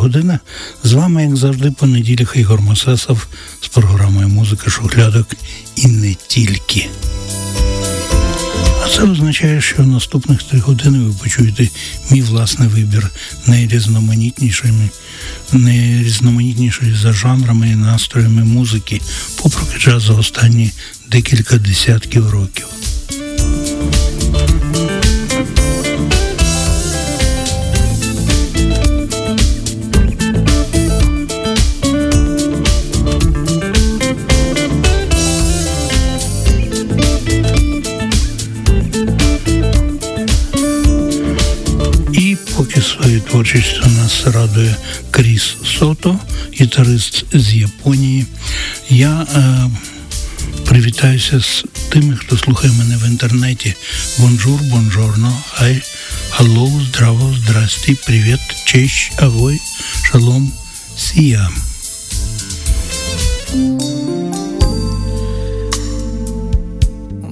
[0.00, 0.40] 14 година.
[0.84, 3.26] З вами, як завжди, по неділях Ігор Мосесов
[3.60, 5.26] з програмою Музика шухлядок
[5.76, 6.88] і не тільки.
[8.84, 11.68] А це означає, що в наступних три години ви почуєте
[12.10, 13.10] мій власний вибір
[13.46, 14.88] найрізноманітнішими,
[15.52, 19.00] найрізноманітнішої за жанрами і настроями музики,
[19.36, 20.70] попри час за останні
[21.10, 22.66] декілька десятків років.
[42.82, 44.76] Своєю творчістю нас радує
[45.10, 46.18] Кріс Сото,
[46.60, 48.26] гітарист з Японії.
[48.90, 49.70] Я е,
[50.64, 53.74] привітаюся з тими, хто слухає мене в інтернеті.
[54.18, 55.82] Bonjour, buongiorno, hi,
[56.30, 59.60] hello, здраво, здрасті, привіт, честь, агой,
[60.02, 60.52] шалом,
[60.96, 61.50] see ya.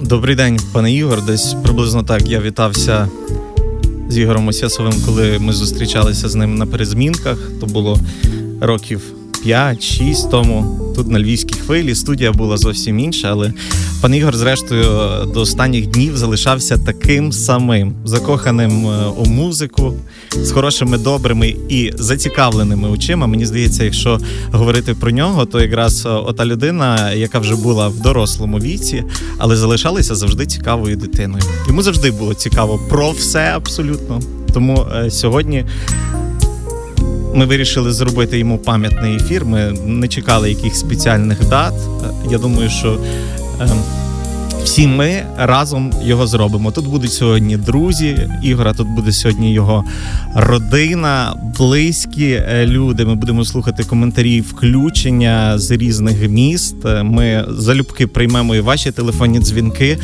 [0.01, 1.25] Добрий день, пане Ігор.
[1.25, 3.09] Десь приблизно так я вітався
[4.09, 7.51] з Ігорем Осясовим, коли ми зустрічалися з ним на перезмінках.
[7.59, 7.99] То було
[8.61, 9.01] років
[9.45, 10.79] 5-6 тому.
[10.95, 13.53] Тут на львівській хвилі студія була зовсім інша, але
[14.01, 14.85] пан Ігор, зрештою,
[15.33, 19.93] до останніх днів залишався таким самим, закоханим е, у музику,
[20.31, 23.27] з хорошими, добрими і зацікавленими очима.
[23.27, 24.19] Мені здається, якщо
[24.51, 29.03] говорити про нього, то якраз е, ота людина, яка вже була в дорослому віці,
[29.37, 31.43] але залишалася завжди цікавою дитиною.
[31.67, 34.19] Йому завжди було цікаво про все абсолютно.
[34.53, 35.65] Тому е, сьогодні
[37.33, 39.45] ми вирішили зробити йому пам'ятний ефір.
[39.45, 41.73] Ми не чекали якихось спеціальних дат.
[42.31, 42.97] Я думаю, що
[43.61, 43.81] ем,
[44.63, 46.71] всі ми разом його зробимо.
[46.71, 48.73] Тут будуть сьогодні друзі Ігора.
[48.73, 49.83] Тут буде сьогодні його
[50.35, 53.05] родина, близькі е, люди.
[53.05, 56.75] Ми будемо слухати коментарі, включення з різних міст.
[57.03, 59.97] Ми залюбки приймемо і ваші телефонні дзвінки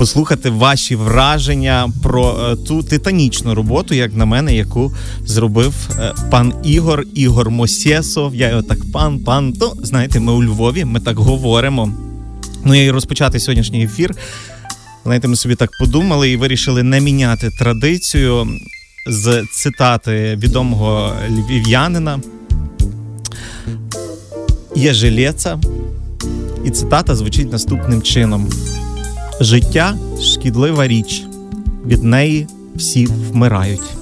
[0.00, 4.92] послухати ваші враження про е, ту титанічну роботу, як на мене, яку
[5.26, 8.34] зробив е, пан Ігор Ігор Мосєсов.
[8.34, 9.52] Я його так пан, пан.
[9.52, 11.92] То знаєте, ми у Львові, ми так говоримо.
[12.64, 14.14] Ну і розпочати сьогоднішній ефір.
[15.04, 18.48] Знаєте, ми собі так подумали і вирішили не міняти традицію
[19.06, 22.20] з цитати відомого львів'янина.
[24.76, 25.58] Є жилеця,
[26.64, 28.48] і цитата звучить наступним чином.
[29.40, 31.22] Життя шкідлива річ,
[31.86, 32.46] від неї
[32.76, 33.99] всі вмирають.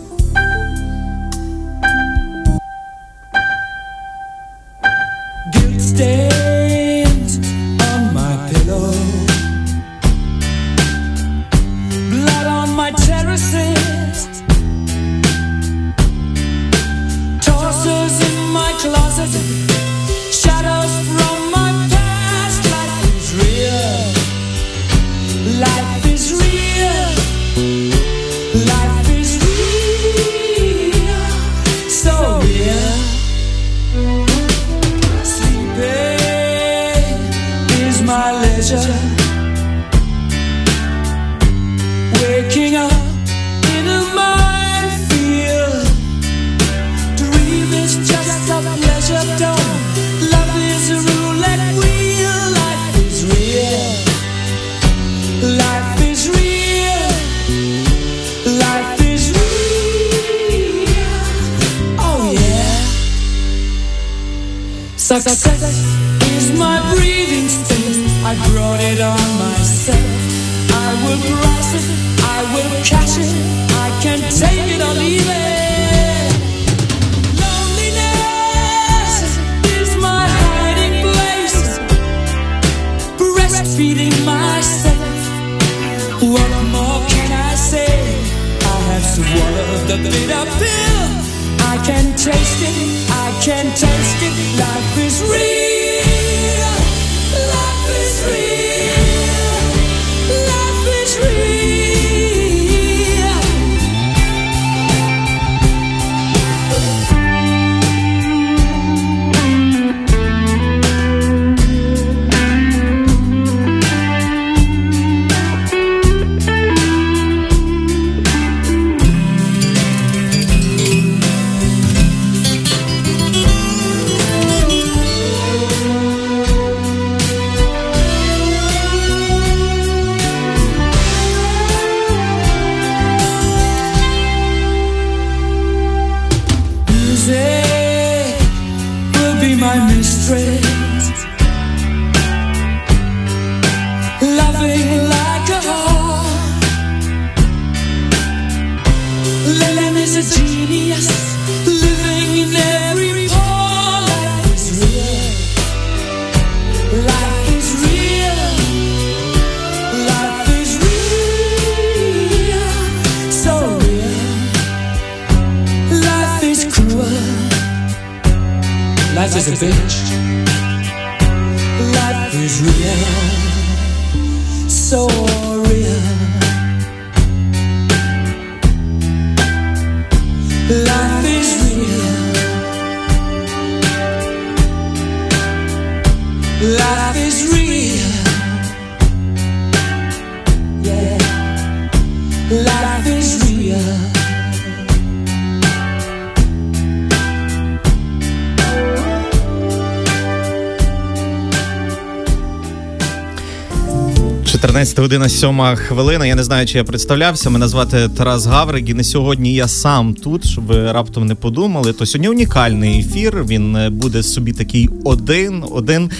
[205.08, 206.26] Година сьома хвилина.
[206.26, 207.50] Я не знаю, чи я представлявся.
[207.50, 211.92] Мене звати Тарас Гаврик, і на сьогодні я сам тут, щоб ви раптом не подумали.
[211.92, 213.44] То сьогодні унікальний ефір.
[213.44, 215.64] Він е, буде собі такий один.
[215.70, 216.10] один.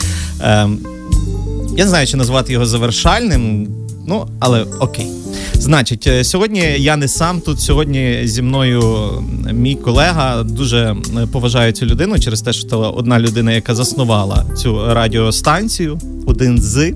[0.40, 0.69] Е,
[1.76, 3.69] я не знаю, чи назвати його завершальним.
[4.06, 5.06] Ну, але окей.
[5.58, 7.60] Значить, е, сьогодні я не сам тут.
[7.60, 9.10] Сьогодні зі мною
[9.52, 14.44] мій колега дуже е, поважаю цю людину через те, що це одна людина, яка заснувала
[14.56, 15.99] цю радіостанцію.
[16.26, 16.94] Один з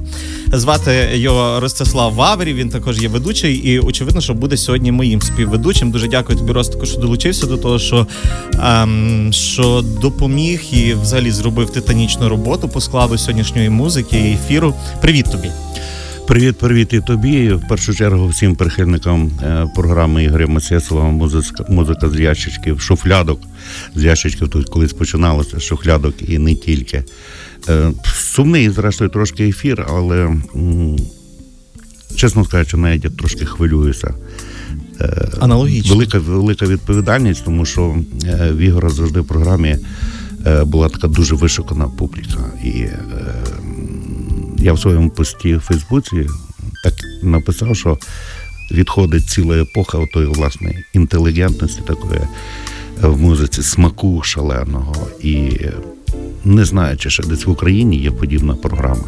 [0.53, 2.57] звати його Ростислав Ваврів.
[2.57, 5.91] Він також є ведучий, і очевидно, що буде сьогодні моїм співведучим.
[5.91, 8.07] Дуже дякую тобі, Ростику, що долучився до того, що
[8.63, 14.75] ем, що допоміг і взагалі зробив титанічну роботу по складу сьогоднішньої музики і ефіру.
[15.01, 15.51] Привіт тобі.
[16.33, 17.53] Привіт, привіт і тобі.
[17.53, 23.41] В першу чергу всім прихильникам е, програми Ігоря Масєсова музика, музика з ящичків, шуфлядок
[23.95, 24.49] з ящичків.
[24.49, 27.05] Тут колись починалося шуфлядок і не тільки.
[27.69, 30.37] Е, Сумний, зрештою, трошки ефір, але
[32.17, 34.15] чесно скажучи, навіть я трошки хвилююся.
[35.01, 35.95] Е, Аналогічно.
[35.95, 37.97] Велика, велика відповідальність, тому що
[38.51, 39.77] в Ігора завжди в програмі
[40.65, 42.53] була така дуже вишукана публіка.
[42.65, 42.87] І
[44.63, 46.27] я в своєму пості в Фейсбуці
[46.85, 47.99] так написав, що
[48.73, 52.27] відходить ціла епоха отої власне інтелігентності такої е,
[53.07, 55.07] в музиці, смаку шаленого.
[55.23, 55.73] І е,
[56.45, 59.05] не знаю, чи ще десь в Україні є подібна програма.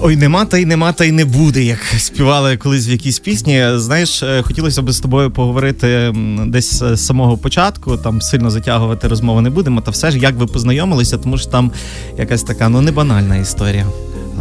[0.00, 3.64] Ой, нема та й нема, та й не буде, як співали колись в якійсь пісні.
[3.74, 6.12] Знаєш, е, хотілося б з тобою поговорити
[6.46, 7.96] десь з самого початку.
[7.96, 9.80] Там сильно затягувати розмови не будемо.
[9.80, 11.72] Та все ж як ви познайомилися, тому що там
[12.18, 13.86] якась така ну не банальна історія.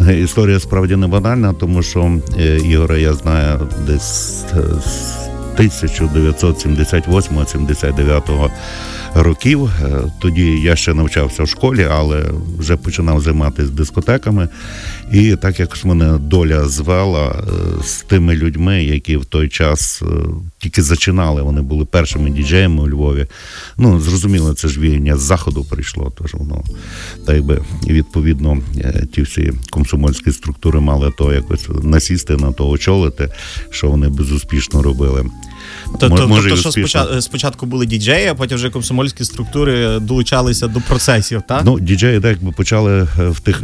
[0.07, 4.45] Е, Історія справді не банальна, тому що е, Ігора я знаю десь з
[5.59, 8.50] 1978-79
[9.15, 9.69] років.
[10.19, 12.24] Тоді я ще навчався в школі, але
[12.60, 14.48] вже починав займатися дискотеками.
[15.12, 20.05] І так як мене доля звела е, з тими людьми, які в той час е,
[20.57, 23.27] тільки зачинали, вони були першими діджеями у Львові.
[23.77, 26.63] Ну, зрозуміло, це ж віяння з заходу прийшло, тож воно
[27.25, 32.69] так якби і відповідно е, ті всі комсомольські структури мали то якось насісти на то
[32.69, 33.29] очолити,
[33.69, 35.25] що вони безуспішно робили.
[36.00, 39.23] То, Мо- то, може, і тобто, що спочатку, спочатку були діджеї, а потім вже комсомольські
[39.25, 41.62] структури долучалися до процесів, так?
[41.65, 43.63] Ну, діджеї так якби почали е, в тих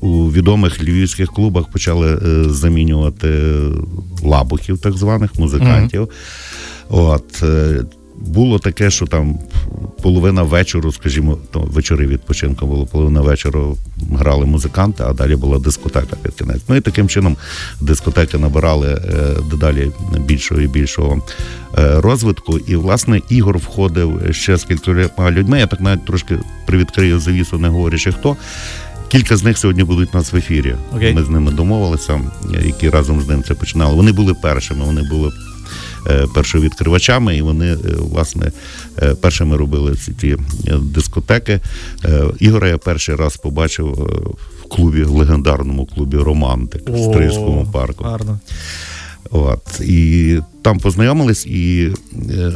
[0.00, 3.58] у відомих львівських клубах почали е, замінювати
[4.22, 6.08] лабухів, так званих музикантів.
[6.88, 7.82] От е,
[8.20, 9.38] було таке, що там
[10.02, 13.76] половина вечору, скажімо, то вечори відпочинку було, половина вечору
[14.12, 16.62] грали музиканти, а далі була дискотека під кінець.
[16.68, 17.36] Ну і таким чином
[17.80, 21.22] дискотеки набирали е, дедалі більшого і більшого
[21.78, 22.58] е, розвитку.
[22.58, 25.58] І власне Ігор входив ще з кількома людьми.
[25.58, 28.36] Я так навіть трошки привідкрию завісу, не говорячи хто.
[29.08, 30.74] Кілька з них сьогодні будуть у нас в ефірі.
[30.96, 31.14] Окей.
[31.14, 32.20] Ми з ними домовилися,
[32.64, 33.94] які разом з ним це починали.
[33.94, 35.30] Вони були першими, вони були
[36.34, 38.52] першовідкривачами, і вони, е, власне,
[39.02, 41.60] е, першими робили ці ті е, дискотеки.
[42.04, 44.30] Е, Ігора я перший раз побачив е,
[44.60, 48.04] в клубі, в легендарному клубі Романтик в Стрийському парку.
[48.04, 48.40] Гарно.
[49.30, 51.92] От і там познайомились, і
[52.30, 52.52] е,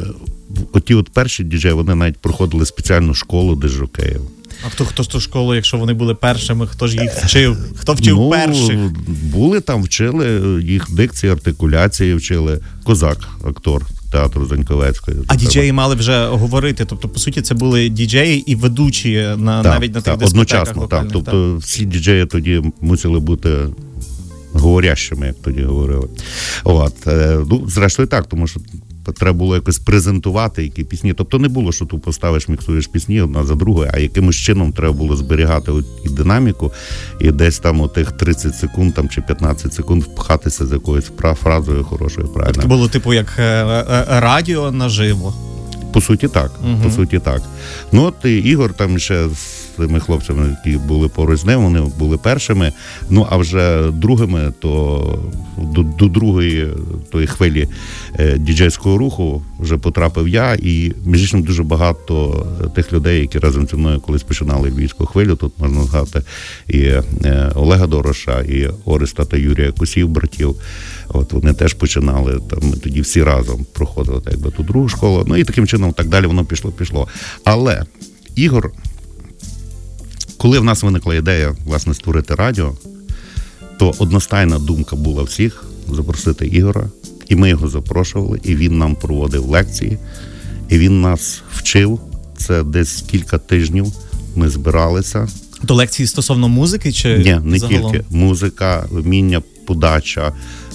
[0.73, 4.21] оті от перші діджеї, вони навіть проходили спеціальну школу дежокеїв.
[4.65, 7.57] А хто хто ж ту школу, якщо вони були першими, хто ж їх вчив?
[7.75, 8.79] Хто вчив ну, перших?
[9.07, 15.17] Були там, вчили їх дикції, артикуляції, вчили козак, актор театру Заньковецької.
[15.27, 16.85] А діджеї мали вже говорити.
[16.85, 20.61] Тобто, по суті, це були діджеї і ведучі на Так, навіть на тих так, дискотеках
[20.61, 20.73] одночасно.
[20.73, 20.81] Так.
[20.81, 23.49] вокальних, Тобто всі діджеї тоді мусили бути
[24.53, 26.07] говорящими, як тоді говорили.
[26.63, 27.07] От.
[27.07, 28.59] е, Ну, зрештою так, тому що
[29.11, 31.13] треба було якось презентувати які пісні.
[31.13, 34.93] Тобто не було, що ти поставиш, міксуєш пісні одна за другою, а якимось чином треба
[34.93, 36.71] було зберігати от і динаміку,
[37.19, 41.35] і десь там у тих 30 секунд там, чи 15 секунд впхатися з якоюсь фра-
[41.35, 42.29] фразою хорошою,
[42.61, 45.33] Це було типу як е, е, е, радіо наживо.
[45.93, 46.51] По суті, так.
[46.63, 46.81] Мгм.
[46.83, 47.41] По суті, так.
[47.91, 49.27] Ну от Ігор там ще
[49.75, 52.71] тими хлопцями, які були поруч з ним, вони були першими.
[53.09, 55.19] Ну а вже другими, то
[55.57, 56.67] до, до другої
[57.11, 57.67] тої хвилі
[58.19, 63.67] е, діджейського руху вже потрапив я, і між іншим дуже багато тих людей, які разом
[63.67, 65.35] зі мною колись починали львівську хвилю.
[65.35, 66.21] Тут можна згадати
[66.67, 70.55] і е, Олега Дороша, і Ориста та Юрія Кусів, братів.
[71.07, 72.73] От вони теж починали там.
[72.83, 75.23] Тоді всі разом проходили якби ту другу школу.
[75.27, 77.07] Ну і таким чином так далі воно пішло, пішло.
[77.43, 77.83] Але
[78.35, 78.71] Ігор,
[80.37, 82.73] коли в нас виникла ідея власне створити радіо,
[83.79, 86.89] то одностайна думка була всіх запросити Ігора,
[87.29, 89.97] і ми його запрошували, і він нам проводив лекції,
[90.69, 91.99] і він нас вчив.
[92.37, 93.85] Це десь кілька тижнів.
[94.35, 95.27] Ми збиралися.
[95.65, 97.91] То лекції стосовно музики чи Ні, не загалом?
[97.91, 100.33] тільки музика, вміння, подача,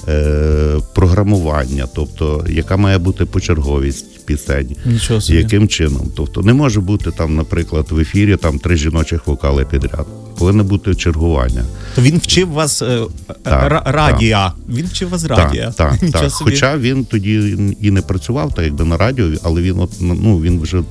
[0.09, 4.76] е, програмування, тобто яка має бути почерговість пісень.
[4.84, 5.38] Нічого собі.
[5.38, 6.12] Яким чином?
[6.16, 10.06] Тобто не може бути там, наприклад, в ефірі там три жіночих вокали підряд.
[10.40, 11.64] Повинно бути чергування.
[11.94, 13.02] То він вчив вас е,
[13.42, 14.52] Так, ра- радіа.
[14.68, 15.73] Він вчив вас радіа.
[15.76, 16.30] Так, так, так.
[16.30, 16.50] собі.
[16.50, 20.61] Хоча він тоді і не працював так, якби на радіо, але він от ну він
[20.61, 20.82] вже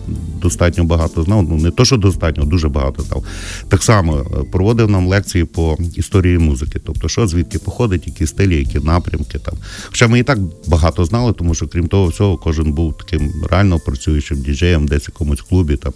[0.42, 1.44] достатньо багато знав.
[1.50, 3.24] Ну не то, що достатньо, дуже багато знав.
[3.70, 8.58] Так само е, проводив нам лекції по історії музики, тобто що звідки походить, які стилі,
[8.58, 9.54] які напрямки там.
[9.86, 13.80] Хоча ми і так багато знали, тому що крім того всього, кожен був таким реально
[13.80, 15.76] працюючим діджеєм, десь в якомусь клубі.
[15.76, 15.94] Там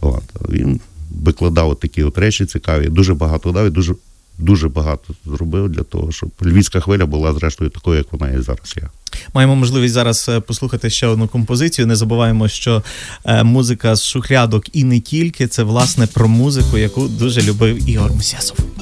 [0.00, 0.80] от він
[1.16, 3.94] викладав такі от речі цікаві, дуже багато дав і дуже.
[4.38, 8.74] Дуже багато зробив для того, щоб львівська хвиля була зрештою такою, як вона і зараз
[8.76, 8.82] є.
[9.34, 11.86] Маємо можливість зараз е, послухати ще одну композицію.
[11.86, 12.82] Не забуваємо, що
[13.24, 18.12] е, музика з шухлядок і не тільки це власне про музику, яку дуже любив Ігор
[18.12, 18.75] Мусясов.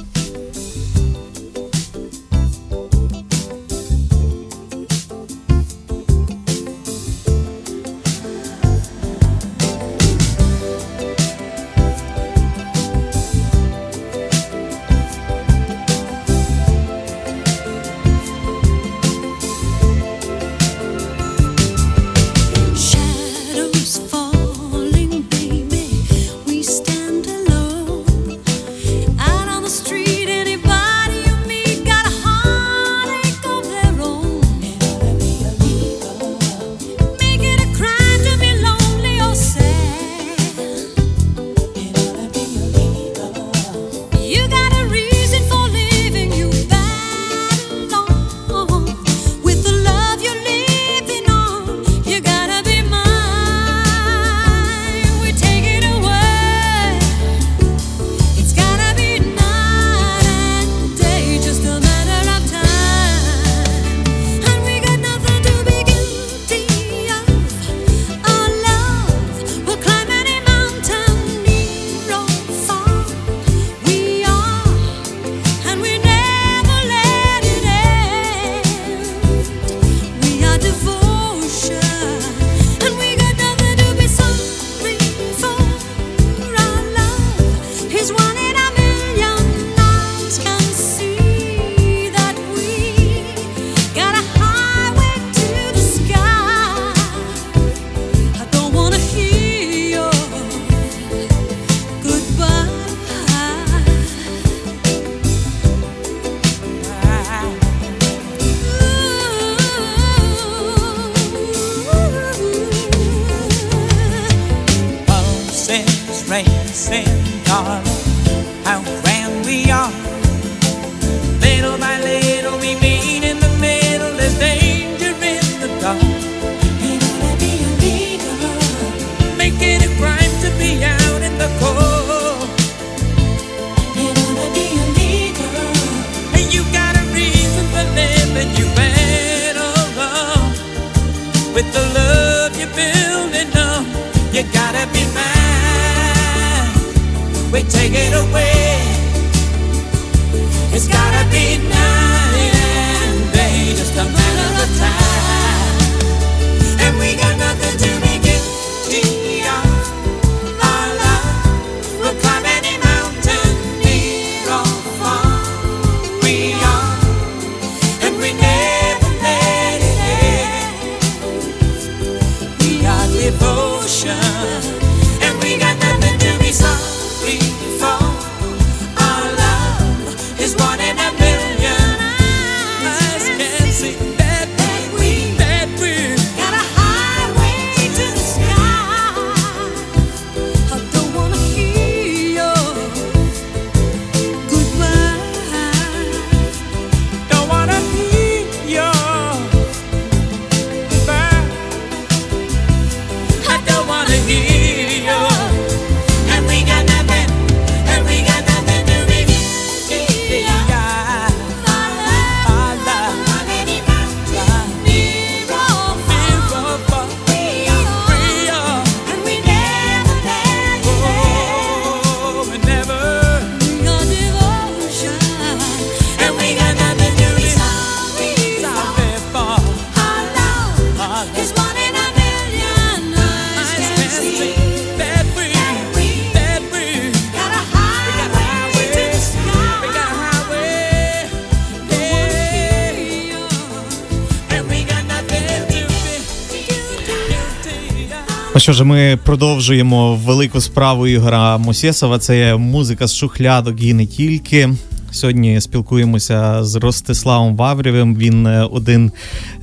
[248.64, 252.18] Що ж, ми продовжуємо велику справу Ігора Мосєсова.
[252.18, 254.70] Це музика з шухлядок і не тільки.
[255.14, 258.16] Сьогодні спілкуємося з Ростиславом Ваврєвим.
[258.16, 259.12] Він е, один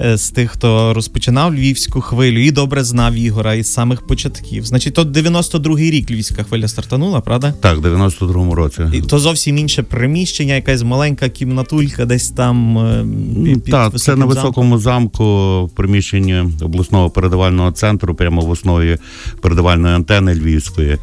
[0.01, 4.65] е, з тих, хто розпочинав львівську хвилю і добре знав Ігора із самих початків.
[4.65, 7.53] Значить, то 92-й рік львівська хвиля стартанула, правда?
[7.61, 8.81] Так, в 92-му році.
[8.93, 13.05] І то зовсім інше приміщення, якась маленька кімнатулька, десь там е,
[13.45, 15.25] під, під Так, це на високому замку
[15.65, 18.97] в приміщенні обласного передавального центру, прямо в основі
[19.41, 20.97] передавальної антени Львівської.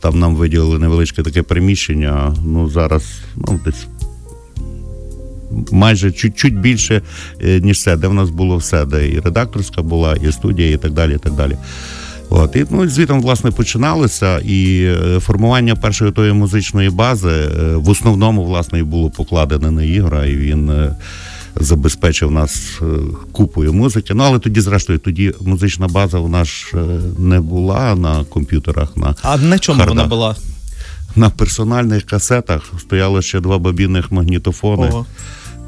[0.00, 2.34] Там нам виділили невеличке таке приміщення.
[2.44, 3.02] Ну зараз
[3.36, 3.73] ну, десь
[5.72, 7.02] майже чуть-чуть більше,
[7.40, 10.76] е, ніж це, де в нас було все, де і редакторська була, і студія, і
[10.76, 11.14] так далі.
[11.14, 11.56] І так далі.
[12.30, 17.88] От, і ну, звітом, власне, починалося, і е, формування першої тої музичної бази е, в
[17.88, 20.90] основному, власне, і було покладене на Ігора, і він
[21.56, 22.80] забезпечив нас
[23.32, 24.14] купою музики.
[24.14, 26.72] Ну, але тоді, зрештою, тоді музична база у нас
[27.18, 29.96] не була на комп'ютерах, на, А на чому Хардах.
[29.96, 30.36] вона була?
[31.16, 34.88] на персональних касетах стояло ще два бобінних магнітофони.
[34.88, 35.06] Ого.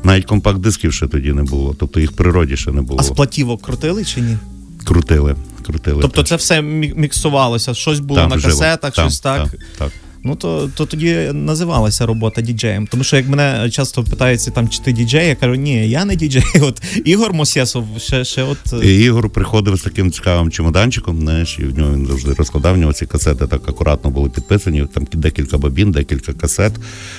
[0.04, 3.00] Навіть компакт-дисків ще тоді не було, тобто їх в природі ще не було.
[3.00, 4.36] А з платівок крутили чи ні?
[4.84, 6.02] Крутили, крутили.
[6.02, 6.28] Тобто теж.
[6.28, 9.38] це все міксувалося, щось було Там на касетах, Там, щось так.
[9.50, 9.92] там, так.
[10.26, 12.86] Ну то, то тоді називалася робота діджеєм.
[12.86, 16.16] Тому що як мене часто питаються там, чи ти діджей, я кажу, ні, я не
[16.16, 16.42] діджей.
[16.60, 18.58] От Ігор Мосєсов ще, ще от.
[18.72, 22.74] е, І Ігор приходив з таким цікавим чемоданчиком, знаєш, і в нього він завжди розкладав.
[22.74, 24.86] В нього ці касети так акуратно були підписані.
[24.94, 26.72] Там декілька бобін, декілька касет.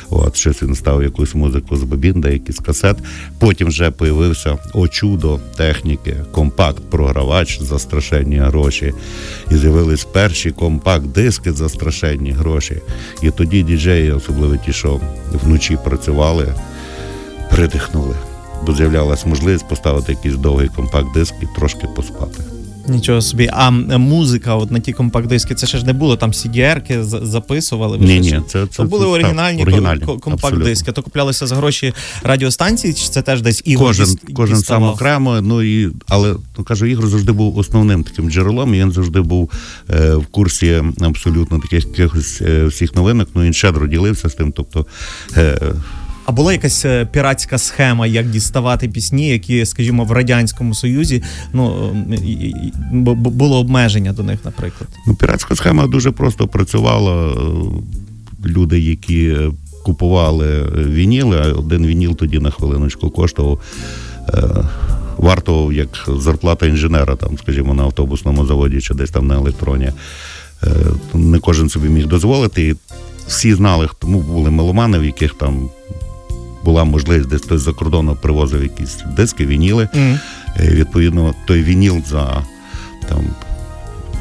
[0.09, 2.97] От щось він ставив якусь музику з бобін, деякі з касет.
[3.39, 8.93] Потім вже появився о чудо техніки, компакт-програвач за страшенні гроші.
[9.51, 12.81] І з'явились перші компакт-диски за страшенні гроші.
[13.21, 14.99] І тоді діджеї, особливо ті, що
[15.31, 16.53] вночі працювали,
[17.51, 18.15] придихнули.
[18.65, 22.56] Бо з'являлась можливість поставити якийсь довгий компакт-диск і трошки поспати.
[22.87, 23.49] Нічого собі.
[23.53, 27.97] А музика, от на ті компакт-диски, це ще ж не було там CDR-ки записували.
[27.97, 28.41] Ні, ні, ж?
[28.47, 30.91] це- це- були це- оригінальні, оригінальні, компакт-диски.
[30.91, 35.41] То куплялися за гроші радіостанції, чи це теж десь Ігор Кожен, діс- кожен сам окремо.
[35.41, 38.73] Ну і але ну кажу, Ігор завжди був основним таким джерелом.
[38.75, 39.51] і Він завжди був
[39.89, 43.29] е, в курсі абсолютно таких якихось е, всіх новинок.
[43.35, 44.51] Ну він щедро ділився з тим.
[44.51, 44.85] Тобто
[45.37, 45.59] е,
[46.27, 51.91] А була якась е, піратська схема, як діставати пісні, які, скажімо, в радянському союзі ну
[53.15, 54.89] було обмеження до них, наприклад.
[55.07, 57.31] ну, піратська схема дуже просто працювала.
[57.31, 57.35] Е,
[58.45, 59.37] Люди, які
[59.83, 63.61] купували вініли, а один вініл тоді на хвилиночку коштував.
[64.29, 64.43] Е,
[65.17, 69.91] Вартував як зарплата інженера, там, скажімо, на автобусному заводі чи десь там на електроні.
[71.13, 72.67] Не кожен собі міг дозволити.
[72.67, 72.75] І
[73.27, 75.69] всі знали, хто ну, були меломани, в яких там
[76.67, 79.89] була можливість, десь хтось за кордону привозив якісь диски, вініли.
[79.95, 80.19] Е,
[80.59, 82.43] Відповідно, той вініл за
[83.09, 83.19] там.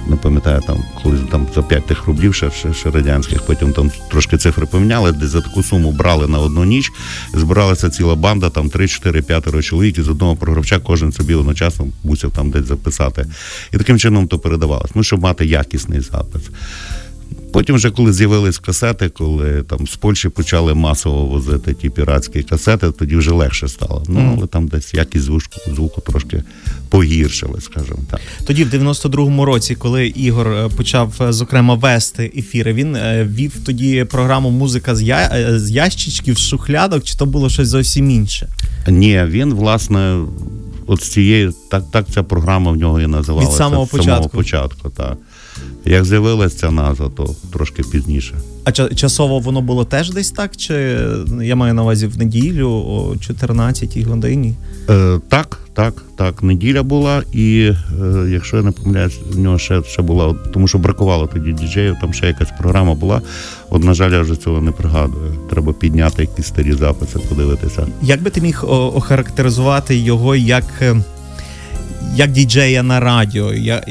[0.08, 3.90] Не пам'ятаю, там колись там за 5 тих рублів ще, ще, ще радянських, потім там
[4.10, 6.92] трошки цифри поміняли, десь за таку суму брали на одну ніч,
[7.34, 11.86] збиралася ціла банда, там 3, 4, 5 чоловік, і з одного програвча кожен собі одночасно
[12.04, 13.26] мусив там десь записати.
[13.72, 16.42] І таким чином то передавалось, ну, щоб мати якісний запис.
[17.52, 22.90] Потім, вже коли з'явились касети, коли там з Польщі почали масово возити ті піратські касети,
[22.90, 24.04] тоді вже легше стало.
[24.08, 26.42] Ну, але там десь якість звуку, звуку трошки
[26.88, 28.20] погіршили, скажімо так.
[28.46, 33.52] Тоді, в 92-му році, коли Ігор е, почав е, зокрема вести ефіри, він е, вів
[33.66, 35.50] тоді програму Музика з, я...
[35.58, 38.48] з ящичків, з шухлядок, чи то було щось зовсім інше?
[38.88, 40.24] Ні, він, власне,
[40.86, 43.50] от з цієї так, так ця програма в нього і називалася.
[43.50, 44.36] Від самого самого початку.
[44.36, 45.16] початку, так.
[45.84, 48.34] Як з'явилася ця назва, то трошки пізніше.
[48.64, 50.56] А часово воно було теж десь так?
[50.56, 50.98] Чи
[51.42, 54.54] я маю на увазі в неділю о 14-й годині?
[54.90, 56.42] Е, так, так, так.
[56.42, 60.78] Неділя була, і е, якщо я не помиляюсь, в нього ще, ще була, тому що
[60.78, 63.22] бракувало тоді діджеїв, там ще якась програма була.
[63.70, 65.34] От, на жаль, я вже цього не пригадую.
[65.50, 67.86] Треба підняти якісь старі записи, подивитися.
[68.02, 70.96] Як би ти міг охарактеризувати його як, е,
[72.14, 73.52] як діджея на радіо?
[73.52, 73.84] Я,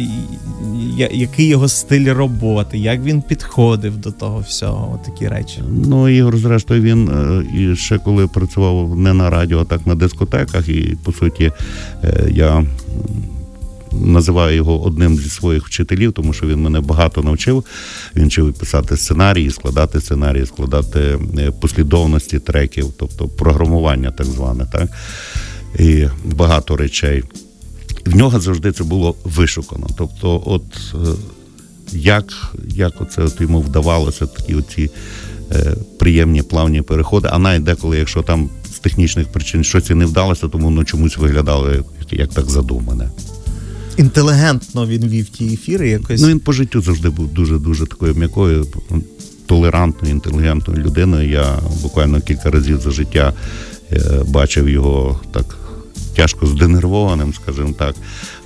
[0.98, 2.78] я, який його стиль роботи?
[2.78, 5.00] Як він підходив до того всього?
[5.06, 5.64] Такі речі.
[5.70, 9.96] Ну, Ігор, зрештою, він е, і ще коли працював не на радіо, а так на
[9.96, 11.52] дискотеках, і по суті
[12.04, 12.66] е, я
[13.92, 17.66] називаю його одним зі своїх вчителів, тому що він мене багато навчив.
[18.16, 24.90] Він вчив писати сценарії, складати сценарії, складати е, послідовності треків, тобто програмування, так зване, так
[25.80, 27.24] і багато речей.
[28.06, 29.88] В нього завжди це було вишукано.
[29.98, 30.64] Тобто, от
[30.94, 30.98] е,
[31.92, 34.90] як, як оце от йому вдавалося такі оці
[35.52, 40.06] е, приємні плавні переходи, а навіть деколи, якщо там з технічних причин щось і не
[40.06, 43.10] вдалося, тому воно чомусь виглядало як, як так задумане.
[43.98, 46.22] Інтелігентно він вів ті ефіри якось.
[46.22, 48.68] Ну він по життю завжди був дуже дуже такою м'якою,
[49.46, 51.30] толерантною, інтелігентною людиною.
[51.30, 53.34] Я буквально кілька разів за життя
[53.92, 55.58] е, бачив його так
[56.16, 57.96] тяжко зденервованим, скажімо так.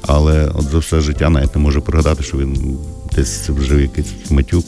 [0.01, 2.77] Але от за все життя навіть не можу пригадати, що він
[3.15, 4.65] десь вжив якийсь матюк.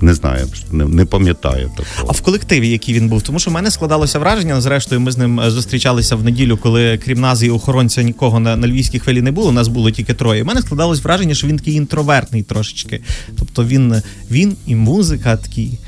[0.00, 2.08] Не знаю, не, не пам'ятаю такого.
[2.08, 4.60] А в колективі, який він був, тому що в мене складалося враження.
[4.60, 8.56] Зрештою, ми з ним е, зустрічалися в неділю, коли крім нас і охоронця нікого на,
[8.56, 9.52] на львівській хвилі не було.
[9.52, 10.42] Нас було тільки троє.
[10.42, 13.00] У мене складалось враження, що він такий інтровертний трошечки.
[13.38, 15.78] Тобто він, він і музика такий,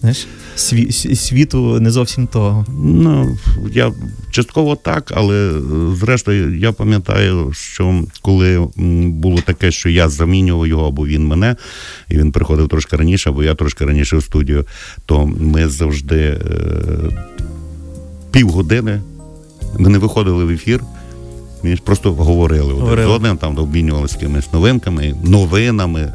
[0.00, 2.66] знаєш, сві, сві- світу не зовсім того.
[2.84, 3.38] Ну,
[3.72, 3.92] я
[4.30, 5.60] частково так, але е,
[5.96, 8.68] зрештою я пам'ятаю, що коли
[9.06, 11.56] було таке, що я замінював його, або він мене,
[12.08, 14.64] і він приходив трошки раніше, або я трошки раніше в студію,
[15.06, 16.38] то ми завжди е,
[18.30, 19.00] півгодини
[19.78, 20.80] ми не виходили в ефір.
[21.62, 26.12] Ми ж просто говорили один з одним, там обмінювалися якимись новинками, новинами,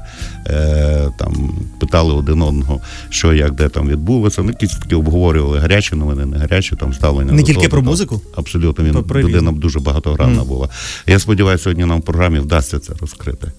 [0.48, 4.42] е, там питали один одного, що як де там відбулося.
[4.42, 7.32] Ну, якісь такі обговорювали гарячі новини, не гарячі, там ставлення.
[7.32, 7.90] Не тільки того, про там.
[7.90, 8.22] музику?
[8.36, 10.46] Абсолютно, він людина дуже багатогранна mm.
[10.46, 10.70] була.
[11.08, 13.52] Я сподіваюся, сьогодні нам в програмі вдасться це розкрити.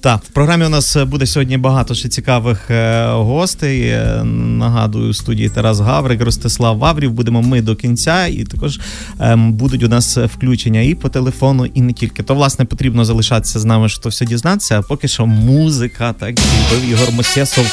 [0.00, 3.82] Так, в програмі у нас буде сьогодні багато ще цікавих е, гостей.
[3.82, 7.12] Е, Нагадую, студії Тарас Гаврик, Ростислав Ваврів.
[7.12, 8.80] Будемо ми до кінця, і також
[9.20, 12.22] ем, будуть у нас включення і по телефону, і не тільки.
[12.22, 14.78] То, власне, потрібно залишатися з нами, щоб все дізнатися.
[14.78, 17.66] А поки що музика, так і Ігор Мосєсов.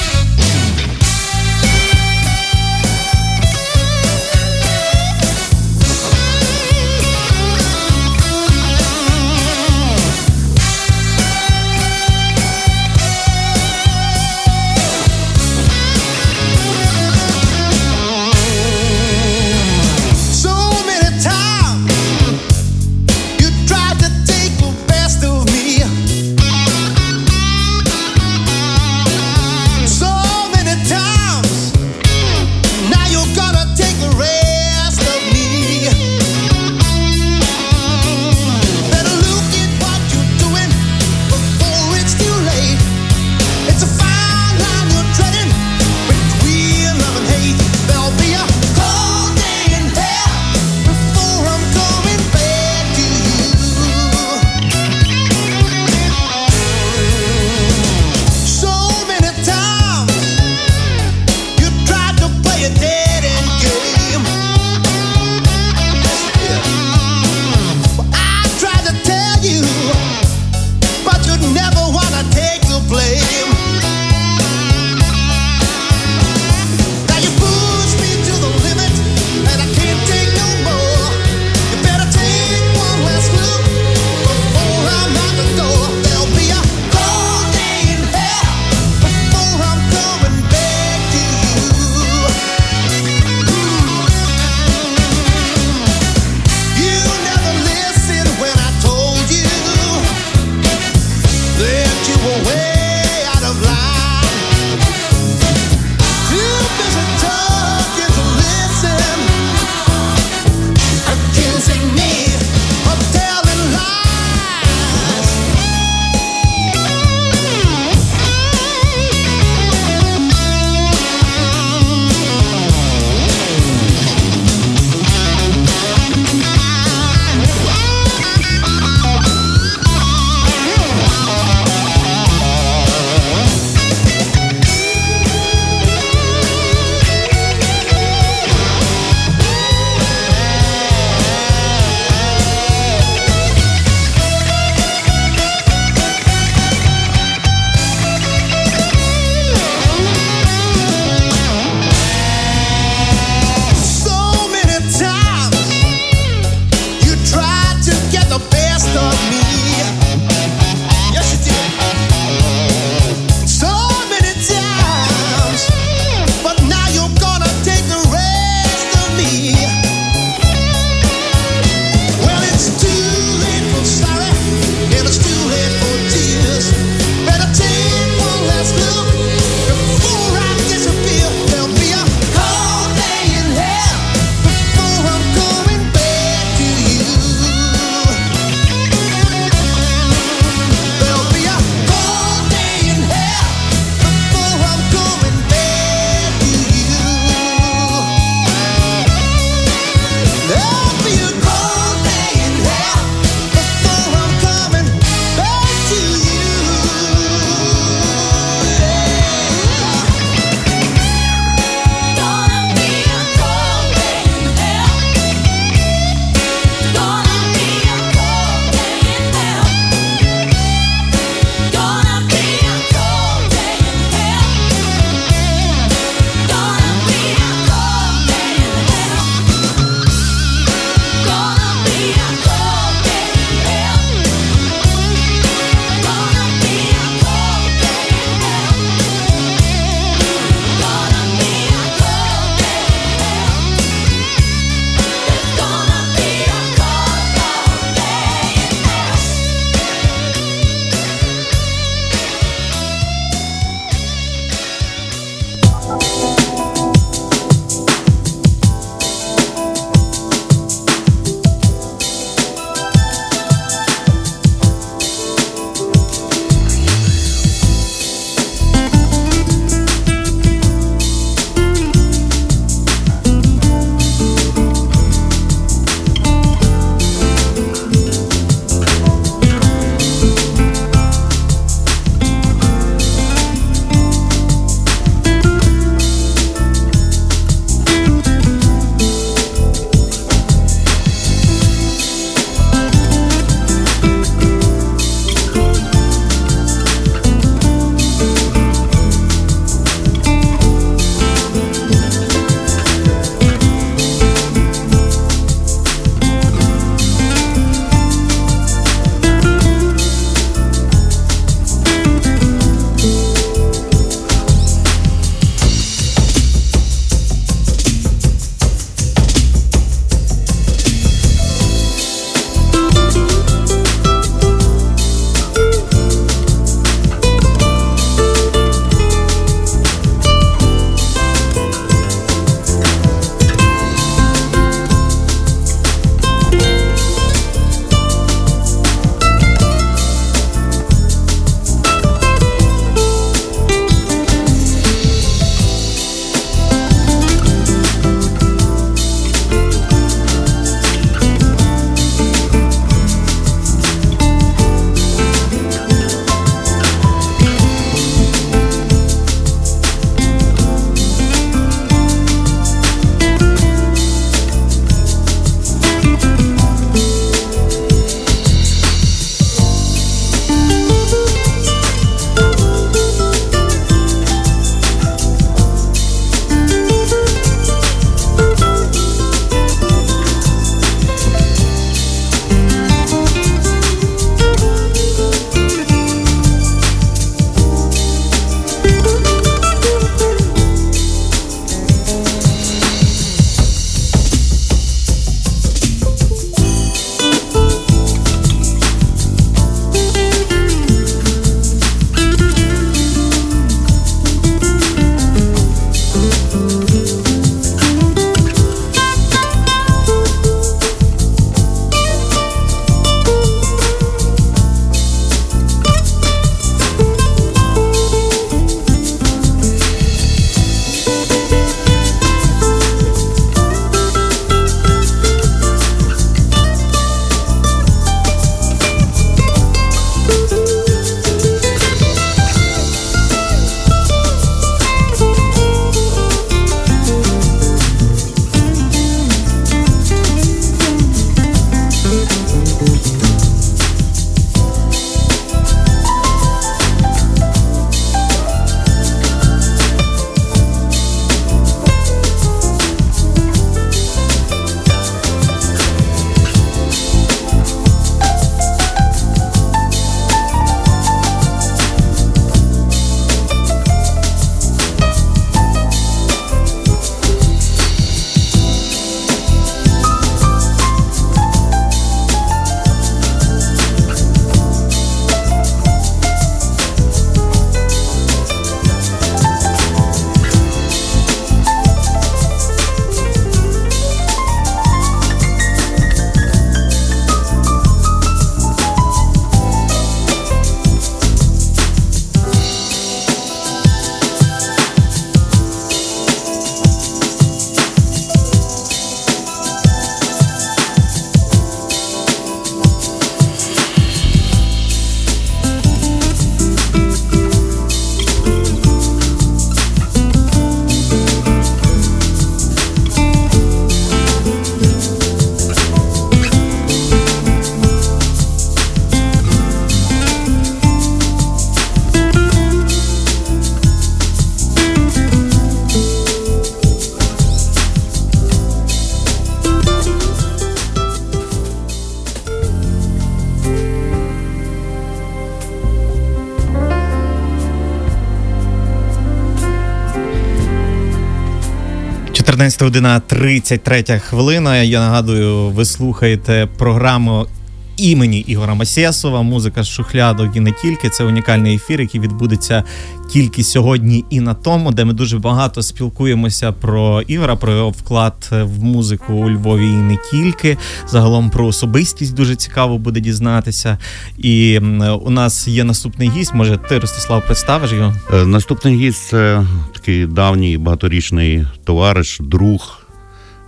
[542.56, 544.82] 14 година 33 хвилина.
[544.82, 547.46] Я нагадую, ви слухаєте програму
[547.96, 551.08] імені Ігора Масєсова, музика з шухлядок і не тільки.
[551.08, 552.84] Це унікальний ефір, який відбудеться
[553.30, 558.48] тільки сьогодні і на тому, де ми дуже багато спілкуємося про Ігора, про його вклад
[558.50, 560.76] в музику у Львові і не тільки.
[561.08, 563.98] Загалом про особистість дуже цікаво буде дізнатися.
[564.38, 564.78] І
[565.22, 566.54] у нас є наступний гість.
[566.54, 568.14] Може, ти, Ростислав, представиш його?
[568.34, 573.05] Е, Наступний гість це такий давній багаторічний товариш, друг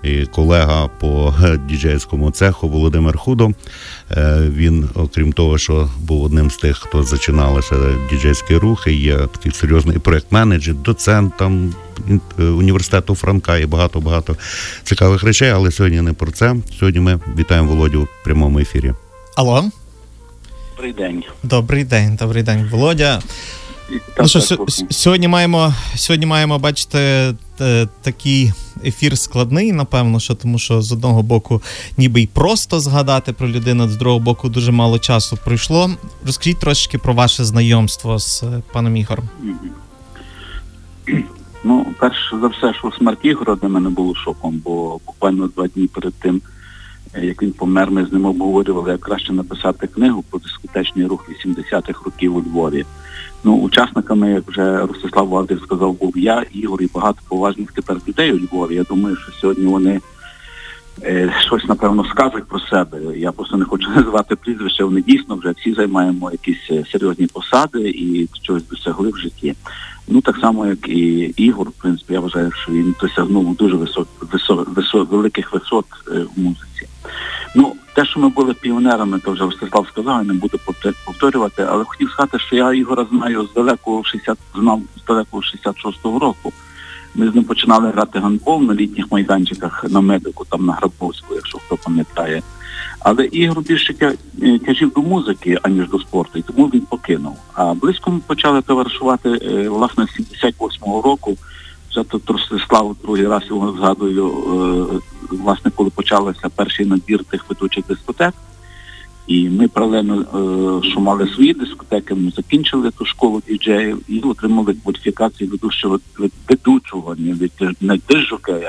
[0.03, 1.35] і колега по
[1.69, 3.51] діджейському цеху Володимир Худо.
[4.11, 7.77] Е, Він, окрім того, що був одним з тих, хто зачинав ще
[8.11, 11.75] діджейський рух, є такий серйозний проєкт-менеджер, доцент там
[12.39, 14.37] е, університету Франка і багато-багато
[14.85, 15.51] цікавих речей.
[15.51, 16.57] Але сьогодні не про це.
[16.79, 18.93] Сьогодні ми вітаємо Володю в прямому ефірі.
[19.37, 19.65] Алло,
[20.77, 21.23] Добрий день.
[21.43, 23.21] добрий день, добрий день, Володя.
[24.21, 26.99] Ну що, сьо- сьогодні маємо сьогодні маємо бачити
[27.61, 28.53] е, такий
[28.85, 31.63] ефір складний, напевно, що тому що з одного боку,
[31.97, 35.91] ніби й просто згадати про людину, з другого боку, дуже мало часу пройшло.
[36.27, 39.29] Розкажіть трошки про ваше знайомство з е, паном Ігорем.
[41.65, 45.87] Ну, перш за все, що смерть Ігора для мене було шоком, бо буквально два дні
[45.87, 46.41] перед тим,
[47.15, 51.31] е, як він помер, ми з ним обговорювали, як краще написати книгу про дискотечний рух
[51.31, 52.85] 80-х років у Львові.
[53.45, 58.33] Ну, учасниками, як вже Ростислав Валдів сказав, був я, Ігор і багато поважних тепер людей
[58.33, 58.75] у Львові.
[58.75, 60.01] Я думаю, що сьогодні вони
[61.03, 62.99] е, щось напевно скажуть про себе.
[63.17, 64.85] Я просто не хочу називати прізвище.
[64.85, 69.55] Вони дійсно вже всі займаємо якісь е, серйозні посади і чогось досягли в житті.
[70.09, 74.09] Ну так само, як і Ігор, в принципі, я вважаю, що він досягнув дуже висот,
[74.33, 76.89] висо, висо, великих висот е, в музиці.
[77.55, 80.59] Ну, те, що ми були піонерами, то вже Ростислав сказав, я не буду
[81.07, 86.19] повторювати, але хотів сказати, що я Ігора знаю з далекого 60, знав з далекого 66-го
[86.19, 86.53] року.
[87.15, 91.59] Ми з ним починали грати гандбол на літніх майданчиках на медику, там на Грабовську, якщо
[91.59, 92.43] хто пам'ятає.
[93.01, 93.95] Але Ігор більше
[94.43, 97.37] е, тяжів до музики, аніж до спорту, і тому він покинув.
[97.55, 101.37] А близько ми почали товаришувати е, власне з 78-го року.
[101.91, 107.85] Вже тут Ростислав другий раз його згадую, е, власне, коли почався перший набір тих ведучих
[107.89, 108.35] дискотек.
[109.29, 114.75] І ми паралельно, е, що мали свої дискотеки, ми закінчили ту школу діджеїв і отримали
[114.75, 116.01] кваліфікацію ведучого
[116.49, 117.37] ведучого, не
[117.81, 117.99] не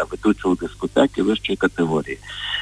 [0.01, 2.18] а ведучого дискотеки вищої категорії.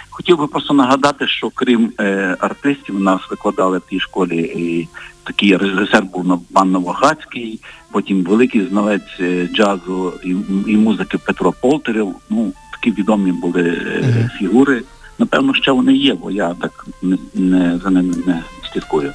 [0.09, 4.87] Хотів би просто нагадати, що крім е, артистів, нас викладали в тій школі і
[5.23, 7.59] такий режисер був на- пан Новохацький,
[7.91, 10.29] потім великий знавець е, джазу і,
[10.67, 12.15] і музики Петро Полтерів.
[12.29, 14.83] Ну, такі відомі були е, фігури.
[15.19, 16.85] Напевно, ще вони є, бо я так
[17.33, 18.43] не, за ними не
[18.73, 19.13] слідкую.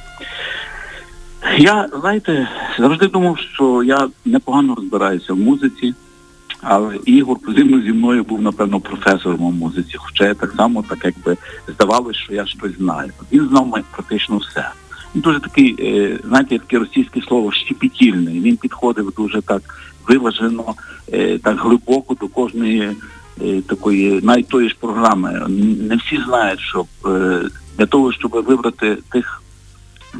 [1.57, 2.49] Я, знаєте,
[2.79, 5.93] завжди думав, що я непогано розбираюся в музиці,
[6.61, 10.99] але Ігор зі зі мною був, напевно, професором у музиці, хоча я так само, так
[11.03, 11.37] якби
[11.67, 13.11] здавалося, що я щось знаю.
[13.31, 14.69] Він знав практично все.
[15.15, 18.39] Він дуже такий, е, знаєте, таке російське слово щепетільний.
[18.39, 19.61] Він підходив дуже так
[20.07, 20.75] виважено,
[21.13, 22.91] е, так глибоко до кожної
[23.67, 25.45] такої, навіть тої ж програми.
[25.89, 27.41] Не всі знають, що е,
[27.77, 29.43] для того, щоб вибрати тих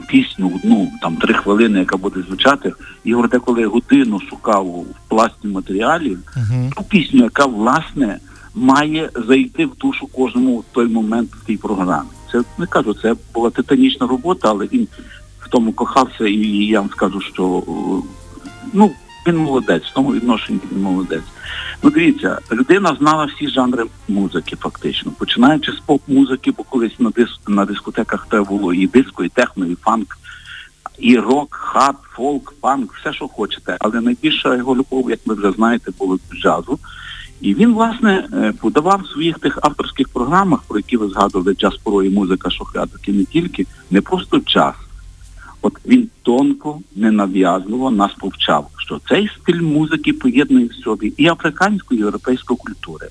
[0.08, 6.20] пісню, одну там три хвилини, яка буде звучати, Ігор деколи годину шукав в пласті матеріалів
[6.38, 6.72] Угу.
[6.78, 8.20] ту пісню, яка власне
[8.56, 12.10] має зайти в душу кожному в той момент в тій програмі.
[12.32, 14.88] Це не кажу, це була титанічна робота, але він
[15.40, 17.72] в тому кохався, і я вам скажу, що е,
[18.74, 18.92] ну
[19.28, 21.24] він молодець, в тому відношенні він молодець.
[21.84, 27.30] Ну дивіться, людина знала всі жанри музики, фактично, починаючи з поп-музики, бо колись на дис
[27.48, 30.18] на дискотеках треба було і диско, і техно, і фанк,
[31.00, 33.78] і рок, хат, фолк, панк, все, що хочете.
[33.80, 36.80] Але найбільша його любов, як ви вже знаєте, було джазу.
[37.42, 41.76] І він, власне, е, подавав в своїх тих авторських програмах, про які ви згадували, джаз
[41.84, 44.74] поро і музика шохрядок, і не тільки, не просто джаз.
[45.66, 51.96] От він тонко, ненав'язливо нас повчав, що цей стиль музики поєднує в собі і африканську,
[51.96, 53.08] і європейську культури.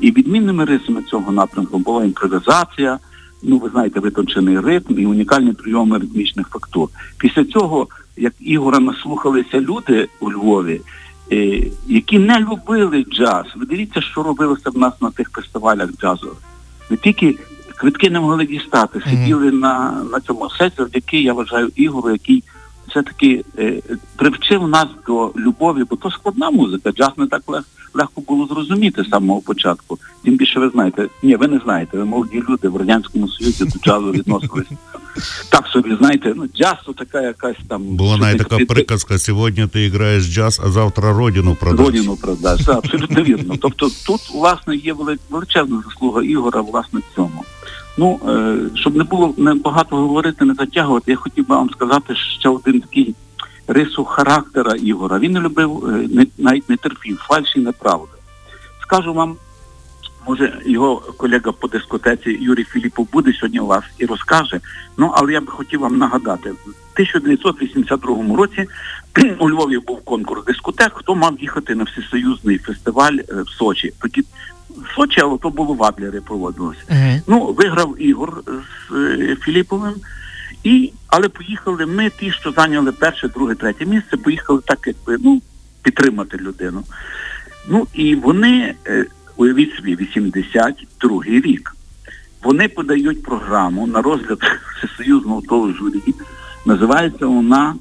[0.00, 2.98] І відмінними рисами цього напрямку була імпровізація,
[3.42, 6.88] ну ви знаєте, витончений ритм і унікальні прийоми ритмічних фактур.
[7.18, 10.80] Після цього, як Ігора наслухалися люди у Львові,
[11.32, 16.38] е, які не любили джаз, ви дивіться, що робилося в нас на тих фестивалях джазових.
[16.90, 17.38] Не тільки
[17.78, 22.44] квитки не могли дістати, сиділи на, на цьому все завдяки, я вважаю, Ігору, який
[22.88, 23.82] все-таки е,
[24.16, 27.62] привчив нас до любові, бо то складна музика, джаз не так лег,
[27.98, 29.98] легко було зрозуміти з самого початку.
[30.24, 33.78] Тим більше ви знаєте, ні, ви не знаєте, ви молоді люди в Радянському Союзі до
[33.84, 34.68] джазу відносились.
[35.48, 37.82] Так собі, знаєте, ну джаз то така якась там.
[37.82, 41.86] Була навіть така приказка: сьогодні ти граєш джаз, а завтра родину продаш.
[41.86, 42.64] Родину продаш.
[42.64, 43.54] Це абсолютно вірно.
[43.60, 44.94] Тобто тут, власне, є
[45.30, 47.44] величезна заслуга Ігора, власне, в цьому.
[47.98, 52.14] Ну, е, щоб не було не багато говорити, не затягувати, я хотів би вам сказати
[52.40, 53.14] ще один такий
[53.68, 55.18] рису характера Ігора.
[55.18, 58.12] Він не любив, е, не, навіть не терпів фальші неправди.
[58.82, 59.36] Скажу вам,
[60.28, 64.60] може, його колега по дискотеці Юрій Філіпов буде сьогодні у вас і розкаже.
[64.96, 68.66] Ну, але я би хотів вам нагадати, в 1982 році
[69.38, 73.92] у Львові був конкурс дискотек, хто мав їхати на всесоюзний фестиваль е, в Сочі.
[74.00, 74.24] Тоді
[74.70, 76.80] в Сочі, але то було в Адлері проводилося.
[76.88, 77.20] Мгм.
[77.26, 79.94] Ну, виграв Ігор з е, Філіповим.
[80.64, 85.42] І, але поїхали ми, ті, що зайняли перше, друге, третє місце, поїхали так, якби, ну,
[85.82, 86.84] підтримати людину.
[87.68, 89.06] Ну і вони, е,
[89.36, 91.74] уявіть собі, 82-й рік.
[92.42, 94.38] Вони подають програму на розгляд
[94.78, 96.14] всесоюзного того журі.
[96.66, 97.74] Називається вона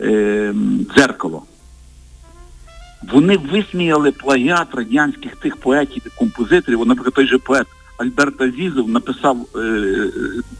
[0.00, 0.54] е,
[0.94, 1.42] Дзеркало.
[3.12, 6.86] Вони висміяли плагіат радянських тих поетів і композиторів.
[6.86, 7.66] Наприклад, той же поет
[7.98, 9.58] Альберт Азізов написав е,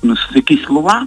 [0.04, 1.06] е, якісь слова.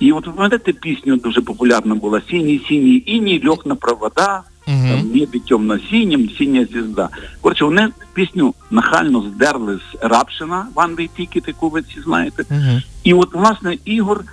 [0.00, 4.90] І от ви пам'ятаєте пісню дуже популярна була синій іній, льох на провода, Мгм.
[4.90, 7.08] там, в небі темно-синім, синя звізда.
[7.40, 12.44] Коротше, вони пісню нахально здерли з Рапшина в Андрій Тікіт, яку ви всі знаєте.
[12.50, 12.82] Мгм.
[13.04, 14.24] І от, власне, Ігор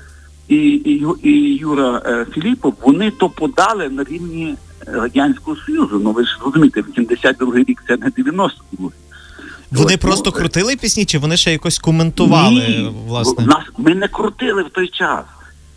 [0.48, 4.56] і, і, і Юра е, Філіпов, вони то подали на рівні
[4.86, 6.02] Радянського Союзу.
[6.04, 8.90] Ну ви ж розумієте, 82 рік це не 92
[9.72, 13.46] Вони От, просто ну, крутили пісні, чи вони ще якось коментували, Ні, власне?
[13.46, 15.24] Нас, ми не крутили в той час.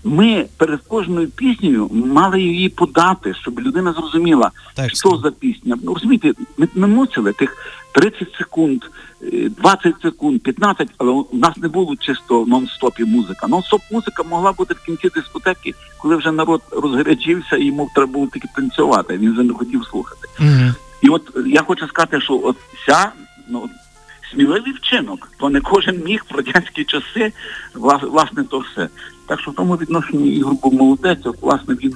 [0.09, 4.97] Ми перед кожною піснею мали її подати, щоб людина зрозуміла, Текст.
[4.97, 5.77] що за пісня.
[5.83, 7.57] Ну, розумієте, ми, ми мусили тих
[7.93, 8.83] 30 секунд,
[9.23, 13.47] е, 20 секунд, 15, але у нас не було чисто нон-стопі музика.
[13.47, 18.27] Нон-стоп музика могла бути в кінці дискотеки, коли вже народ розгарячився і йому треба було
[18.27, 19.19] тільки танцювати.
[19.19, 20.29] Він вже не хотів слухати.
[20.39, 20.75] Мгм.
[21.03, 22.57] І от е, я хочу сказати, що от
[22.87, 23.13] ця
[23.49, 23.69] ну,
[24.33, 27.33] сміливий вчинок, то не кожен міг в радянські часи,
[27.75, 28.89] вла- власне, то все.
[29.27, 31.95] Так що в тому відношенні Ігор був молодець, от, власне, він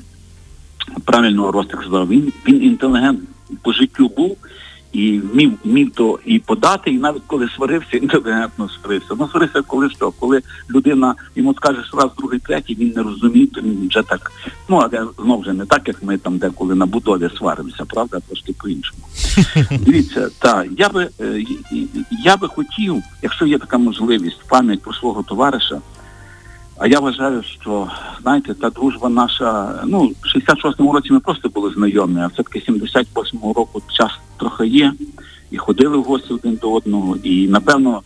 [1.04, 3.20] правильно Ростик сказав, він, він інтелігент
[3.62, 4.36] по життю був
[4.92, 9.14] і вмів, вмів то і подати, і навіть коли сварився, інтелігентно сварився.
[9.18, 13.60] Ну, сварився коли що, коли людина йому скажеш раз, другий, третій, він не розуміє, то
[13.60, 14.32] він вже так,
[14.68, 18.52] ну, але знову ж не так, як ми там деколи на будові сваримося, правда, трошки
[18.52, 19.02] по-іншому.
[19.80, 21.44] Дивіться, так, я би, е,
[22.24, 25.80] я би хотів, якщо є така можливість, пам'ять про свого товариша,
[26.78, 27.88] а я вважаю, що,
[28.22, 33.52] знаєте, та дружба наша, ну, в 66-му році ми просто були знайомі, а все-таки 78-го
[33.52, 34.92] року час трохи є,
[35.50, 38.02] і ходили в гості один до одного, і, напевно,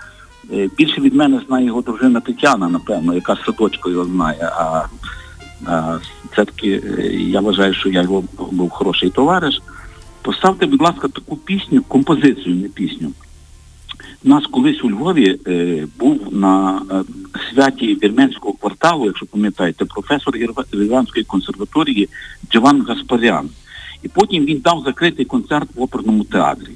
[0.52, 4.86] е, більше від мене знає його дружина Тетяна, напевно, яка з садочку його знає, а,
[5.66, 5.98] а
[6.32, 9.60] все-таки е, я вважаю, що я його був хороший товариш.
[10.22, 13.12] Поставте, будь ласка, таку пісню, композицію, не пісню.
[14.26, 17.02] У нас колись у Львові е, був на е,
[17.50, 20.36] святі вірменського кварталу, якщо пам'ятаєте, професор
[20.72, 22.08] Ірванської консерваторії
[22.52, 23.48] Джован Гаспарян.
[24.02, 26.70] І потім він дав закритий концерт в оперному театрі.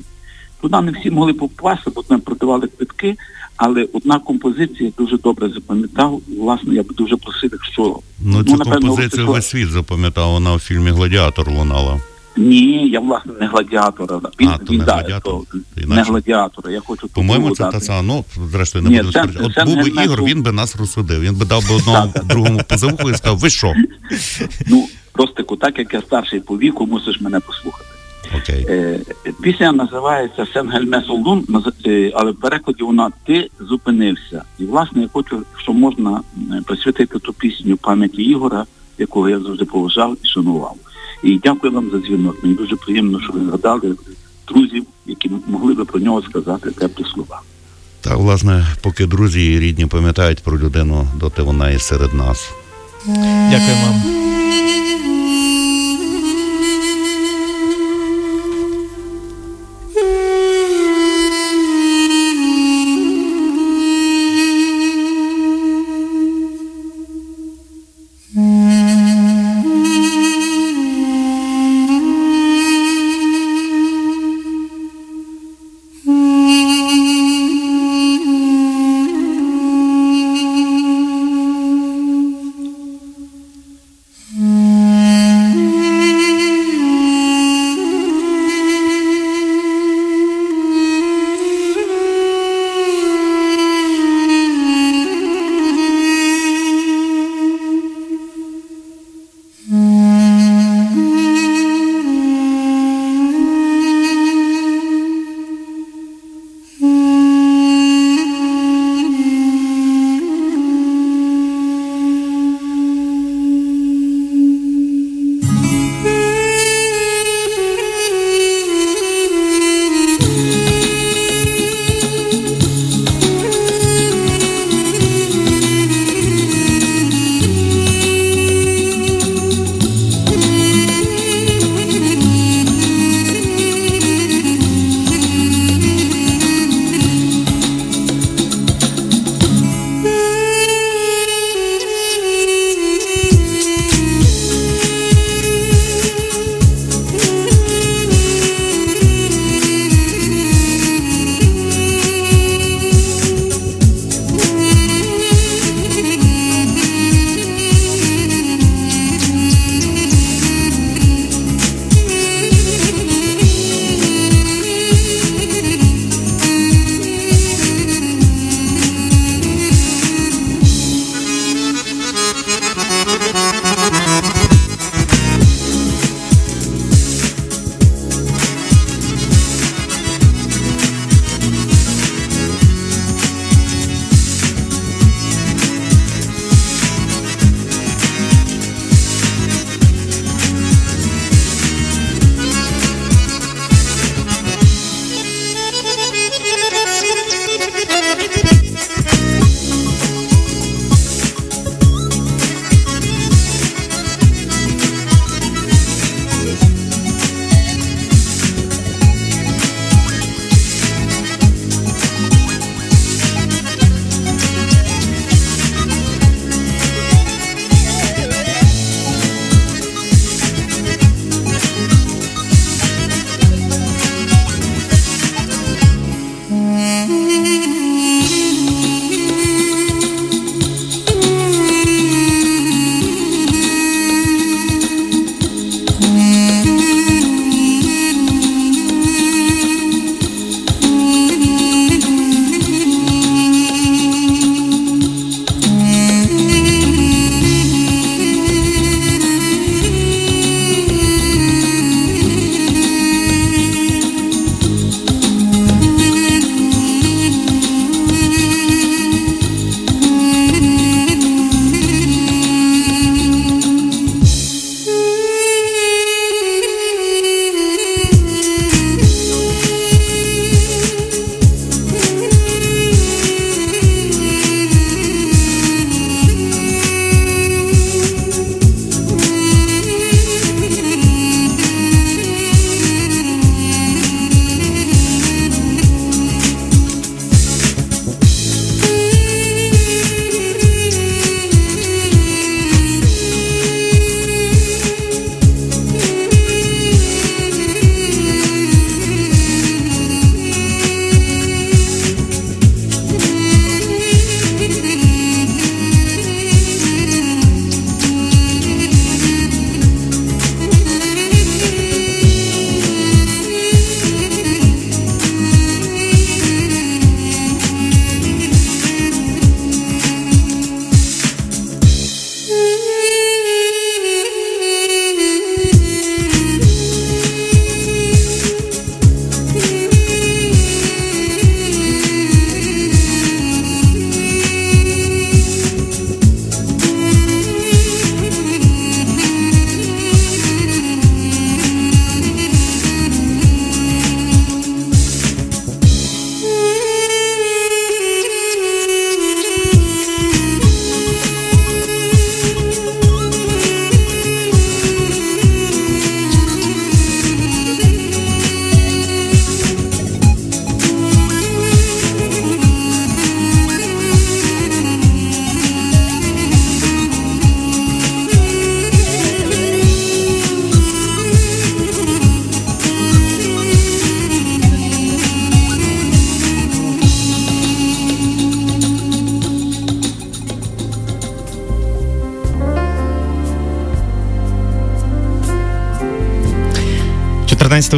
[0.61, 3.17] Туди не всі могли попасти, бо там продавали квитки,
[3.57, 6.21] але одна композиція дуже добре запам'ятав.
[6.39, 10.59] Власне, я б дуже просив, якщо Ну, цю напевно, композицію весь світ запам'ятав, вона у
[10.59, 12.01] фільмі Гладіатор лунала.
[12.37, 14.21] Ні, я власне не гладіатора.
[14.41, 16.71] Він, А, то він не да, гладіатор, то не гладіатора.
[16.71, 18.03] Я хочу По-моєму, це та сама.
[18.03, 19.61] Ну, зрештою, не Ні, буду це- сперечати.
[19.61, 21.21] От був би Ігор, він би нас розсудив.
[21.21, 23.75] Він би дав би одному другому позивку і сказав, ви що?
[24.67, 27.85] Ну, Ростику, так як я старший по віку, мусиш мене послухати.
[28.37, 28.67] Окей.
[28.69, 29.01] Е,
[29.43, 31.47] пісня називається Сенгельме Солдун,
[31.87, 34.43] е, але в перекладі вона Ти зупинився.
[34.59, 36.21] І власне я хочу, що можна
[36.53, 38.67] е, присвятити ту пісню пам'яті Ігора,
[38.99, 40.77] якого я завжди поважав і шанував.
[41.23, 42.37] І дякую вам за дзвінок.
[42.43, 43.95] Мені дуже приємно, що ви згадали
[44.49, 47.41] друзів, які могли би про нього сказати теплі слова.
[48.01, 52.51] Так, власне, поки друзі і рідні пам'ятають про людину, доти вона і серед нас.
[53.51, 54.03] Дякую вам.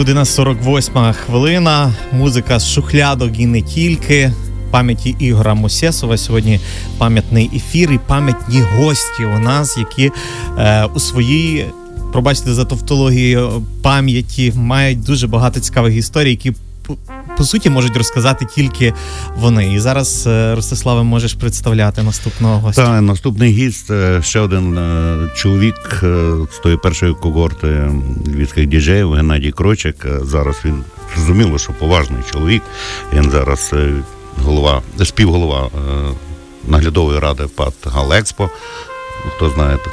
[0.02, 1.94] Година 48 хвилина.
[2.12, 4.32] Музика з шухлядок і не тільки.
[4.70, 6.60] Пам'яті Ігора Мусєсова Сьогодні
[6.98, 10.10] пам'ятний ефір і пам'ятні гості у нас, які
[10.58, 11.66] е, у своїй,
[12.12, 16.52] пробачте за тавтологію, пам'яті мають дуже багато цікавих історій, які
[17.38, 18.94] по, суті можуть розказати тільки
[19.36, 19.72] вони.
[19.72, 22.84] І зараз, е, Ростиславе, можеш представляти наступного гостя.
[22.84, 26.04] Та наступний гість е, ще один е, чоловік
[26.52, 27.90] з тої першої когорти
[28.26, 30.06] львівських діджеїв Геннадій Крочик.
[30.22, 32.62] Зараз він зрозуміло, що поважний чоловік.
[33.12, 33.74] Він зараз
[34.44, 35.70] голова, співголова
[36.68, 38.50] наглядової ради ПАТ Галекспо.
[39.36, 39.92] Хто знає, так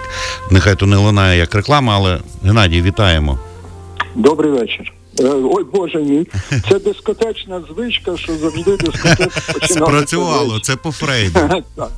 [0.51, 3.39] нехай то не лунає як реклама, але Геннадій, вітаємо.
[4.15, 4.88] Добрий вечір.
[5.19, 6.27] Е, Ой, Боже мій.
[6.69, 9.73] Це дискотечна звичка, що завжди дискотека починалася.
[9.73, 11.39] Спрацювало, це по Фрейду.
[11.75, 11.91] Так,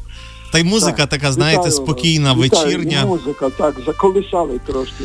[0.51, 1.09] Та й музика так.
[1.09, 2.65] така, знаєте, Вітаю, спокійна, вітаю.
[2.65, 3.01] вечірня.
[3.01, 5.03] І музика, так, заколисали трошки.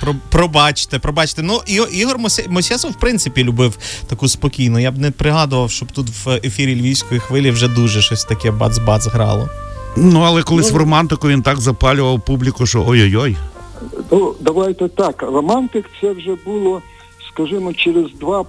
[0.00, 1.42] Про, пробачте, пробачте.
[1.42, 2.16] Ну, І- Ігор
[2.48, 4.78] Мосєсов, в принципі, любив таку спокійну.
[4.78, 9.08] Я б не пригадував, щоб тут в ефірі львівської хвилі вже дуже щось таке бац-бац
[9.10, 9.48] грало.
[9.96, 13.36] Ну, але колись в романтику він так запалював публіку, що ой-ой-ой.
[14.10, 15.22] Ну, давайте так.
[15.22, 16.82] Романтик це вже було,
[17.32, 18.44] скажімо, через два.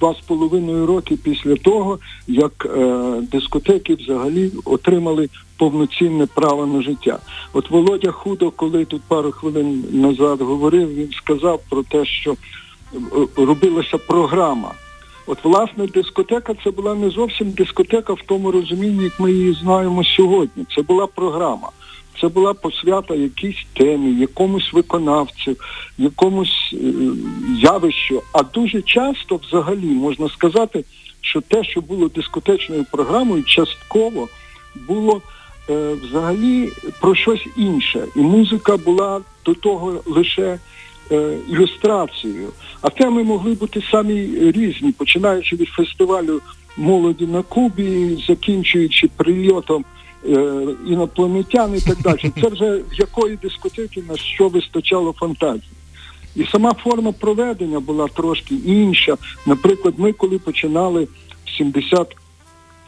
[0.00, 7.18] Два з половиною роки після того, як е, дискотеки взагалі отримали повноцінне право на життя.
[7.52, 12.96] От Володя Худо, коли тут пару хвилин назад говорив, він сказав про те, що е,
[13.36, 14.72] робилася програма.
[15.26, 20.04] От власне дискотека це була не зовсім дискотека в тому розумінні, як ми її знаємо
[20.04, 20.66] сьогодні.
[20.76, 21.68] Це була програма.
[22.20, 25.56] Це була посвята якійсь темі, якомусь виконавцю,
[25.98, 26.76] якомусь е,
[27.56, 28.22] явищу.
[28.32, 30.84] А дуже часто, взагалі, можна сказати,
[31.20, 34.28] що те, що було дискотечною програмою, частково
[34.88, 35.22] було
[35.70, 36.68] е, взагалі
[37.00, 38.04] про щось інше.
[38.16, 40.58] І музика була до того лише
[41.12, 42.48] е, ілюстрацією.
[42.80, 46.40] А теми могли бути самі різні, починаючи від фестивалю
[46.76, 49.84] молоді на Кубі, закінчуючи прильотом
[50.86, 52.32] інопланетян і так далі.
[52.40, 55.72] Це вже в якої дискотеки на що вистачало фантазії.
[56.36, 59.16] І сама форма проведення була трошки інша.
[59.46, 61.08] Наприклад, ми коли починали
[61.44, 62.16] в 70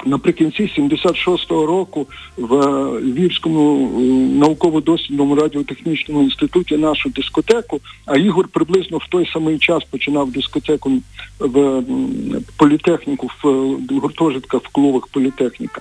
[0.07, 2.07] наприкінці 76-го року
[2.37, 4.01] в е, Львівському е,
[4.39, 10.93] науково-дослідному радіотехнічному інституті нашу дискотеку, а Ігор приблизно в той самий час починав дискотеку
[11.39, 11.83] в
[12.57, 15.81] політехніку, в е, гуртожитках в клубах політехніка,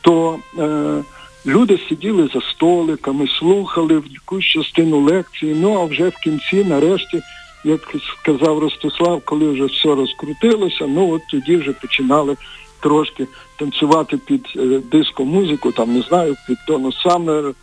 [0.00, 1.02] то е,
[1.46, 7.20] люди сиділи за столиками, слухали в якусь частину лекції, ну а вже в кінці, нарешті,
[7.64, 12.36] як сказав Ростислав, коли вже все розкрутилося, ну от тоді вже починали
[12.80, 13.26] трошки
[13.58, 17.54] танцювати під е, диско-музику, там не знаю, під Дону Саммер,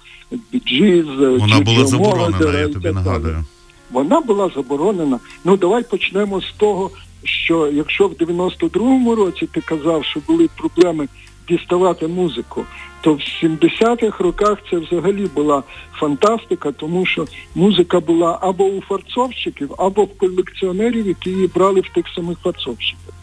[0.51, 1.05] під Джіз,
[1.39, 3.43] Вона була заборонена, я тобі нагадую.
[3.91, 5.19] Вона була заборонена.
[5.45, 6.91] Ну давай почнемо з того,
[7.23, 11.07] що якщо в 92-му році ти казав, що були проблеми
[11.49, 12.65] діставати музику,
[13.01, 17.25] то в 70-х роках це взагалі була фантастика, тому що
[17.55, 23.13] музика була або у фарцовщиків, або в колекціонерів, які її брали в тих самих фарцовщиків.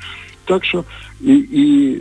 [0.44, 0.84] Так що
[1.20, 1.98] і, і,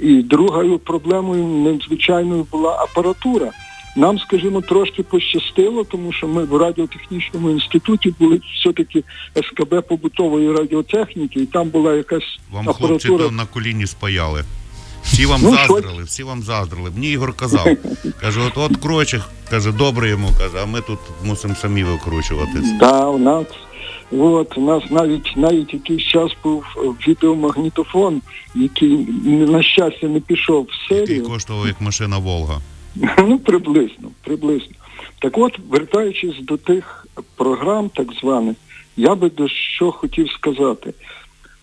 [0.00, 3.50] і другою проблемою надзвичайною була апаратура.
[3.96, 9.04] Нам, скажімо, трошки пощастило, тому що ми в радіотехнічному інституті були все-таки
[9.36, 13.30] СКБ побутової радіотехніки, і там була якась Вам хлопці апаратура.
[13.30, 14.44] на коліні спаяли.
[15.04, 16.90] Всі вам Ну, заздрили, всі вам заздрили.
[16.94, 17.66] Мені Ігор казав.
[18.20, 22.72] Каже, от от Крочих, каже, добре йому, каже, а ми тут мусимо самі викручуватись.
[22.80, 23.46] Да, у нас
[24.10, 26.64] от у нас навіть навіть якийсь час був
[27.08, 28.22] відеомагнітофон,
[28.54, 31.28] який на щастя не пішов в Який серію.
[31.28, 32.60] коштував як машина Волга.
[33.18, 34.74] Ну, приблизно, приблизно.
[35.18, 38.56] Так от, вертаючись до тих програм, так званих,
[38.96, 40.94] я би до що хотів сказати.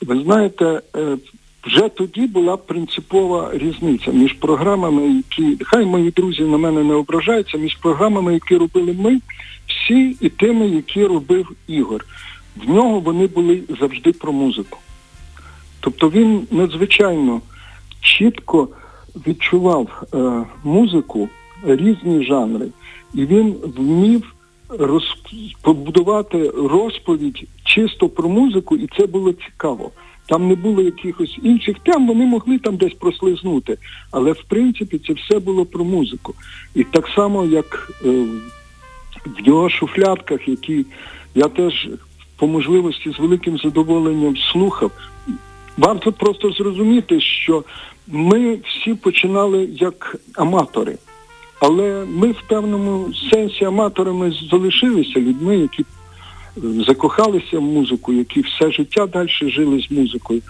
[0.02, 1.18] Ви знаєте, е,
[1.64, 7.58] вже тоді була принципова різниця між програмами, які, хай мої друзі на мене не ображаються,
[7.58, 9.20] між програмами, які робили ми,
[9.68, 12.06] всі і тими, які робив Ігор.
[12.56, 14.80] В нього вони були завжди про музику.
[15.80, 17.42] Тобто він надзвичайно
[18.02, 18.68] чітко
[19.28, 21.30] відчував е, музику,
[21.64, 22.68] різні жанри,
[23.14, 24.36] і він вмів
[24.70, 25.04] роз...
[25.62, 29.92] побудувати розповідь чисто про музику, і це було цікаво.
[30.32, 33.78] Там не було якихось інших тем, вони могли там десь прослизнути.
[34.12, 36.34] Але в принципі це все було про музику.
[36.76, 38.10] І так само, як е,
[39.26, 40.86] в його шуфлятках, які
[41.36, 41.90] я теж
[42.38, 44.92] по можливості з великим задоволенням слухав,
[45.78, 47.64] варто просто зрозуміти, що
[48.08, 50.98] ми всі починали як аматори.
[51.62, 55.86] Але ми в певному сенсі аматорами залишилися людьми, які
[56.88, 60.42] закохалися в музику, які все життя далі жили з музикою.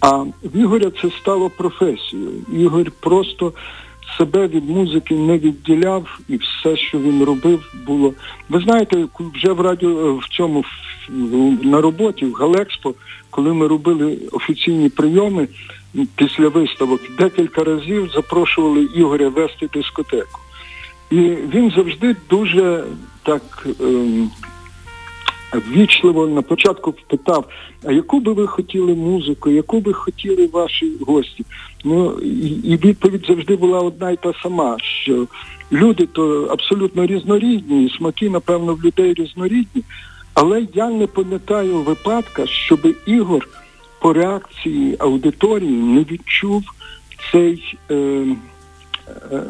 [0.00, 2.30] А в Ігоря це стало професією.
[2.52, 3.52] Ігор просто
[4.18, 8.12] себе від музики не відділяв, і все, що він робив, було.
[8.48, 10.64] Ви знаєте, вже в радіо в цьому
[11.62, 12.94] на роботі в Галекспо,
[13.30, 15.48] коли ми робили офіційні прийоми
[16.16, 20.40] після виставок, декілька разів запрошували Ігоря вести дискотеку.
[21.10, 21.16] І
[21.54, 22.84] він завжди дуже
[23.22, 24.30] так ем,
[25.52, 27.44] ввічливо на початку питав,
[27.84, 31.44] а яку би ви хотіли музику, яку би хотіли ваші гості?
[31.84, 35.26] Ну і, і відповідь завжди була одна й та сама, що
[35.72, 39.82] люди то абсолютно різнорідні, і смаки, напевно, в людей різнорідні.
[40.34, 43.48] Але я не пам'ятаю випадка, щоб Ігор
[44.00, 46.62] по реакції аудиторії не відчув
[47.32, 47.94] цей, е,
[49.32, 49.42] е,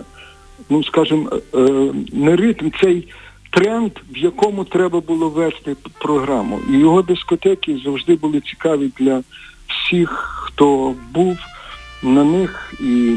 [0.71, 3.09] ну скажімо, е, не ритм, цей
[3.51, 6.61] тренд, в якому треба було вести програму.
[6.71, 9.23] І його дискотеки завжди були цікаві для
[9.69, 10.11] всіх,
[10.45, 11.39] хто був
[12.03, 12.75] на них.
[12.81, 13.17] І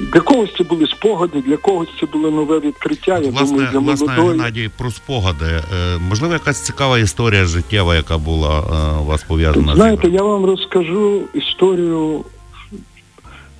[0.00, 3.18] для когось це були спогади, для когось це було нове відкриття.
[3.18, 4.30] Я Власне, думаю, для власне, молодої.
[4.30, 5.46] Геннадій, про спогади.
[5.46, 10.44] Е, Можливо, якась цікава історія життєва, яка була е, у вас пов'язана Знаєте, я вам
[10.44, 12.24] розкажу історію,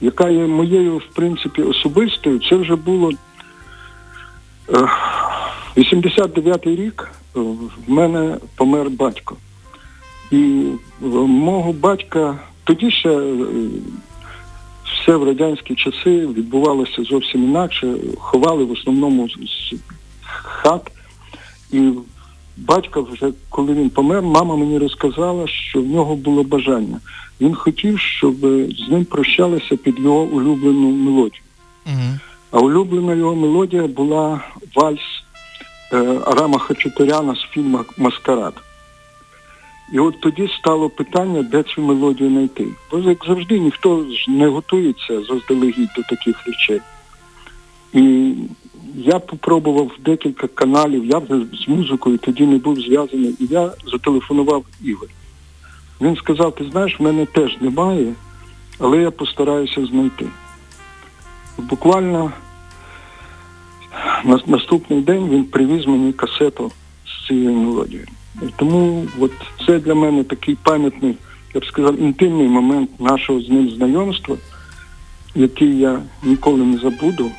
[0.01, 2.41] яка є моєю, в принципі, особистою.
[2.51, 3.11] Це вже було
[5.77, 7.11] 89-й рік.
[7.37, 9.37] е, В мене помер батько.
[10.31, 10.65] І
[11.01, 13.35] в мого батька тоді ще е,
[14.85, 17.95] все в радянські часи відбувалося зовсім інакше.
[18.19, 19.75] Ховали в основному з з
[20.43, 20.91] хат.
[21.73, 21.91] І
[22.57, 27.01] батька вже, коли він помер, мама мені розказала, що в нього було бажання.
[27.41, 28.35] Він хотів, щоб
[28.79, 31.43] з ним прощалися під його улюблену мелодію.
[31.87, 32.19] Угу.
[32.51, 34.41] А улюблена його мелодія була
[34.75, 35.01] вальс
[35.93, 35.97] е,
[36.27, 38.55] Арама Хачатуряна з фільму Маскарад.
[39.93, 42.69] І от тоді стало питання, де цю мелодію знайти.
[42.91, 46.81] Бо як завжди ніхто ж не готується заздалегідь до таких речей.
[47.93, 48.35] І
[48.95, 54.65] я попробував декілька каналів, я вже з музикою тоді не був зв'язаний, і я зателефонував
[54.83, 55.09] Ігор.
[56.01, 58.15] Він сказав, ти знаєш, в мене теж немає,
[58.79, 60.27] але я постараюся знайти.
[61.59, 62.33] Буквально
[64.25, 66.73] на наступний день він привіз мені касету
[67.07, 68.07] з цією мелодією.
[68.57, 69.33] Тому от
[69.67, 71.15] це для мене такий пам'ятний,
[71.55, 74.37] я б сказав, інтимний момент нашого з ним знайомства,
[75.35, 77.31] який я ніколи не забуду,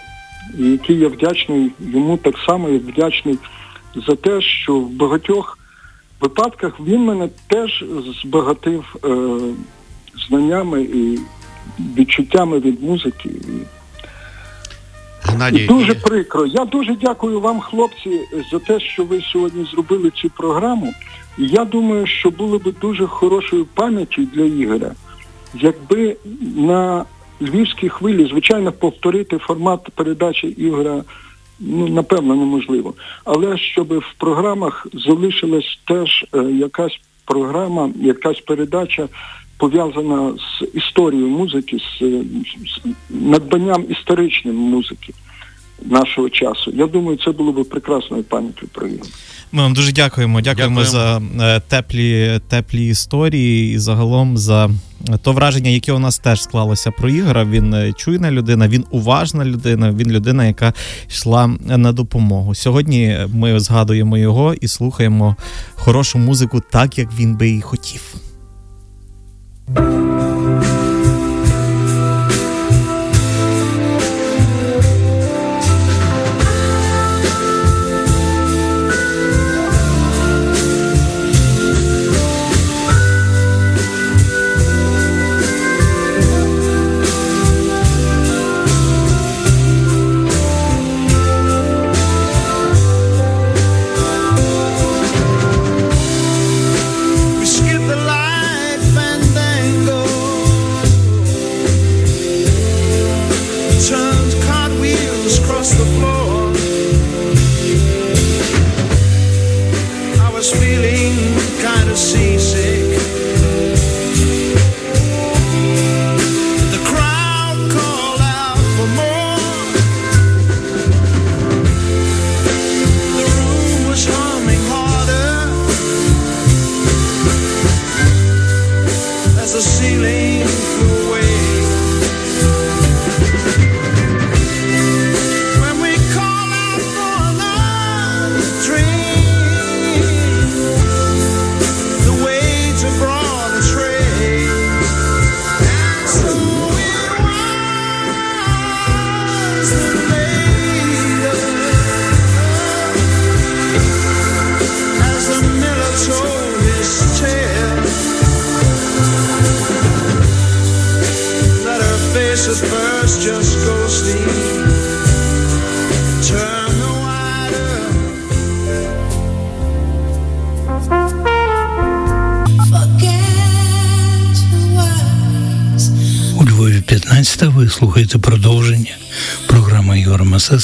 [0.59, 3.38] і який я вдячний йому так само, як вдячний
[4.07, 5.59] за те, що в багатьох
[6.21, 7.86] випадках він мене теж
[8.23, 9.09] збагатив е,
[10.27, 11.19] знаннями і
[11.97, 13.29] відчуттями від музики.
[13.29, 13.74] І
[15.28, 16.45] Геннадій, Дуже прикро.
[16.45, 18.19] Я дуже дякую вам, хлопці,
[18.51, 20.93] за те, що ви сьогодні зробили цю програму.
[21.38, 24.91] Я думаю, що було б дуже хорошою пам'яттю для Ігоря,
[25.53, 26.15] якби
[26.55, 27.05] на
[27.41, 31.03] львівській хвилі, звичайно, повторити формат передачі Ігоря,
[31.59, 32.93] ну, напевно, неможливо.
[33.23, 39.07] Але щоб в програмах залишилась теж е, якась програма, якась передача
[39.58, 41.99] пов'язана з історією музики, з,
[42.70, 45.14] з надбанням історичним музики
[45.82, 46.72] нашого часу.
[46.76, 49.10] Я думаю, це було б прекрасною пам'яттю про Ігоря.
[49.51, 50.41] Ми вам дуже дякуємо.
[50.41, 51.22] Дякуємо, Дякуємо.
[51.39, 54.70] за е, теплі, теплі історії і загалом за
[55.24, 57.45] то враження, яке у нас теж склалося про Ігора.
[57.45, 60.74] Він е, чуйна людина, він уважна людина, він людина, яка
[61.10, 61.47] йшла
[61.78, 62.56] на допомогу.
[62.56, 65.36] Сьогодні ми згадуємо його і слухаємо
[65.76, 68.16] хорошу музику так, як він би і хотів.
[69.74, 70.84] Thank you.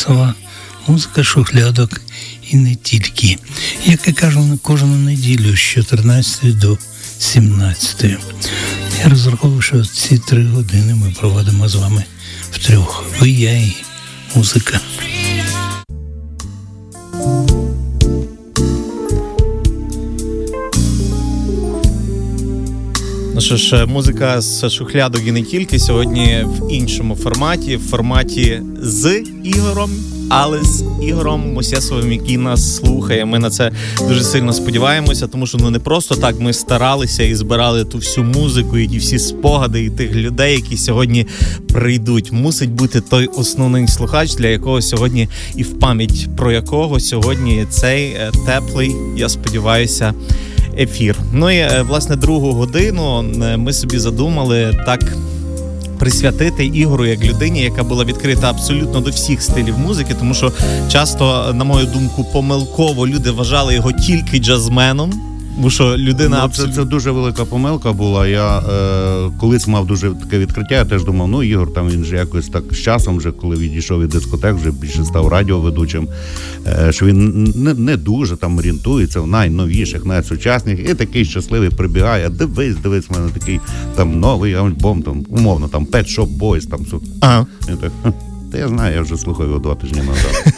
[0.02, 0.34] Масесова
[0.88, 2.02] Музика шухлядок
[2.50, 3.38] і не тільки.
[3.86, 6.78] Як я на кожну неділю з 14 до
[7.20, 8.04] 17.
[9.04, 12.04] Я розраховую, що ці три години ми проводимо з вами
[12.52, 13.06] втрьох.
[13.20, 13.76] Ви, я і
[14.36, 14.80] музика.
[23.58, 29.24] Що ж, музика з шухлядок і не тільки сьогодні в іншому форматі, в форматі з
[29.44, 29.92] Ігором,
[30.30, 33.26] але з Ігорем Мосєсовим, який нас слухає.
[33.26, 33.72] Ми на це
[34.08, 38.26] дуже сильно сподіваємося, тому що ну не просто так ми старалися і збирали ту всю
[38.26, 41.28] музику, і ті всі спогади, і тих людей, які сьогодні
[41.68, 42.32] прийдуть.
[42.32, 48.04] Мусить бути той основний слухач, для якого сьогодні і в пам'ять про якого сьогодні цей
[48.06, 50.14] е, теплий, я сподіваюся
[50.80, 51.16] ефір.
[51.34, 55.16] Ну і е, власне другу годину е, ми собі задумали так.
[56.00, 60.52] Присвятити ігору як людині, яка була відкрита абсолютно до всіх стилів музики, тому що
[60.92, 65.31] часто, на мою думку, помилково люди вважали його тільки джазменом.
[65.58, 68.28] Бо що людина Ну, це, абсолютно це дуже велика помилка була.
[68.28, 72.16] Я е, колись мав дуже таке відкриття, я теж думав, ну Ігор там він же
[72.16, 76.08] якось так з часом, вже коли відійшов від дискотек, вже більше став радіоведучим,
[76.68, 82.30] е, що він не, не дуже там орієнтується в найновіших, найсучасних, і такий щасливий прибігає.
[82.30, 83.60] Дивись, дивись, в мене такий
[83.96, 86.86] там новий альбом, там умовно, там Pet Shop Boys, там.
[87.22, 87.46] Ага.
[87.82, 87.92] Так,
[88.52, 90.54] Та я знаю, я вже слухав його два тижні назад.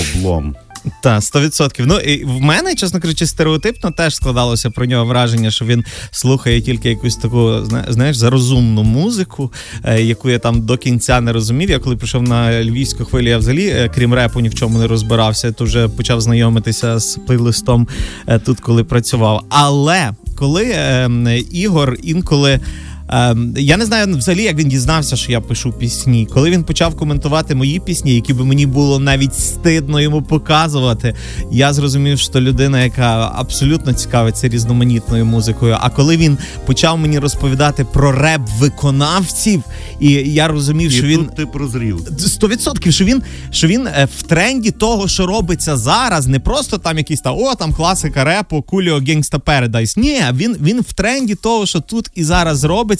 [0.16, 0.54] Облом.
[1.02, 1.84] Та, 100%.
[1.86, 6.60] Ну і в мене, чесно кажучи, стереотипно теж складалося про нього враження, що він слухає
[6.60, 9.52] тільки якусь таку, зна- знаєш, зарозумну музику,
[9.84, 11.70] е, яку я там до кінця не розумів.
[11.70, 14.86] Я коли прийшов на львівську хвилю, я взагалі, е, крім репу, ні в чому не
[14.86, 15.52] розбирався.
[15.52, 17.88] То вже почав знайомитися з плейлистом
[18.26, 19.44] е, тут, коли працював.
[19.48, 22.60] Але коли е, Ігор інколи.
[23.08, 26.28] Ем, я не знаю взагалі, як він дізнався, що я пишу пісні.
[26.32, 31.14] Коли він почав коментувати мої пісні, які би мені було навіть стидно йому показувати,
[31.52, 35.76] я зрозумів, що людина, яка абсолютно цікавиться різноманітною музикою.
[35.80, 39.62] А коли він почав мені розповідати про реп виконавців,
[40.00, 41.96] і я розумів, І що він тут ти прозрів.
[41.96, 46.98] 100%, що він, що він е, в тренді того, що робиться зараз, не просто там
[46.98, 49.98] якийсь та о, там класика репу, Куліо Gangsta Paradise.
[49.98, 52.95] Ні, він, він в тренді того, що тут і зараз робиться,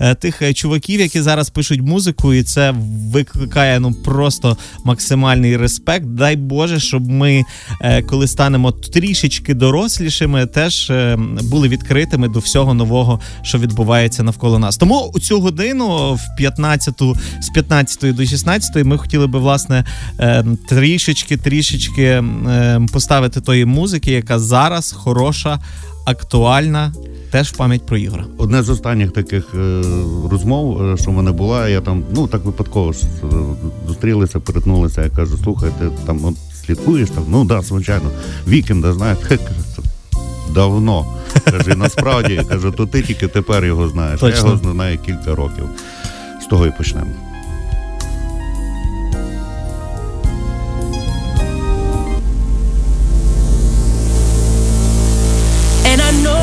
[0.00, 2.74] е, тих е, чуваків, які зараз пишуть музику, і це
[3.12, 6.06] викликає ну просто максимальний респект.
[6.06, 7.44] Дай Боже, щоб ми,
[7.80, 10.92] е, коли станемо трішечки дорослішими, теж
[11.42, 14.76] були відкритими до всього нового, що відбувається навколо нас.
[14.76, 17.02] Тому у цю годину в 15,
[17.40, 19.84] з 15 до 16 ми хотіли би власне
[20.68, 22.24] трішечки, трішечки
[22.92, 25.58] поставити тої музики, яка зараз хороша,
[26.04, 26.92] актуальна,
[27.30, 28.24] теж в пам'ять про Ігора.
[28.38, 29.82] Одне з останніх таких е,
[30.30, 33.26] розмов, е, що в мене була, я там, ну так випадково ж, е,
[33.88, 35.02] зустрілися, перетнулися.
[35.02, 36.34] Я кажу, слухай, ти там от,
[36.66, 37.24] слідкуєш там?
[37.28, 38.10] Ну да, звичайно.
[38.48, 39.82] Вікенда, знаєш, Хе, кажу, «Це
[40.54, 41.06] давно.
[41.50, 44.20] Каже, насправді, я кажу, то ти тільки тепер його знаєш.
[44.20, 44.46] Точно.
[44.48, 45.64] Я його знаю кілька років.
[46.42, 47.10] З того і почнемо.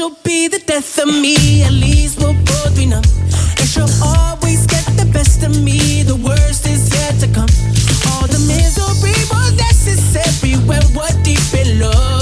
[0.00, 1.62] she'll be the death of me.
[1.62, 3.04] At least we'll both be numb.
[3.58, 6.02] And she'll always get the best of me.
[6.02, 7.52] The worst is yet to come.
[8.08, 12.19] All the misery was necessary when we're deep in love.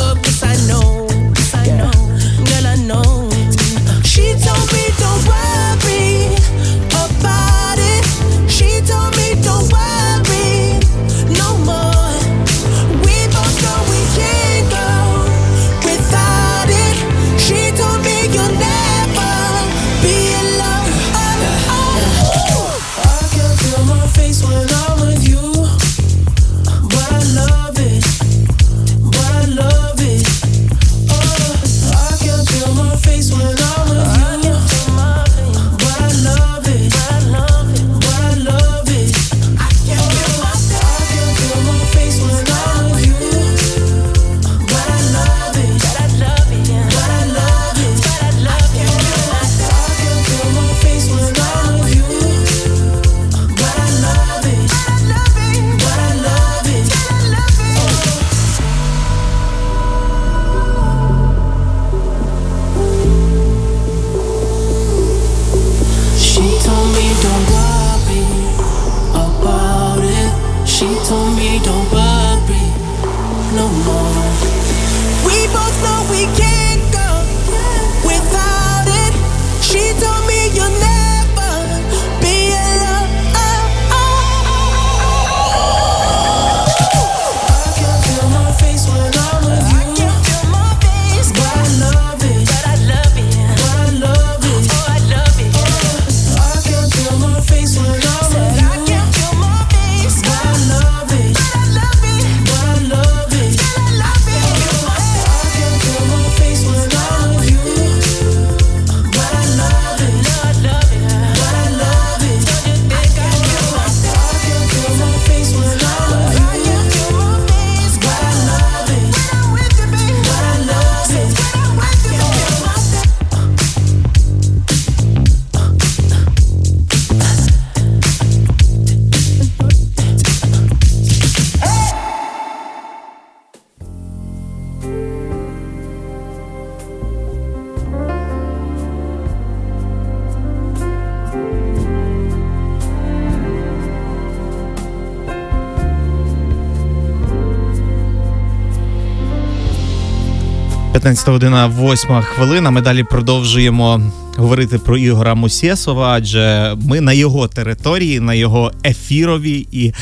[150.99, 152.71] 15 година, 8 хвилина.
[152.71, 154.03] Ми далі продовжуємо
[154.37, 159.93] говорити про Ігора Мусєсова, адже ми на його території, на його ефірові, і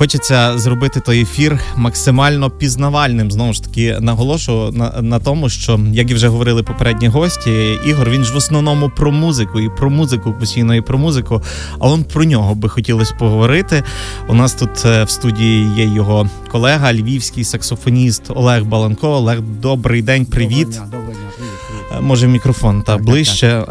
[0.00, 3.30] хочеться зробити той ефір максимально пізнавальним.
[3.30, 8.10] Знову ж таки, наголошу на, на тому, що як і вже говорили попередні гості, Ігор
[8.10, 11.42] він ж в основному про музику і про музику постійно і про музику.
[11.78, 13.82] А он про нього би хотілося поговорити.
[14.28, 19.08] У нас тут е, в студії є його колега, львівський саксофоніст Олег Баланко.
[19.08, 20.68] Олег, добрий день, привіт.
[20.68, 21.98] Доброго дня, доброго дня, привіт, привіт.
[21.98, 23.64] Е, Може, мікрофон та Так, так, ближче.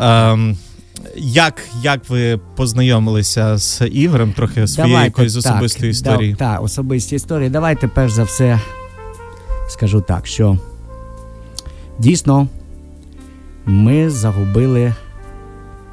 [1.21, 4.33] Як, як ви познайомилися з Ігорем?
[4.33, 6.35] Трохи своєї якоїсь особистої історії?
[6.35, 7.49] Так, та, особисті історії.
[7.49, 8.59] Давайте перш за все
[9.69, 10.57] скажу так, що
[11.99, 12.47] дійсно
[13.65, 14.93] ми загубили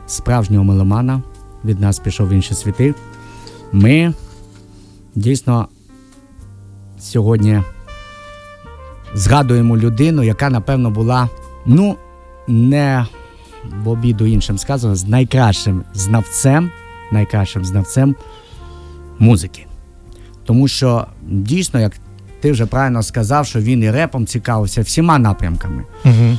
[0.07, 1.23] справжнього меломана.
[1.65, 2.95] Від нас пішов в інші світи.
[3.73, 4.15] Ми
[5.15, 5.69] дійсно
[6.99, 7.63] сьогодні
[9.15, 11.29] згадуємо людину, яка, напевно, була,
[11.67, 11.97] ну,
[12.49, 13.07] не
[13.85, 16.71] в обіду іншим сказано, з найкращим знавцем,
[17.13, 18.17] найкращим знавцем
[19.19, 19.67] музики.
[20.45, 21.93] Тому що дійсно, як
[22.41, 25.83] ти вже правильно сказав, що він і репом цікавився всіма напрямками.
[26.05, 26.39] Угу.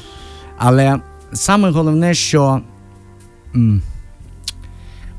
[0.58, 1.00] Але
[1.34, 2.62] саме головне, що
[3.56, 3.82] м,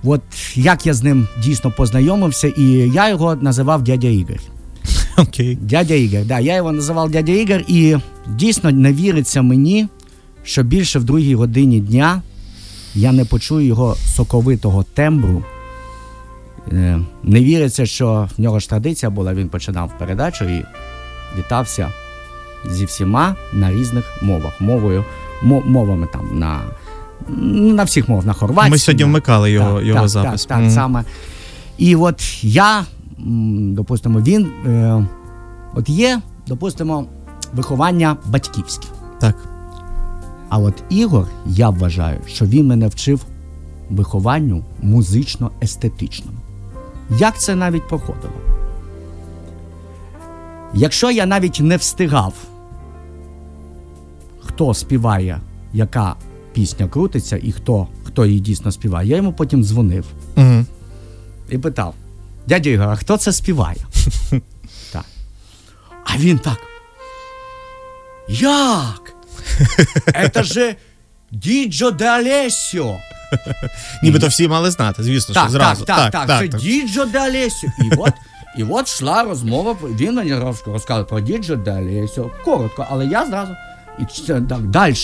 [0.04, 0.22] от
[0.54, 4.38] як я з ним дійсно познайомився, і я його називав дядя Ігор.
[5.16, 5.58] Окей.
[5.60, 7.96] Дядя Ігор, да, я його називав дядя Ігор, і
[8.26, 9.88] дійсно не віриться мені,
[10.48, 12.22] що більше в другій годині дня
[12.94, 15.44] я не почую його соковитого тембру.
[16.72, 20.64] Е, Не віриться, що в нього ж традиція була, він починав передачу і
[21.38, 21.92] вітався
[22.70, 24.60] зі всіма на різних мовах.
[24.60, 25.04] Мовою,
[25.42, 26.60] мовами там на,
[27.74, 28.70] на всіх мовах, на хорватській.
[28.70, 30.46] Ми сьогодні вмикали його, так, його так, запис.
[30.46, 31.04] Так, так, саме.
[31.78, 32.84] І от я,
[33.58, 35.06] допустимо, він, е,
[35.74, 37.06] от є, допустимо,
[37.54, 38.86] виховання батьківське.
[39.20, 39.57] Так.
[40.48, 43.24] А от Ігор, я вважаю, що він мене вчив
[43.90, 46.38] вихованню музично-естетичному.
[47.18, 48.32] Як це навіть проходило?
[50.74, 52.34] Якщо я навіть не встигав,
[54.40, 55.40] хто співає,
[55.72, 56.14] яка
[56.52, 60.04] пісня крутиться і хто, хто її дійсно співає, я йому потім дзвонив
[60.36, 60.64] Угу.
[61.50, 61.94] і питав:
[62.46, 63.86] дядя Ігор, а хто це співає?
[64.92, 65.04] так.
[66.04, 66.58] А він так.
[68.28, 69.14] Як?
[70.14, 70.76] Это же
[71.32, 72.96] Діджо де Алесіо.
[74.02, 75.84] Нібито всі мали знати, звісно, Так, що зразу.
[75.84, 77.70] так, так, так, це Діджо де Алесіо.
[77.78, 78.12] І от,
[78.56, 82.30] і от йшла розмова, він мені роз- розказав про Діджо де Алесіо.
[82.44, 83.52] Коротко, але я зразу.
[83.98, 84.94] І це так далі.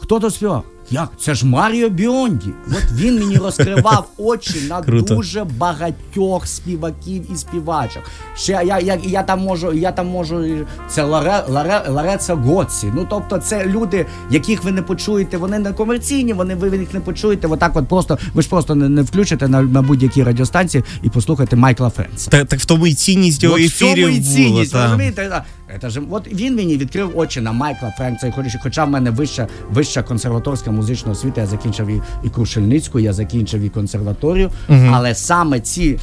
[0.00, 0.64] Хто то співав?
[0.90, 1.08] Як?
[1.20, 2.50] Це ж Маріо Біонді.
[2.68, 5.14] От він мені розкривав очі на Круто.
[5.14, 8.02] дуже багатьох співаків і співачок.
[8.36, 10.44] Ще я, я, я там можу, я там можу.
[10.88, 12.92] Це Ларе, Ларе, Лареца Гоці.
[12.94, 17.00] Ну тобто, це люди, яких ви не почуєте, вони не комерційні, вони ви їх не
[17.00, 17.48] почуєте.
[17.48, 21.56] Отак, от просто ви ж просто не, не включите на, на будь-якій радіостанції і послухайте
[21.56, 22.30] Майкла Френса.
[22.30, 25.42] Так, так в тому і цінність його От в ефірів і цінність, розумієте?
[25.80, 29.10] Це ж, от він мені відкрив очі на Майкла Френкса, і хоч- хоча в мене
[29.10, 34.50] вища, вища консерваторська музична освіта, я закінчив і, і Крушельницьку, я закінчив і консерваторію,
[34.92, 35.98] але саме ці,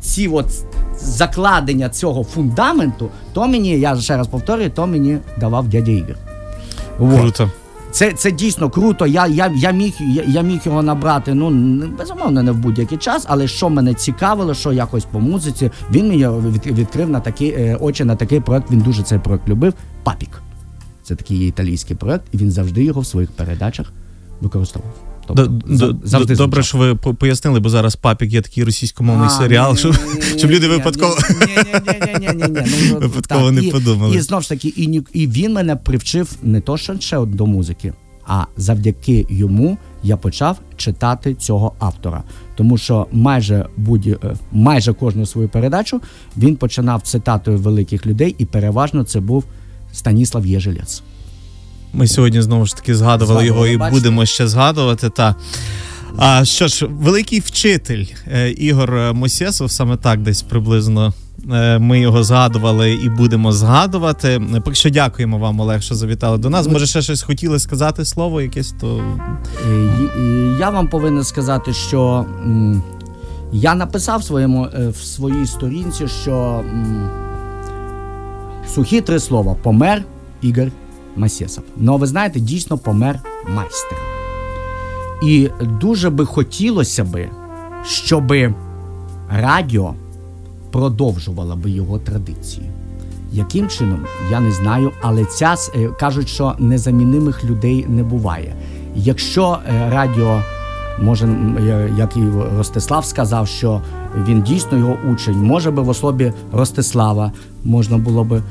[0.00, 0.46] ці от
[0.98, 6.16] закладення цього фундаменту, то мені, я ще раз повторюю, то мені давав дядя Ігор.
[7.20, 7.50] Круто.
[7.92, 9.06] Це, це дійсно круто.
[9.06, 11.50] Я, я, я, міг, я, я міг його набрати, ну
[11.98, 16.28] безумовно, не в будь-який час, але що мене цікавило, що якось по музиці, він мені
[16.28, 18.70] від, відкрив на такі е, очі на такий проект.
[18.70, 19.74] Він дуже цей проект любив.
[20.02, 20.42] Папік.
[21.02, 23.92] Це такий італійський проект, і він завжди його в своїх передачах
[24.40, 25.11] використовував.
[25.36, 29.30] Тобто, Д- за- завжди Добре, що ви пояснили, бо зараз папік є такий російськомовний А,
[29.30, 29.96] серіал, щоб,
[30.44, 31.16] люди випадково.
[33.00, 34.16] Випадково не подумали.
[34.16, 34.68] І знов ж таки,
[35.12, 37.92] і він мене привчив не то, що ще до музики,
[38.26, 42.22] а завдяки йому я почав читати цього автора.
[42.56, 44.16] Тому що майже будь е,
[44.52, 46.00] майже кожну свою передачу
[46.36, 49.44] він починав цитатою великих людей, і переважно це був
[49.92, 51.02] Станіслав Єжелець.
[51.92, 54.00] Ми сьогодні знову ж таки згадували Згадували, його і бачите?
[54.00, 55.10] будемо ще згадувати.
[55.10, 55.34] Та.
[56.16, 61.12] А що ж, великий вчитель е, Ігор Мосєсов, саме так десь приблизно.
[61.52, 64.42] е, Ми його згадували і будемо згадувати.
[64.64, 66.68] Поки що дякуємо вам, Олег, що завітали до нас.
[66.68, 69.00] Може, ще щось хотіли сказати слово якесь, то
[69.70, 72.82] Е, й- Я вам повинен сказати, що м,
[73.52, 76.32] я написав своєму е, в своїй сторінці, що
[76.72, 77.10] м,
[78.74, 80.02] сухі три слова: помер
[80.42, 80.68] Ігор
[81.16, 81.64] Масєсов.
[81.76, 83.98] Ну, ви знаєте, дійсно помер майстер.
[85.22, 85.48] І
[85.80, 87.30] дуже би хотілося би,
[87.84, 88.32] щоб
[89.30, 89.94] радіо
[90.70, 92.70] продовжувало би його традиції.
[93.32, 98.54] Яким чином, я не знаю, але ця е, кажуть, що незамінимих людей не буває.
[98.94, 100.42] Якщо е, радіо,
[101.00, 102.20] може, е, як і
[102.56, 103.80] Ростислав сказав, що
[104.26, 107.32] він дійсно його учень, може би в особі Ростислава
[107.64, 108.42] можна було би.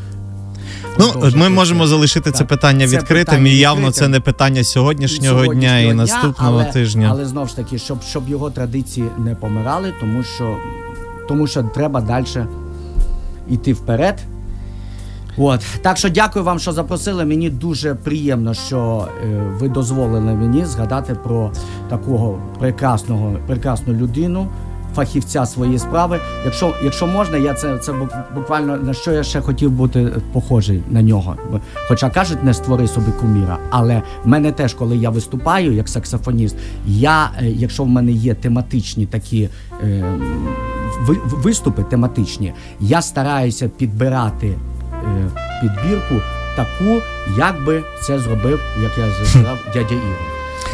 [0.99, 4.03] Ну, ми можемо залишити це питання Це відкритим, питання і явно відкритим.
[4.03, 7.07] це не питання сьогоднішнього, дня і наступного але, тижня.
[7.11, 10.57] Але знову ж таки, щоб, щоб його традиції не помирали, тому що,
[11.27, 12.25] тому що треба далі
[13.49, 14.19] йти вперед.
[15.37, 15.61] От.
[15.81, 17.25] Так що дякую вам, що запросили.
[17.25, 19.27] Мені дуже приємно, що е,
[19.59, 21.51] ви дозволили мені згадати про
[21.89, 24.47] такого прекрасного, прекрасну людину.
[24.95, 26.19] Фахівця своєї справи.
[26.45, 30.83] Якщо, якщо можна, я це, це бук- буквально на що я ще хотів бути похожий
[30.89, 31.35] на нього.
[31.87, 33.57] Хоча кажуть, не створи собі куміра.
[33.69, 36.55] Але в мене теж, коли я виступаю як саксофоніст,
[36.87, 39.49] я, е, якщо в мене є тематичні такі
[39.83, 40.03] е,
[41.23, 44.57] виступи тематичні, я стараюся підбирати е,
[45.61, 46.15] підбірку
[46.55, 47.01] таку,
[47.37, 50.17] як би це зробив, як я сказав, дядя Ігор.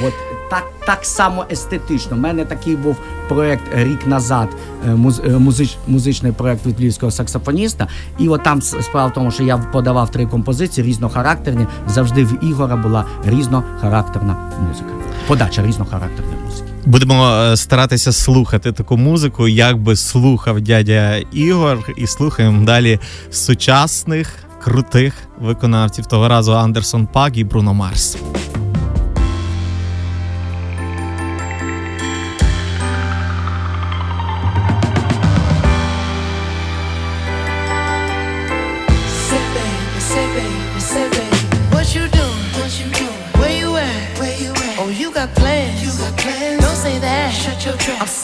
[0.08, 0.14] От
[0.50, 2.18] так, так само естетично.
[2.18, 2.98] У мене такий був
[3.30, 4.50] проект рік назад,
[4.86, 4.90] е,
[5.26, 7.88] е, музич, музичний проект від львівського саксофоніста.
[8.20, 11.68] І от там справа в тому, що я подавав три композиції різнохарактерні.
[11.88, 14.36] Завжди в Ігора була різнохарактерна
[14.68, 14.90] музика.
[15.28, 16.68] Подача різнохарактерної музики.
[16.86, 23.00] Будемо е, старатися слухати таку музику, як би слухав дядя Ігор, і слухаємо далі
[23.32, 24.34] сучасних
[24.64, 28.18] крутих виконавців того разу Андерсон Пак і Бруно Марс.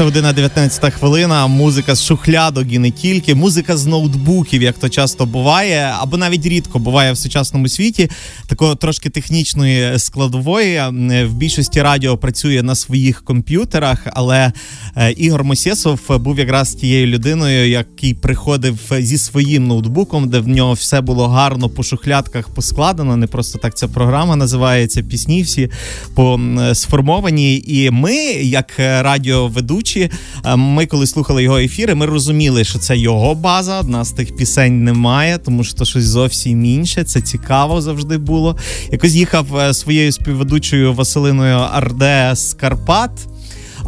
[0.00, 1.46] 15 година 19 хвилина.
[1.46, 3.34] Музика з шухлядок і не тільки.
[3.34, 8.10] Музика з ноутбуків, як то часто буває, або навіть рідко буває в сучасному світі.
[8.46, 10.74] Такого трошки технічної складової.
[10.74, 14.52] Е, В більшості радіо працює на своїх комп'ютерах, але
[15.16, 21.00] Ігор Мосєсов був якраз тією людиною, який приходив зі своїм ноутбуком, де в нього все
[21.00, 23.16] було гарно по шухлядках поскладено.
[23.16, 25.02] Не просто так ця програма називається.
[25.02, 25.70] Пісні всі
[26.14, 26.40] по
[26.74, 27.64] сформовані.
[27.66, 30.10] І ми, як е, радіоведучі,
[30.44, 34.04] е, ми коли слухали його ефіри, ми розуміли, що це його база.
[34.04, 37.04] З тих пісень немає, тому що щось зовсім інше.
[37.04, 38.56] Це цікаво завжди було.
[38.92, 43.10] Якось їхав е, своєю співведучою Василиною Арде з Карпат.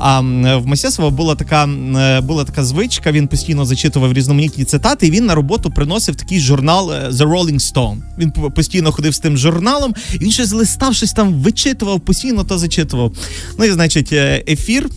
[0.05, 0.21] А
[0.59, 3.13] в Мосєсова була така е, була така звичка.
[3.13, 5.07] Він постійно зачитував різноманітні цитати.
[5.07, 7.97] І він на роботу приносив такий журнал е, The Rolling Stone.
[8.19, 9.95] Він постійно ходив з тим журналом.
[10.15, 13.13] І він щось листав, щось там вичитував, постійно то зачитував.
[13.59, 14.89] Ну і значить, е, ефір.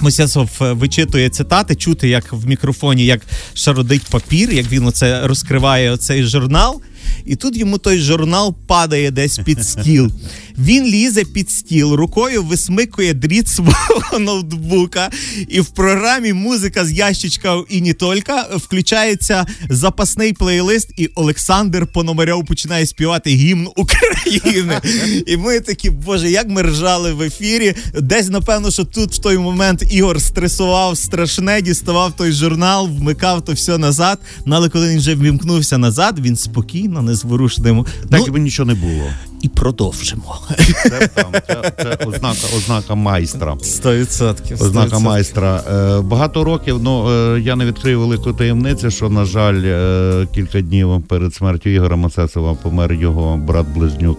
[0.00, 3.20] Мосясов вичитує цитати, чути, як в мікрофоні, як
[3.54, 6.80] шародить папір, як він оце розкриває оцей журнал.
[7.26, 10.12] І тут йому той журнал падає десь під стіл.
[10.58, 15.10] Він лізе під стіл, рукою висмикує дріт свого ноутбука,
[15.48, 22.46] і в програмі музика з ящичка і не тільки включається запасний плейлист, і Олександр Пономарьов
[22.46, 24.80] починає співати гімн України.
[25.26, 27.74] І ми такі, боже, як ми ржали в ефірі.
[28.00, 33.52] Десь, напевно, що тут в той момент Ігор стресував страшне, діставав той журнал, вмикав то
[33.52, 34.18] все назад.
[34.46, 37.84] Ну, але коли він вже вімкнувся назад, він спокійно, незворушним.
[37.84, 39.04] Так Ну, якби нічого не було.
[39.42, 40.38] і продовжимо.
[40.82, 43.54] Це, там, це, це ознака, ознака майстра.
[43.54, 44.54] 100%.
[44.62, 45.00] Ознака 100%.
[45.00, 45.62] майстра.
[45.72, 50.60] Е, багато років, ну е, я не відкрию велику таємницю, що, на жаль, е, кілька
[50.60, 54.18] днів перед смертю Ігора Мацесова помер його брат-близнюк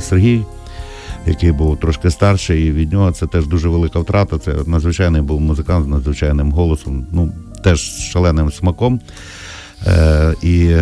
[0.00, 0.42] Сергій,
[1.26, 4.38] який був трошки старший, і від нього це теж дуже велика втрата.
[4.38, 7.32] Це надзвичайний був музикант з надзвичайним голосом, ну
[7.64, 7.80] теж
[8.12, 9.00] шаленим смаком.
[9.86, 10.74] Е, і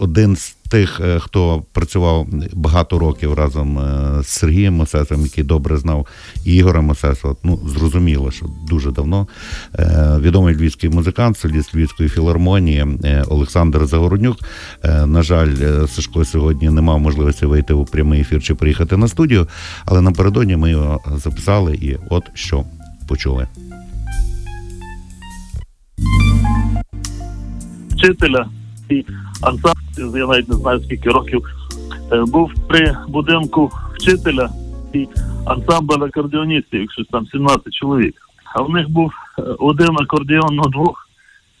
[0.00, 5.76] один з тих, е, хто працював багато років разом е, з Сергієм Мосесом, який добре
[5.76, 6.06] знав
[6.44, 9.28] Ігора Мосесова, ну зрозуміло, що дуже давно.
[9.78, 12.86] Е, Відомий львівський музикант, соліст Львівської філармонії
[13.28, 14.38] Олександр Загороднюк.
[14.84, 19.48] На жаль, Сашко сьогодні не мав можливості вийти у прямий ефір чи приїхати на студію,
[19.84, 22.64] але напередодні ми його записали, і от що
[23.08, 23.46] почули.
[28.00, 28.48] вчителя
[29.42, 31.46] ансамбль, я навіть не знаю скільки років,
[32.12, 34.50] е, був при будинку вчителя
[34.92, 35.08] і
[35.46, 38.14] ансамбль акордеоністів, якщо там 17 чоловік.
[38.54, 41.08] А в них був е, один акордеон на двох,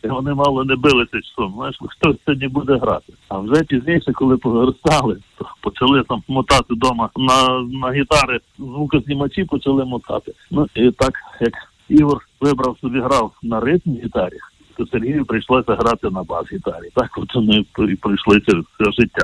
[0.04, 1.54] і вони мало не билися часом.
[1.56, 3.12] Знаєш, хто сьогодні буде грати.
[3.28, 9.84] А вже пізніше, коли повиростали, то почали там мотати вдома на, на гітари, звукознімачі почали
[9.84, 10.32] мотати.
[10.50, 11.52] Ну і так як
[11.88, 14.36] Ігор вибрав собі грав на ритм гітарі,
[14.80, 16.90] то Сергію прийшлося грати на бас-гітарі.
[16.94, 19.22] Так от вони і пройшли через все життя.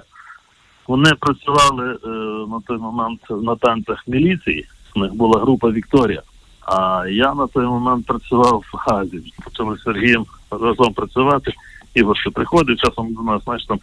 [0.86, 2.08] Вони працювали е,
[2.48, 4.66] на той момент на танцях міліції.
[4.96, 6.22] У них була група Вікторія.
[6.60, 9.32] А я на той момент працював в Газі.
[9.44, 11.52] Почали з Сергієм разом працювати.
[11.94, 13.78] Ігор ще приходив, часом до нас, знаєш, там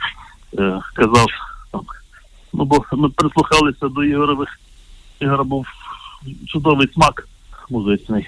[0.59, 1.27] е, казав,
[1.71, 1.81] там,
[2.53, 4.59] ну бо ми прислухалися до Ігорових.
[5.19, 5.67] Ігора був
[6.47, 7.27] чудовий смак
[7.69, 8.27] музичний.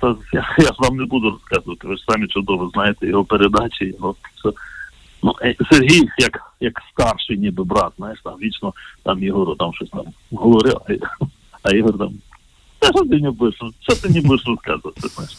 [0.00, 4.14] Це я, я вам не буду розказувати, ви ж самі чудово знаєте його передачі, його
[4.34, 4.56] все.
[5.22, 8.72] Ну, е, Сергій, як, як старший ніби брат, знаєш, там вічно
[9.02, 10.92] там Ігору там щось там говорив, а,
[11.62, 12.12] а Ігор там.
[12.78, 15.36] Та що ти не будеш, що ти не будеш розказувати, знаєш?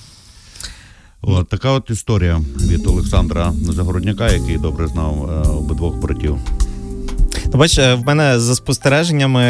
[1.22, 2.42] От така от історія
[2.72, 6.38] від Олександра Загородняка, який добре знав е, обидвох братів.
[7.52, 9.42] Ти бач, е, в мене за спостереженнями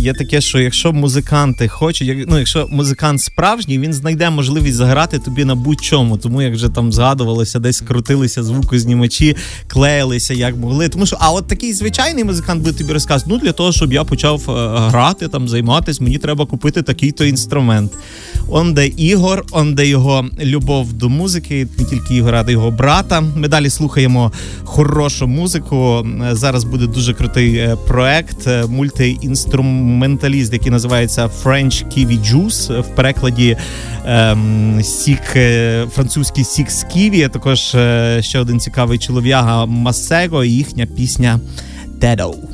[0.00, 5.18] є таке, що якщо музиканти хочуть, як- ну якщо музикант справжній, він знайде можливість заграти
[5.18, 6.16] тобі на будь-чому.
[6.16, 9.36] Тому як вже там згадувалося, десь крутилися звукознімачі,
[9.66, 10.88] клеїлися як могли.
[10.88, 14.04] Тому що, а от такий звичайний музикант буде тобі розказувати, ну для того, щоб я
[14.04, 17.92] почав е, грати, там займатися, мені треба купити такий-то інструмент.
[18.48, 22.70] Он де Ігор, он де його любов до музики, не тільки Ігора, а й його
[22.70, 23.20] брата.
[23.36, 24.32] Ми далі слухаємо
[24.64, 26.06] хорошу музику.
[26.30, 32.80] Е, Зараз буде дуже крутий е, проект, е, мультиінструменталіст, який називається French Kiwi Juice.
[32.80, 33.56] В перекладі
[34.06, 37.28] ем, сік, е, французький сік з ківі.
[37.28, 37.58] Також
[38.20, 41.40] ще один цікавий чолов'яга Масего і їхня пісня
[42.00, 42.53] Dedo.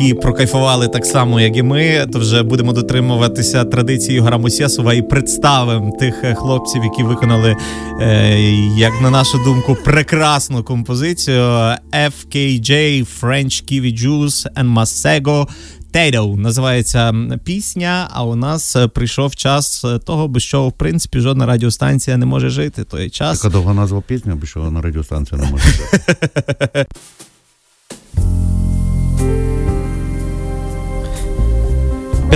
[0.00, 4.40] які прокайфували так само, як і ми, то вже будемо дотримуватися традиції Ігора
[4.94, 7.56] і представимо тих е, хлопців, які виконали,
[8.00, 8.38] е,
[8.76, 11.42] як на нашу думку, прекрасну композицію
[11.92, 15.46] FKJ, French Kiwi Juice and Masego
[15.92, 17.14] Potato називається
[17.44, 18.08] пісня.
[18.10, 22.50] А у нас е, прийшов час того, бо чого в принципі жодна радіостанція не може
[22.50, 22.84] жити.
[22.84, 26.86] Той час Така довга назва пісня, бо що на радіостанція не може жити.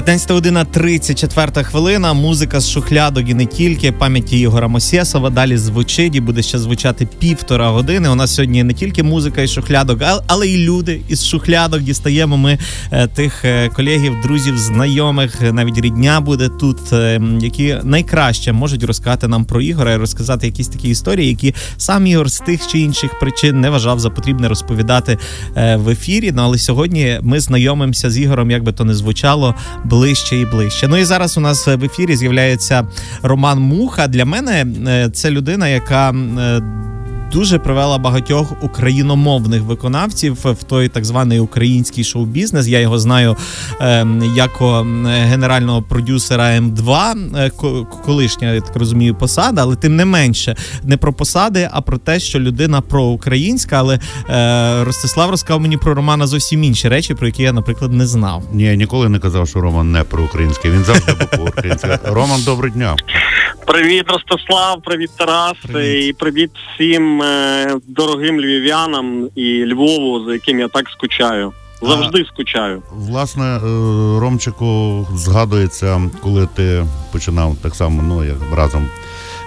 [0.01, 2.13] 15 година 34 хвилина.
[2.13, 5.31] Музика з шухлядок і не тільки пам'яті Ігора Мосєсова.
[5.31, 8.09] Далі звучить і буде ще звучати півтора години.
[8.09, 11.83] У нас сьогодні не тільки музика і шухлядок, але й люди із шухлядок.
[11.83, 12.59] Дістаємо ми
[12.91, 19.29] е, тих е, колегів, друзів, знайомих, навіть рідня буде тут, е, які найкраще можуть розказати
[19.29, 23.19] нам про ігора і розказати якісь такі історії, які сам ігор з тих чи інших
[23.19, 25.19] причин не вважав за потрібне розповідати
[25.55, 26.33] в ефірі.
[26.35, 29.55] Ну але сьогодні ми знайомимося з ігором, як би то не звучало
[29.91, 30.89] ближче і ближче.
[30.89, 32.89] Ну і зараз у нас в ефірі з'являється
[33.23, 34.07] Роман Муха.
[34.07, 36.15] Для мене е, це людина, яка.
[37.33, 42.67] Дуже привела багатьох україномовних виконавців в той так званий український шоу-бізнес.
[42.69, 43.37] Я його знаю
[43.81, 44.51] е, як
[45.07, 50.97] генерального продюсера М2, е, ко- колишня, я так розумію, посада, але тим не менше не
[50.97, 53.77] про посади, а про те, що людина проукраїнська.
[53.79, 53.99] Але
[54.31, 58.43] е, Ростислав розказав мені про Романа зовсім інші речі, про які я, наприклад, не знав.
[58.53, 60.71] Ні, я ніколи не казав, що Роман не про українське.
[60.71, 61.99] Він завжди був по українське.
[62.05, 62.97] Роман, доброго дня.
[63.67, 70.69] Привіт, Ростислав, привіт, Тарас, і привіт всім е, дорогим львів'янам і Львову, за яким я
[70.69, 71.53] так скучаю.
[71.83, 72.83] Завжди скучаю.
[72.97, 73.61] Власне, е,
[74.21, 78.87] Ромчику згадується, коли ти починав так само, ну як разом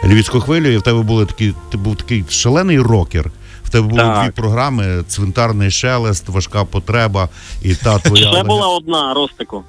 [0.05, 3.31] львівську хвилю, і в тебе були такі, ти був такий шалений рокер.
[3.63, 4.23] В тебе були Так.
[4.23, 7.29] дві програми: цвинтарний шелест, важка потреба
[7.63, 8.31] і та твоя.
[8.31, 9.63] Лег- була одна, Ростику.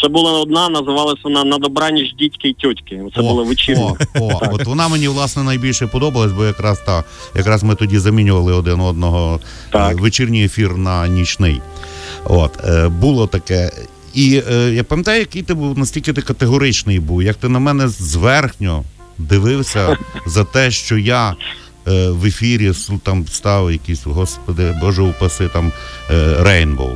[0.00, 3.02] Ще була одна, називалася вона На добраніч дітьки й тьотьки.
[3.14, 3.94] Це була вечірня.
[4.14, 7.04] О, о, от вона мені власне найбільше подобалась, бо якраз та
[7.36, 9.40] якраз ми тоді замінювали один одного
[9.74, 11.60] е, вечірній ефір на нічний.
[12.24, 13.72] От е, було таке.
[14.14, 17.88] І е, я пам'ятаю, який ти був настільки ти категоричний був, як ти на мене
[17.88, 18.84] зверхньо
[19.18, 19.96] дивився
[20.26, 21.34] за те, що я.
[21.88, 22.72] е, В ефірі
[23.02, 25.72] там став якийсь, господи, Боже упаси, там
[26.40, 26.90] Рейнбоу.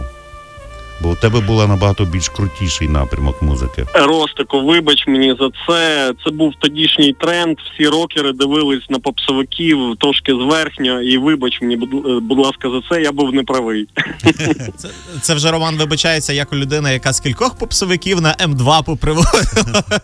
[1.00, 3.86] Бо у тебе була набагато більш крутіший напрямок музики.
[3.94, 6.12] Ростику, вибач мені за це.
[6.24, 7.56] Це був тодішній тренд.
[7.74, 12.80] Всі рокери дивились на попсовиків трошки зверхньо, і вибач мені, будь, е, будь ласка, за
[12.90, 13.02] це.
[13.02, 13.88] Я був неправий.
[14.76, 14.88] Це,
[15.22, 19.82] це вже Роман вибачається як людина, яка з кількох попсовиків на М2 поприводила.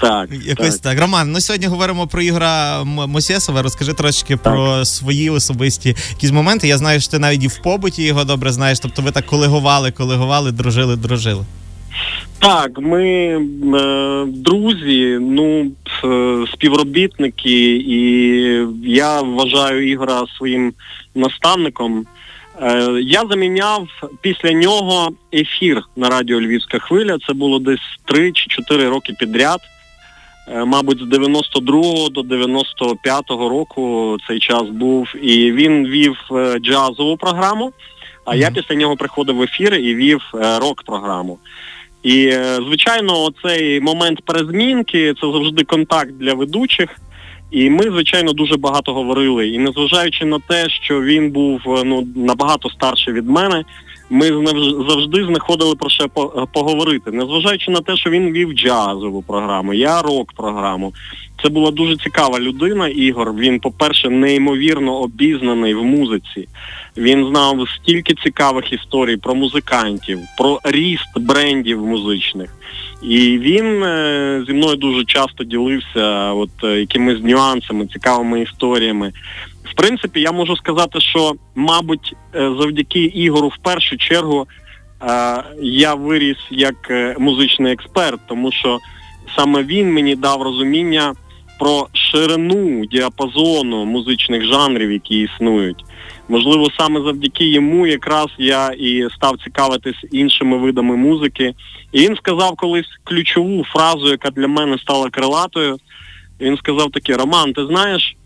[0.00, 1.00] Так, Якось так.
[1.00, 3.62] Роман, ну сьогодні говоримо про Ігора М- Мосєсова.
[3.62, 6.68] Розкажи трошки про свої особисті якісь моменти.
[6.68, 8.78] Я знаю, що ти навіть і в побуті його добре знаєш.
[8.78, 11.44] Тобто ви так колегували, колегували, дружили, дружили.
[12.38, 15.70] Так, ми е, друзі, ну
[16.04, 17.98] е, співробітники, і
[18.82, 20.72] я вважаю Ігора своїм
[21.14, 22.06] наставником.
[22.62, 23.88] Е, я заміняв
[24.20, 27.18] після нього ефір на радіо Львівська хвиля.
[27.26, 29.60] Це було десь 3 чи 4 роки підряд.
[30.48, 35.14] Е, Мабуть, з 92 до 95 року цей час був.
[35.22, 37.72] І він вів е, джазову програму,
[38.24, 41.38] а я після нього приходив в ефір і вів е, рок-програму.
[42.02, 46.88] І, е, звичайно, цей момент перезмінки це завжди контакт для ведучих.
[47.50, 49.48] І ми, звичайно, дуже багато говорили.
[49.48, 53.64] І незважаючи на те, що він був е, ну набагато старший від мене,
[54.10, 54.26] ми
[54.88, 56.08] завжди знаходили про що
[56.52, 57.10] поговорити.
[57.10, 60.92] Незважаючи на те, що він вів джазову програму, я рок-програму.
[61.44, 63.34] Це була дуже цікава людина, Ігор.
[63.34, 66.48] Він, по-перше, неймовірно обізнаний в музиці.
[66.96, 72.54] Він знав стільки цікавих історій про музикантів, про ріст брендів музичних.
[73.02, 79.12] І він е, зі мною дуже часто ділився от е, якимись нюансами, цікавими історіями.
[79.64, 84.46] В принципі, я можу сказати, що, мабуть, е, завдяки Ігору в першу чергу
[85.62, 86.76] я виріс як
[87.18, 88.78] музичний експерт, тому що
[89.36, 91.14] саме він мені дав розуміння
[91.64, 95.84] про ширину діапазону музичних жанрів, які існують.
[96.28, 101.54] Можливо, саме завдяки йому якраз я і став цікавитись іншими видами музики.
[101.92, 105.76] І він сказав колись ключову фразу, яка для мене стала крилатою.
[106.40, 108.16] Він сказав таке: Роман, ти знаєш,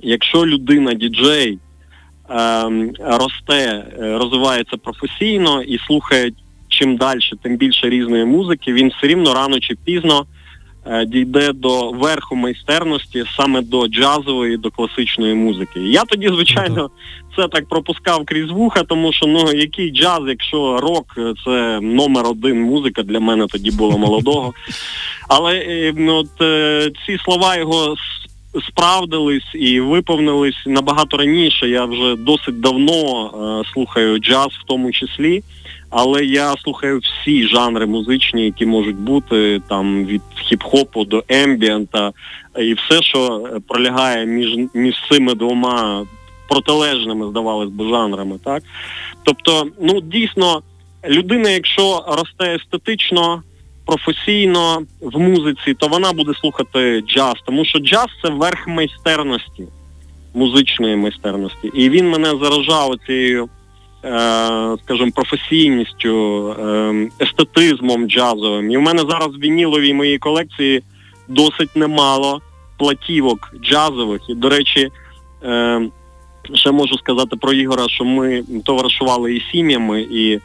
[0.00, 1.58] якщо людина діджей
[2.28, 6.32] ем, росте, е, розвивається професійно і слухає
[6.68, 10.26] чим далі, тим більше різної музики, він все рівно рано чи пізно
[11.06, 15.80] дійде до верху майстерності саме до джазової, до класичної музики.
[15.80, 16.90] Я тоді, звичайно,
[17.36, 22.26] це так пропускав крізь вуха, тому що ну який джаз, якщо рок е, це номер
[22.26, 24.54] один музика для мене тоді було молодого.
[25.28, 27.96] Але е, ну, от, е, ці слова його
[28.68, 31.68] справдились і виповнились набагато раніше.
[31.68, 33.26] Я вже досить давно
[33.64, 35.42] е, слухаю джаз в тому числі.
[35.90, 42.12] Але я слухаю всі жанри музичні, які можуть бути там від хіп-хопу до ембієнта,
[42.58, 46.06] і все, що е, пролягає між, між цими двома
[46.48, 48.38] протилежними, здавалось би, жанрами.
[48.44, 48.62] Так?
[49.22, 50.62] Тобто, ну дійсно,
[51.08, 53.42] людина, якщо росте естетично,
[53.86, 59.64] професійно в музиці, то вона буде слухати джаз, тому що джаз це верх майстерності,
[60.34, 61.70] музичної майстерності.
[61.74, 63.48] І він мене заражав цією
[64.84, 68.70] скажімо, професійністю, е, естетизмом джазовим.
[68.70, 70.82] І в мене зараз в вініловій моїй колекції
[71.28, 72.40] досить немало
[72.78, 74.20] платівок джазових.
[74.28, 74.90] І, до речі,
[75.44, 75.80] е,
[76.54, 80.40] ще можу сказати про Ігора, що ми товаришували і сім'ями, і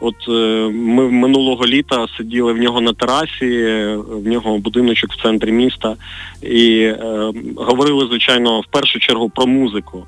[0.00, 5.22] от е, ми минулого літа сиділи в нього на терасі, е, в нього будиночок в
[5.22, 5.96] центрі міста,
[6.42, 10.06] і е, говорили, звичайно, в першу чергу про музику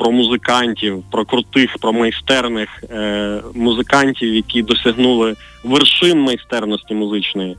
[0.00, 7.56] про музикантів, про крутих, про майстерних е, музикантів, які досягнули вершин майстерності музичної.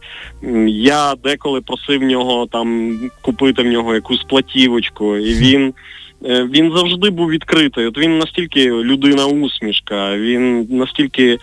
[0.68, 5.74] Я деколи просив в нього там купити в нього якусь платівочку, і він.
[6.26, 7.88] е, Він завжди був відкритий.
[7.88, 11.38] От він настільки людина усмішка, він настільки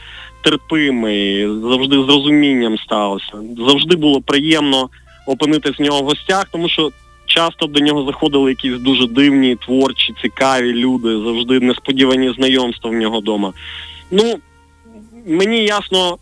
[0.45, 3.33] терпимий, завжди з розумінням ставився.
[3.59, 4.89] Завжди було приємно
[5.27, 6.91] опинитись в нього в гостях, тому що
[7.29, 13.21] часто до нього заходили якісь дуже дивні, творчі, цікаві люди, завжди несподівані знайомства в нього
[13.21, 13.53] вдома.
[14.11, 14.39] Ну,
[15.27, 16.17] мені ясно,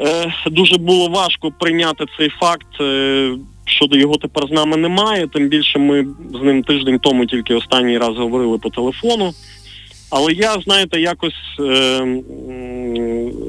[0.00, 3.32] е, дуже було важко прийняти цей факт, е,
[3.64, 5.26] що його тепер з нами немає.
[5.26, 6.06] Тим більше ми
[6.40, 9.32] з ним тиждень тому тільки останній раз говорили по телефону.
[10.10, 11.98] Але я, знаєте, якось е,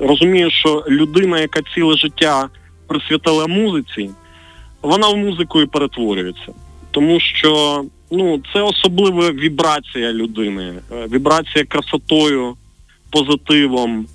[0.02, 2.50] розумію, що людина, яка ціле життя
[2.88, 4.10] присвятила музиці,
[4.82, 6.54] вона в музику і перетворюється.
[6.92, 12.56] Тому що ну, це особлива вібрація людини, е, вібрація красотою,
[13.10, 14.06] позитивом,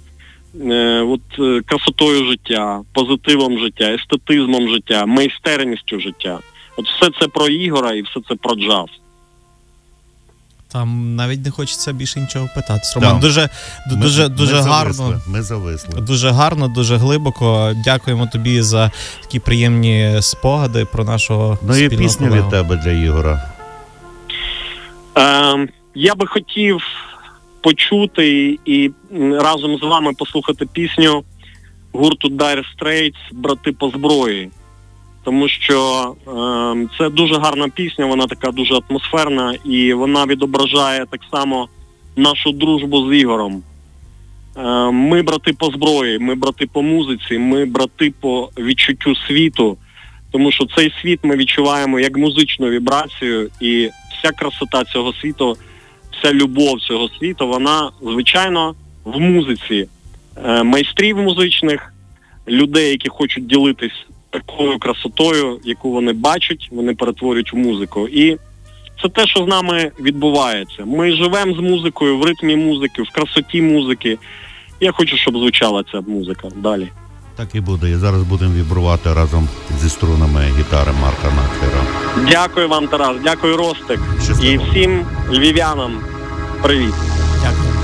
[0.61, 6.39] е, от, е, красотою життя, позитивом життя, естетизмом життя, майстерністю життя.
[6.77, 8.89] От все це про Ігора і все це про джаз.
[10.73, 12.83] Там навіть не хочеться більше нічого питати.
[12.95, 13.21] Роман, Так.
[13.21, 14.93] дуже, ду- Ми- дуже, ми гарно.
[14.93, 16.01] зависли, Ми зависли.
[16.01, 17.73] Дуже гарно, дуже глибоко.
[17.85, 18.91] Дякуємо тобі за
[19.23, 22.45] такі приємні спогади про нашого Ну і пісня колегу.
[22.47, 23.51] від тебе для Ігора.
[25.19, 26.81] Е, я би хотів
[27.61, 28.91] почути і
[29.41, 31.25] разом з вами послухати пісню
[31.93, 34.51] гурту Dire Straits Брати по зброї.
[35.27, 41.21] Тому що е, це дуже гарна пісня, вона така дуже атмосферна і вона відображає так
[41.31, 41.69] само
[42.17, 43.63] нашу дружбу з Ігорем.
[44.57, 49.77] Е, ми брати по зброї, ми брати по музиці, ми брати по відчуттю світу,
[50.31, 55.57] тому що цей світ ми відчуваємо як музичну вібрацію, і вся красота цього світу,
[56.11, 58.75] вся любов цього світу, вона звичайно
[59.05, 59.89] в музиці.
[60.45, 61.93] Е, майстрів музичних,
[62.49, 68.09] людей, які хочуть ділитись такою красотою, яку вони бачать, вони перетворюють в музику.
[68.09, 68.37] І
[69.03, 70.85] це те, що з нами відбувається.
[70.85, 74.19] Ми живемо з музикою, в ритмі музики, в красоті музики.
[74.81, 76.89] Я хочу, щоб звучала ця музика далі.
[77.37, 77.91] Так і буде.
[77.91, 79.49] І зараз будемо вібрувати разом
[79.81, 81.85] зі струнами гітари Марка Наклера.
[82.31, 84.01] Дякую вам, Тарас, дякую, Ростик.
[84.43, 86.01] І всім львів'янам
[86.63, 86.95] привіт.
[87.43, 87.76] Дякую.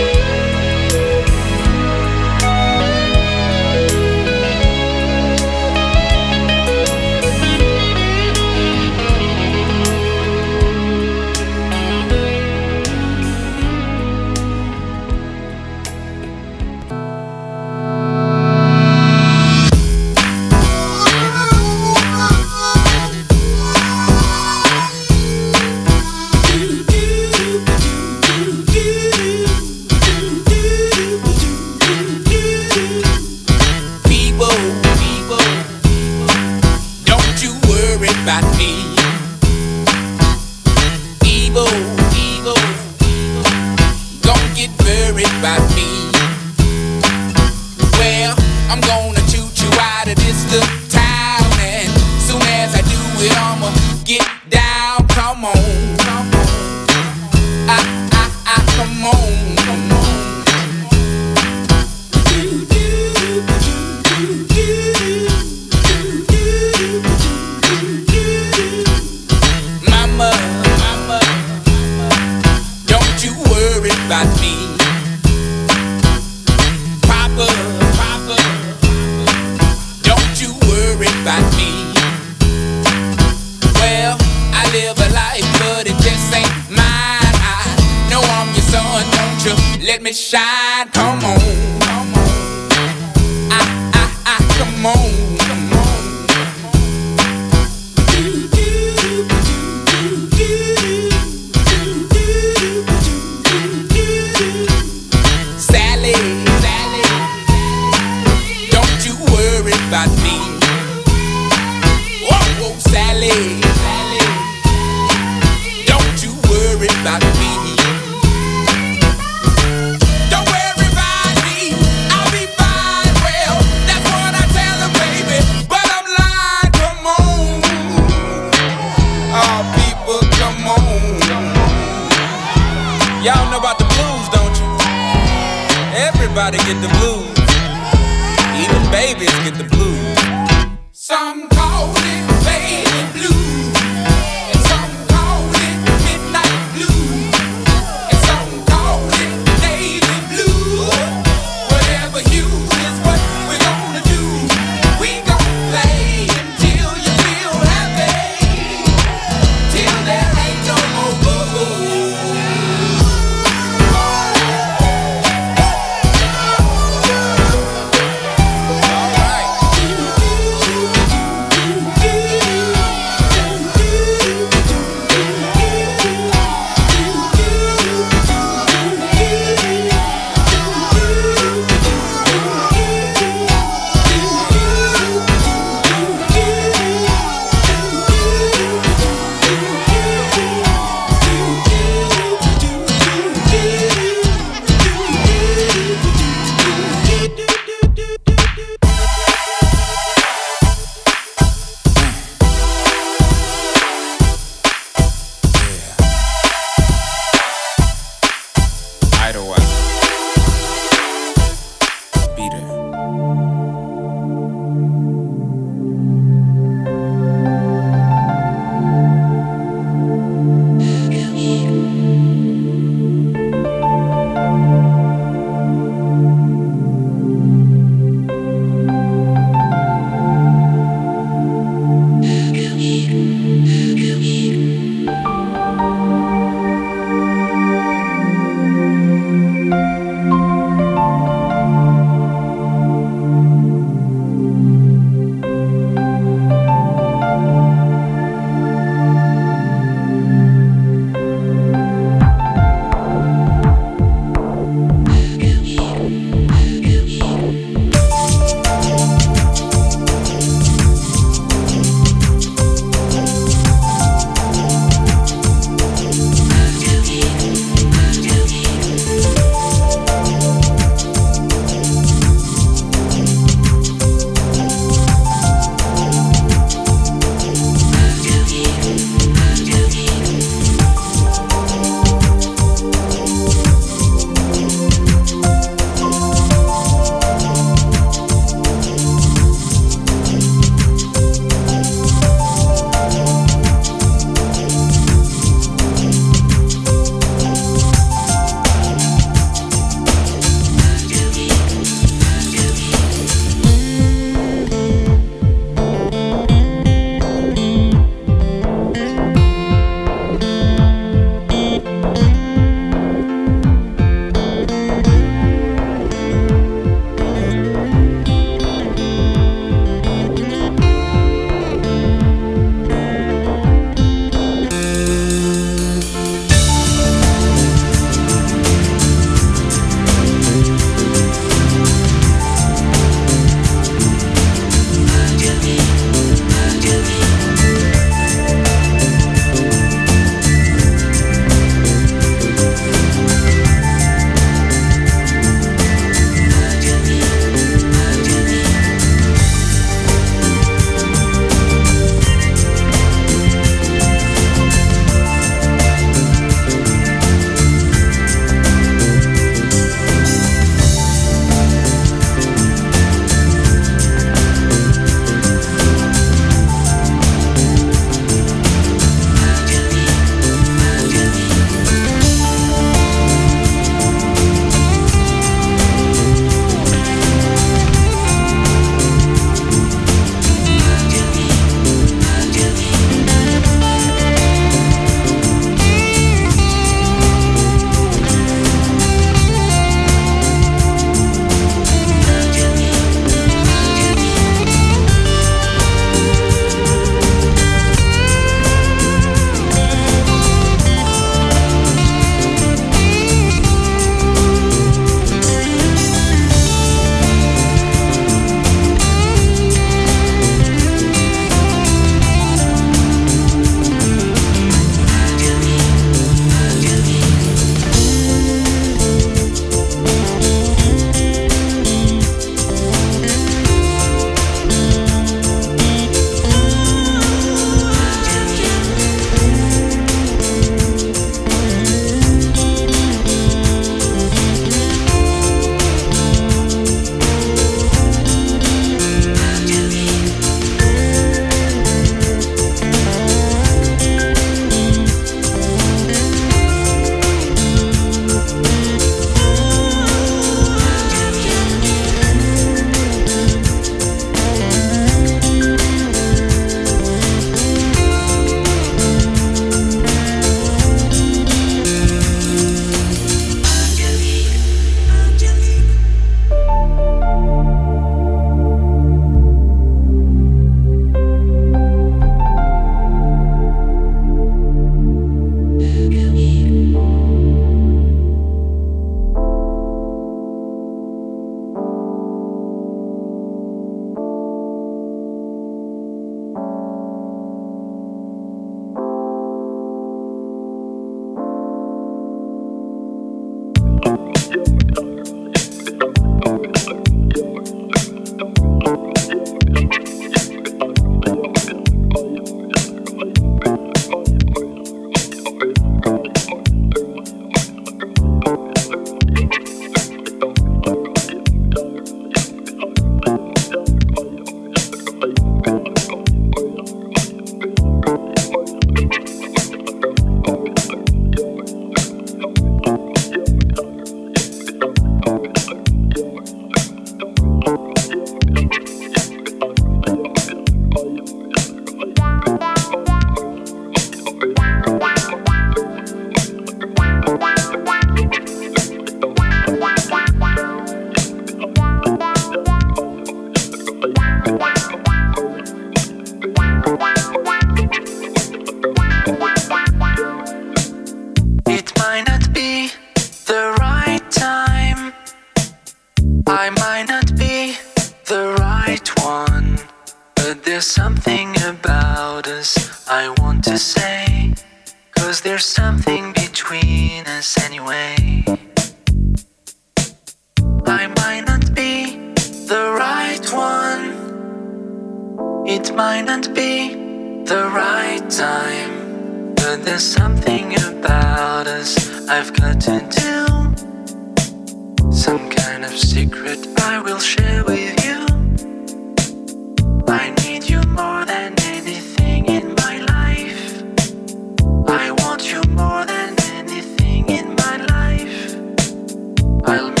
[599.63, 600.00] I'll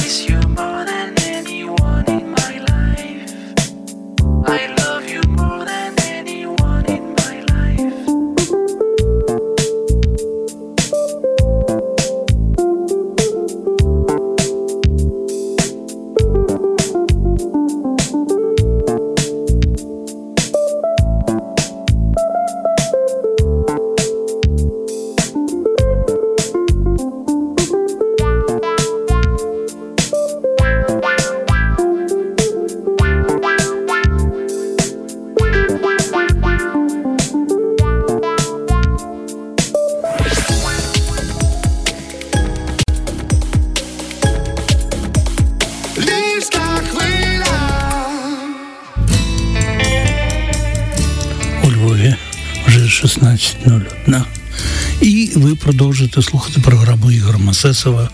[56.15, 58.09] будете слухати програму Ігора Масесова,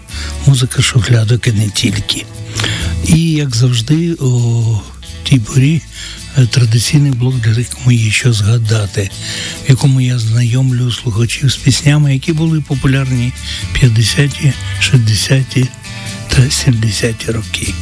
[0.45, 2.25] музика шухлядок і не тільки.
[3.07, 4.63] І як завжди, у
[5.23, 5.81] тій порі
[6.37, 9.09] е, традиційний блок, для якому є що згадати,
[9.65, 13.33] в якому я знайомлю слухачів з піснями, які були популярні
[13.73, 15.67] 50-ті, 60-ті
[16.27, 17.73] та 70-ті роки.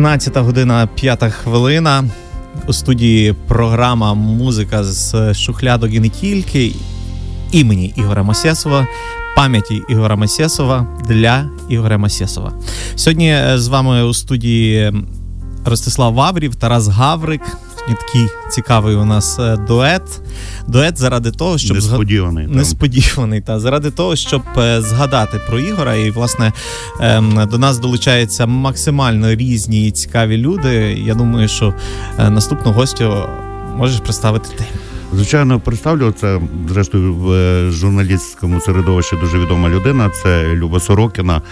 [0.00, 2.04] 16 година 5 хвилина.
[2.66, 6.72] У студії програма Музика з шухлядок і не тільки
[7.52, 8.86] імені Ігоря Масєсова,
[9.36, 12.52] пам'яті Ігоря Масєсова для Ігоря Масєсова.
[12.96, 14.92] Сьогодні е, з вами у студії
[15.64, 17.42] Ростислав Ваврів, Тарас Гаврик.
[17.80, 20.02] Сьогодні такий цікавий у нас е, дует.
[20.68, 22.56] Дует заради того, щоб Несподіваний, там.
[22.56, 25.94] несподіваний, та заради того, щоб е, згадати про Ігора.
[25.94, 26.52] І власне
[27.50, 30.98] до нас долучаються максимально різні і цікаві люди.
[31.04, 31.74] Я думаю, що
[32.18, 33.24] е, наступну гостю
[33.76, 34.64] можеш представити ти.
[35.14, 40.10] Звичайно, представлю це зрештою в е, журналістському середовищі дуже відома людина.
[40.22, 41.42] Це Люба Сорокіна,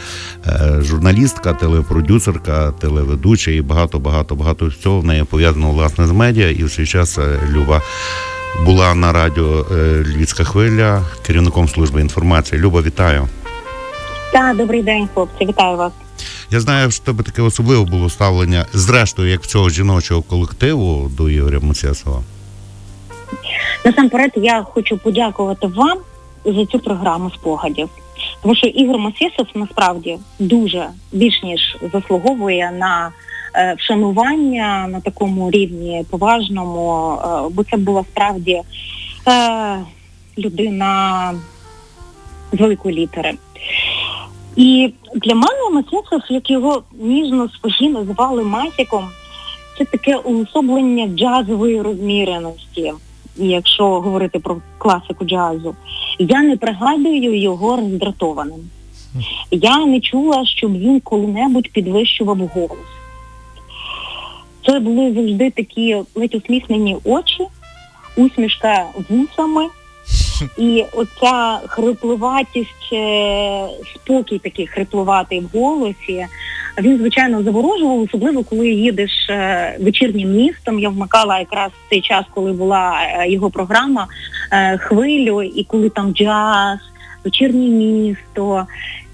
[0.47, 6.51] е, журналістка, телепродюсерка, телеведуча і багато, багато, багато всього в неї пов'язано власне з медіа.
[6.51, 7.19] І в цей час
[7.53, 7.83] Люба
[8.65, 9.67] була на радіо
[10.07, 12.61] Львівська хвиля керівником служби інформації.
[12.61, 13.29] Люба, вітаю.
[14.33, 15.93] Так, добрий день, хлопці, вітаю вас.
[16.51, 21.11] Я знаю, що в тебе таке особливе було ставлення, зрештою, як в цього жіночого колективу
[21.17, 22.23] до Ігоря Муцєсова.
[23.85, 25.99] Насамперед, я хочу подякувати вам
[26.45, 27.89] за цю програму спогадів.
[28.43, 33.11] Тому що Ігор Мосєсов насправді дуже більш ніж заслуговує на
[33.55, 38.61] е, вшанування на такому рівні поважному, е, бо це була справді
[39.29, 39.79] е,
[40.39, 41.35] людина
[42.53, 43.35] з великої літери.
[44.59, 49.09] І для мене Мосєсов, як його ніжно спокійно називали Масіком,
[49.79, 52.93] це таке уособлення джазової розміреності,
[53.37, 55.77] якщо говорити про класику джазу.
[56.19, 58.61] Я не пригадую його роздратованим.
[59.51, 62.89] Я не чула, щоб він коли-небудь підвищував голос.
[64.67, 67.47] Це були завжди такі ледь усміхнені очі,
[68.17, 69.69] усмішка вусами,
[70.57, 76.27] і оця хрипливатість, е, спокій такий хрипливатий в голосі,
[76.79, 80.79] він, звичайно, заворожував, особливо коли їдеш е, вечірнім містом.
[80.79, 84.07] Я вмикала якраз в цей час, коли була е, його програма
[84.79, 86.79] хвилю, і коли там джаз,
[87.25, 88.67] вечірнє місто.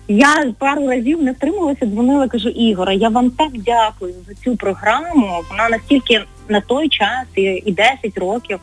[0.08, 5.42] Я пару разів не втрималася, дзвонила, кажу, Ігора, я вам так дякую за цю програму.
[5.50, 8.58] Вона настільки на той час і, і 10 років,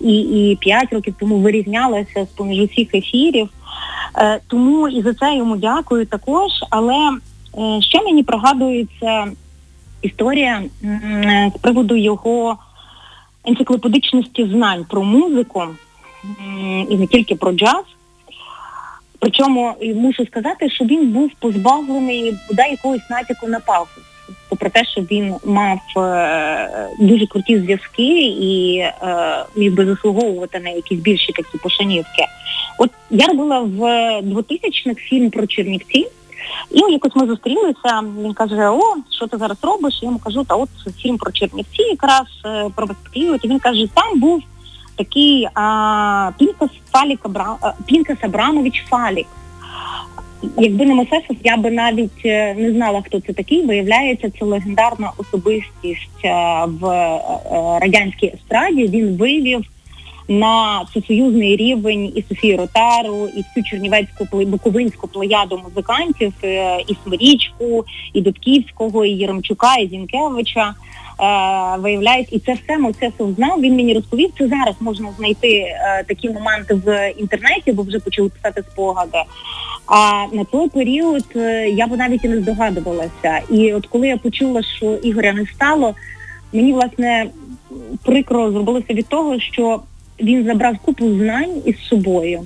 [0.00, 3.48] і, і 5 років тому вирізнялася з поміж усіх ефірів.
[4.18, 6.50] Е, тому і за це йому дякую також.
[6.70, 7.10] Але
[7.58, 9.26] е, ще мені пригадується
[10.02, 12.56] історія м, з приводу його
[13.44, 15.62] енциклопедичності знань про музику
[16.90, 17.84] і не тільки про джаз.
[19.24, 24.04] Причому мушу сказати, що він був позбавлений бодай якогось натяку на пафос.
[24.48, 28.94] Попри те, що він мав е, дуже круті зв'язки і е,
[29.56, 32.26] міг би заслуговувати на якісь більші такі пошанівки.
[32.78, 33.80] От я робила в
[34.20, 36.06] 2000-х фільм про Чернівці,
[36.70, 38.02] і якось ми зустрілися.
[38.22, 39.98] Він каже: О, що ти зараз робиш?
[40.02, 40.68] Я йому кажу, та от
[40.98, 43.44] фільм про Чернівці, якраз е, про безпеклівок.
[43.44, 44.42] І він каже, там був
[44.96, 47.56] такий а, Пінкас Фалік Абра...
[47.86, 49.26] Пінкас Абрамович Фалік.
[50.58, 53.66] Якби не Мосесов, я би навіть е, не знала, хто це такий.
[53.66, 57.20] Виявляється, це легендарна особистість е, в е,
[57.80, 58.86] радянській естраді.
[58.86, 59.64] Він вивів
[60.28, 66.32] на всесоюзний рівень і Софію Ротару, і всю Чернівецьку Буковинську плеяду музикантів,
[66.88, 70.74] і Смирічку, і Дудківського, і Єремчука, і Зінкевича.
[71.20, 73.60] Е, виявляється, і це все Мосесов знав.
[73.60, 74.30] Він мені розповів.
[74.38, 79.18] Це зараз можна знайти е, такі моменти в інтернеті, бо вже почали писати спогади.
[79.86, 83.40] А на той період е, я б навіть і не здогадувалася.
[83.50, 85.94] І от коли я почула, що Ігоря не стало,
[86.52, 87.26] мені власне
[88.02, 89.80] прикро зробилося від того, що
[90.20, 92.44] він забрав купу знань із собою.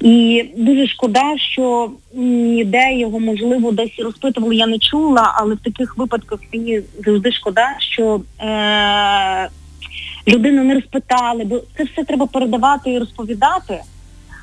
[0.00, 5.96] І дуже шкода, що ніде його можливо десь розпитували, я не чула, але в таких
[5.98, 9.48] випадках мені завжди шкода, що е-
[10.28, 13.78] людину не розпитали, бо це все треба передавати і розповідати.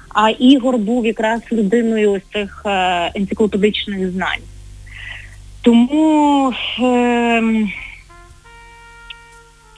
[0.10, 4.42] А Ігор був якраз людиною ось цих е- енциклопедичних знань.
[5.62, 6.54] Тому
[6.84, 7.68] е-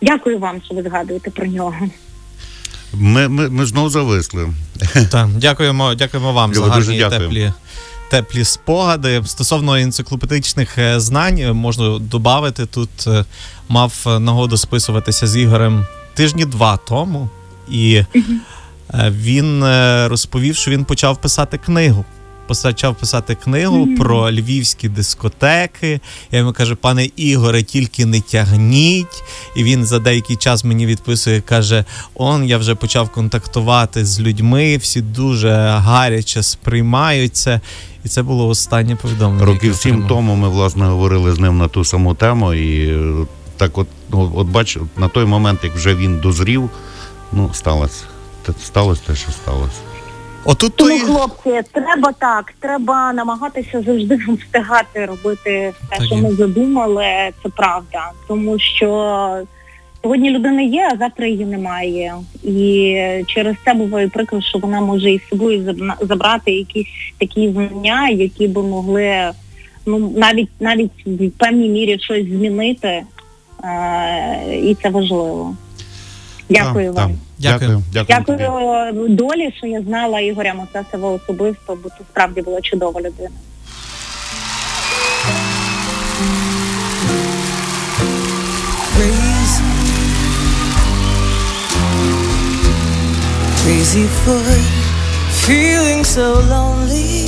[0.01, 1.75] дякую вам, що ви згадуєте про нього.
[2.99, 4.47] Ми, ми, ми знову зависли.
[5.11, 7.19] Так, дякуємо, дякуємо вам Люба, за дуже гарні дякую.
[7.19, 7.53] теплі.
[8.09, 12.89] Теплі спогади стосовно енциклопедичних е, знань е, можна додати тут.
[13.07, 13.25] е,
[13.69, 17.29] Мав нагоду списуватися з Ігорем тижні два тому,
[17.71, 18.01] і
[19.09, 19.63] він
[20.07, 22.05] розповів, що він почав писати книгу.
[22.47, 25.99] Почав писати книгу про львівські дискотеки.
[26.31, 29.23] Я йому кажу, пане Ігоре, тільки не тягніть.
[29.55, 34.77] І він за деякий час мені відписує, каже: Он, я вже почав контактувати з людьми,
[34.77, 37.61] всі дуже гаряче сприймають це.
[38.03, 39.45] І це було останнє повідомлення.
[39.45, 43.25] Років сім тому ми власне говорили з ним на ту саму тему, і е,
[43.57, 46.69] так, от, ну, от бач, на той момент, як вже він дозрів,
[47.33, 48.03] ну сталося.
[48.63, 49.94] Сталося те, що сталося.
[50.45, 56.21] Отут Тому, хлопці, треба так, треба намагатися завжди встигати робити те, Так що є.
[56.21, 57.05] ми задумали,
[57.43, 58.11] це правда.
[58.27, 59.47] Тому що
[60.03, 62.15] сьогодні людина є, а завтра її немає.
[62.43, 62.95] І
[63.27, 66.87] через це буває прикро, що вона може із собою забрати якісь
[67.19, 69.31] такі знання, які би могли
[69.85, 73.03] ну навіть навіть в певній мірі щось змінити.
[73.63, 75.55] Е, і це важливо.
[76.49, 77.17] Дякую вам.
[77.37, 77.83] Дякую.
[77.93, 78.37] Дякую.
[78.37, 83.29] Дякую долі, що я знала Ігоря Моцесова особисто, бо це справді була чудова людина.
[88.95, 89.63] crazy.
[93.61, 94.41] Crazy for
[95.43, 97.24] feeling so lonely.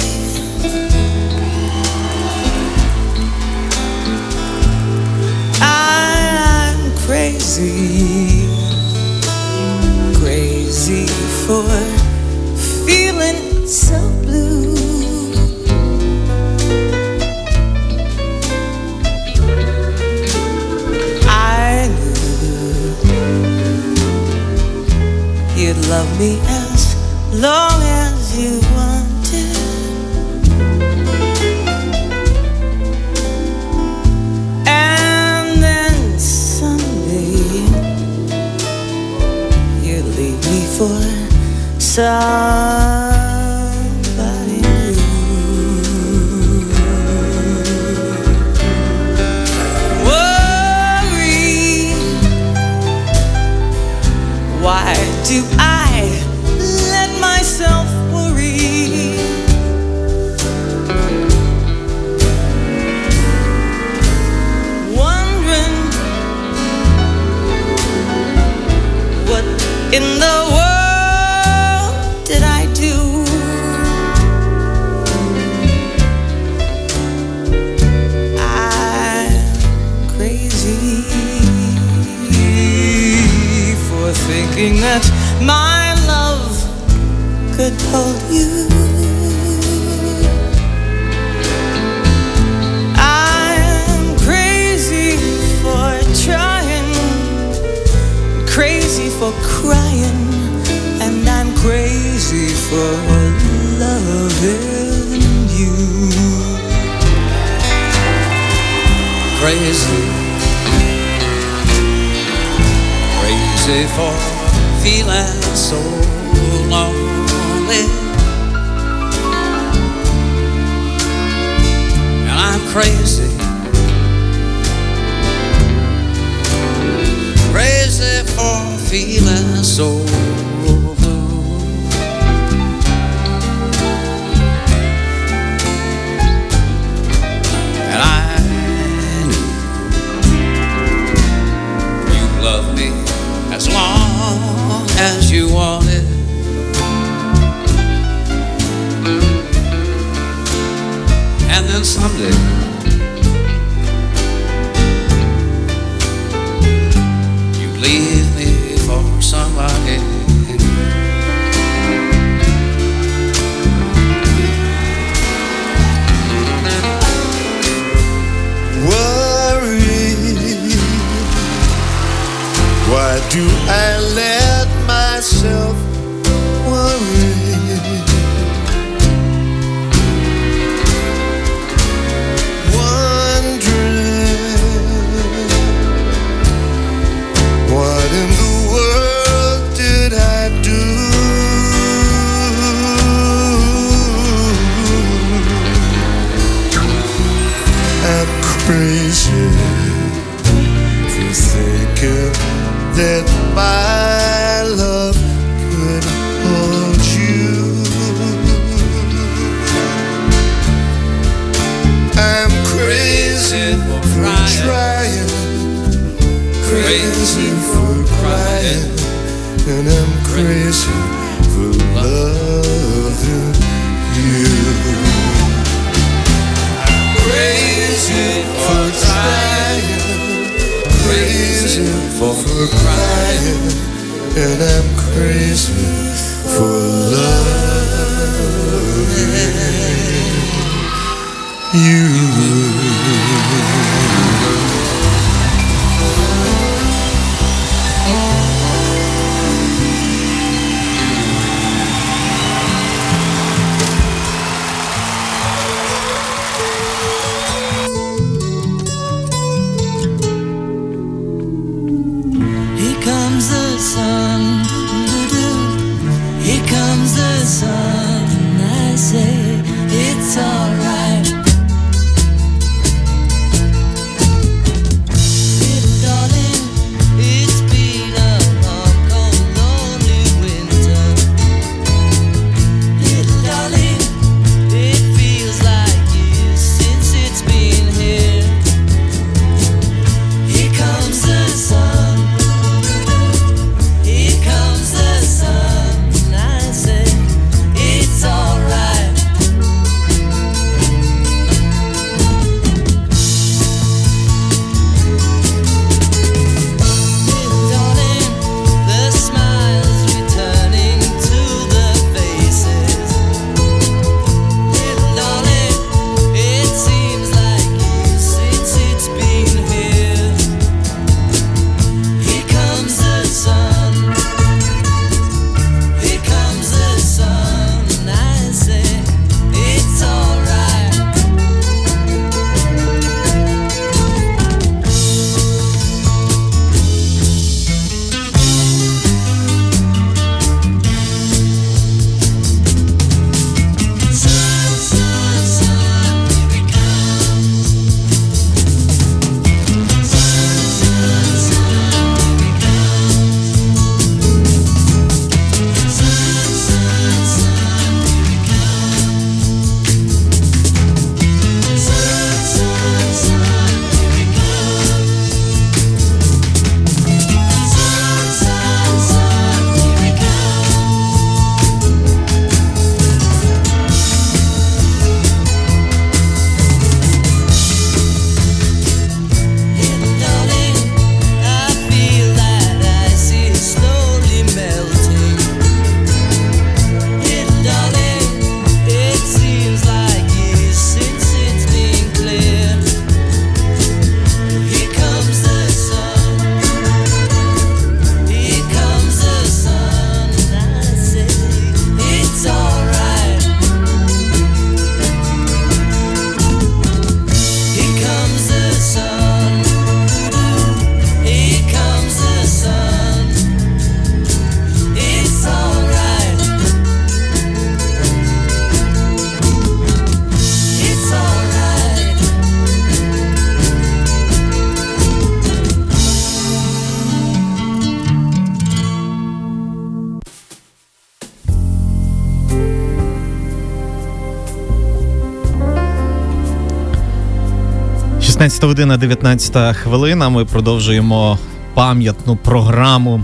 [438.48, 440.30] 16 година, 19 хвилина.
[440.30, 441.40] Ми продовжуємо
[441.74, 443.24] пам'ятну програму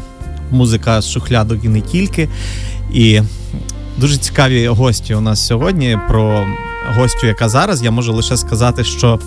[0.52, 2.30] Музика з шухлядок і не тільки.
[2.94, 3.22] І
[3.98, 6.00] дуже цікаві гості у нас сьогодні.
[6.08, 6.48] Про
[6.88, 9.20] гостю, яка зараз, я можу лише сказати, що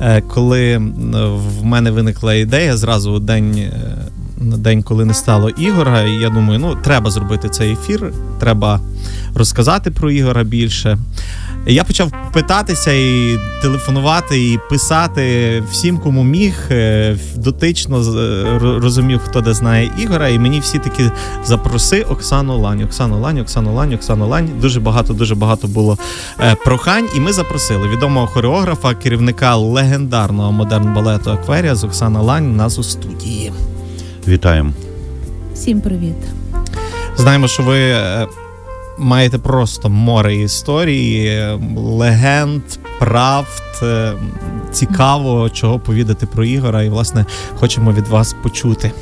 [0.00, 0.76] е, коли
[1.58, 3.54] в мене виникла ідея зразу у день.
[3.58, 3.72] е,
[4.40, 8.80] На день, коли не стало Ігора, і я думаю, ну треба зробити цей ефір, треба
[9.34, 10.98] розказати про Ігора більше.
[11.70, 16.54] Я почав питатися і телефонувати, і писати всім, кому міг.
[16.70, 18.00] е, Дотично е,
[18.58, 20.28] ро- розумів, хто де знає Ігора.
[20.28, 21.10] І мені всі таки
[21.44, 24.48] запроси Оксану Лань, Оксану Лань, Оксану Лань, Оксану Лань.
[24.60, 25.98] Дуже багато, дуже багато було
[26.40, 27.08] е, прохань.
[27.16, 32.82] І ми запросили відомого хореографа, керівника легендарного модерн балету Акверія з Оксана Лань нас у
[32.82, 33.52] студії.
[34.28, 34.72] Вітаємо.
[35.54, 36.16] Всім привіт.
[37.16, 37.92] Знаємо, що ви
[38.98, 42.62] маєте просто море історій, е, легенд,
[42.98, 43.46] правд.
[43.82, 44.12] е,
[44.72, 48.92] Цікаво, чого повідати про Ігора, і власне хочемо від вас почути.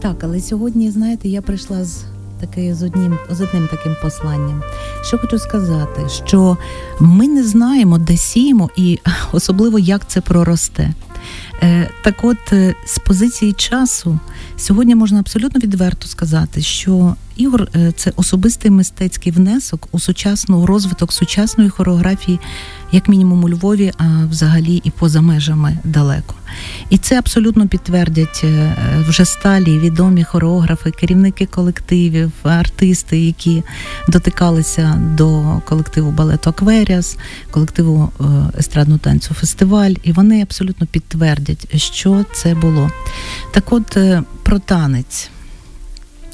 [0.00, 2.04] Так, але сьогодні, знаєте, я прийшла з
[2.40, 4.62] таки з одним з одним таким посланням.
[5.04, 6.56] Що хочу сказати, що
[7.00, 8.98] ми не знаємо, де сіємо, і
[9.32, 10.90] особливо як це проросте.
[11.62, 14.18] Е, Так от, е, з позиції часу,
[14.56, 21.12] сьогодні можна абсолютно відверто сказати, що Ігор е, це особистий мистецький внесок у сучасну розвиток
[21.12, 22.40] сучасної хореографії,
[22.92, 26.34] як мінімум у Львові, а взагалі і поза межами далеко.
[26.90, 28.76] І це абсолютно підтвердять е,
[29.08, 33.62] вже сталі відомі хореографи, керівники колективів, артисти, які
[34.08, 37.16] дотикалися до колективу балету Акверіас,
[37.50, 38.24] колективу е,
[38.58, 42.90] естрадного танцю фестиваль, і вони абсолютно підтвердять, що це було.
[43.52, 45.30] Так от е, про танець.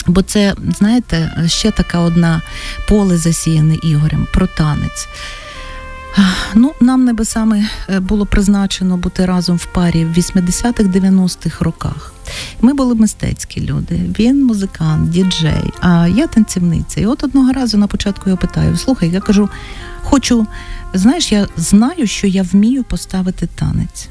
[0.06, 2.43] Бо це, знаєте, ще така одна
[2.89, 5.09] поле засіяне Ігорем про танець.
[6.55, 12.12] Ну, нам небесами е, було призначено бути разом в парі в 80-х, 90-х роках.
[12.60, 14.01] Ми були мистецькі люди.
[14.18, 17.01] Він музикант, діджей, а я танцівниця.
[17.01, 19.48] І от одного разу на початку я питаю: слухай, я кажу,
[20.02, 20.47] хочу,
[20.94, 24.09] знаєш, я знаю, що я вмію поставити танець.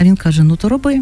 [0.00, 1.00] А він каже: ну то роби.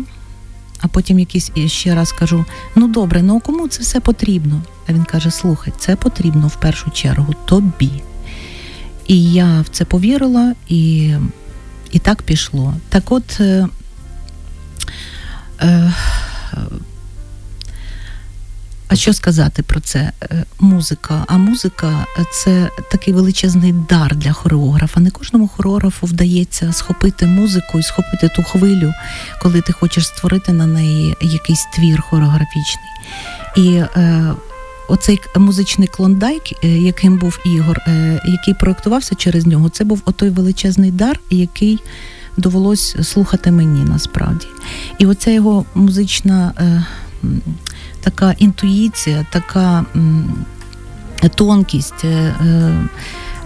[0.80, 2.44] А потім якийсь ще раз кажу:
[2.76, 4.62] ну добре, ну кому це все потрібно?
[4.88, 8.02] А він каже: слухай, це потрібно в першу чергу тобі.
[9.08, 11.14] І я в це повірила, і,
[11.90, 12.74] і так пішло.
[12.88, 13.40] Так от.
[13.40, 13.68] Е,
[15.60, 15.92] е,
[18.88, 20.12] а що сказати про це?
[20.22, 21.24] Е, Музика.
[21.28, 25.00] А музика це такий величезний дар для хореографа.
[25.00, 28.92] Не кожному хореографу вдається схопити музику і схопити ту хвилю,
[29.42, 32.88] коли ти хочеш створити на неї якийсь твір хореографічний.
[33.56, 34.34] І е,
[34.88, 40.30] оцей музичний клондайк, е, яким був Ігор, е, який проєктувався через нього, це був отой
[40.30, 41.78] величезний дар, який
[42.36, 44.46] довелось слухати мені насправді.
[44.98, 46.52] І оця його музична.
[46.58, 46.84] Е,
[48.00, 49.84] така інтуїція, така
[51.34, 52.04] тонкість.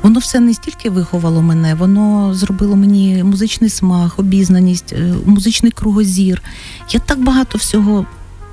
[0.02, 4.94] Воно все не стільки виховало мене, воно зробило мені музичний смак, обізнаність,
[5.24, 6.42] музичний кругозір.
[6.90, 8.06] Я так багато всього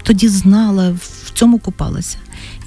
[0.04, 2.18] тоді знала, в цьому купалася.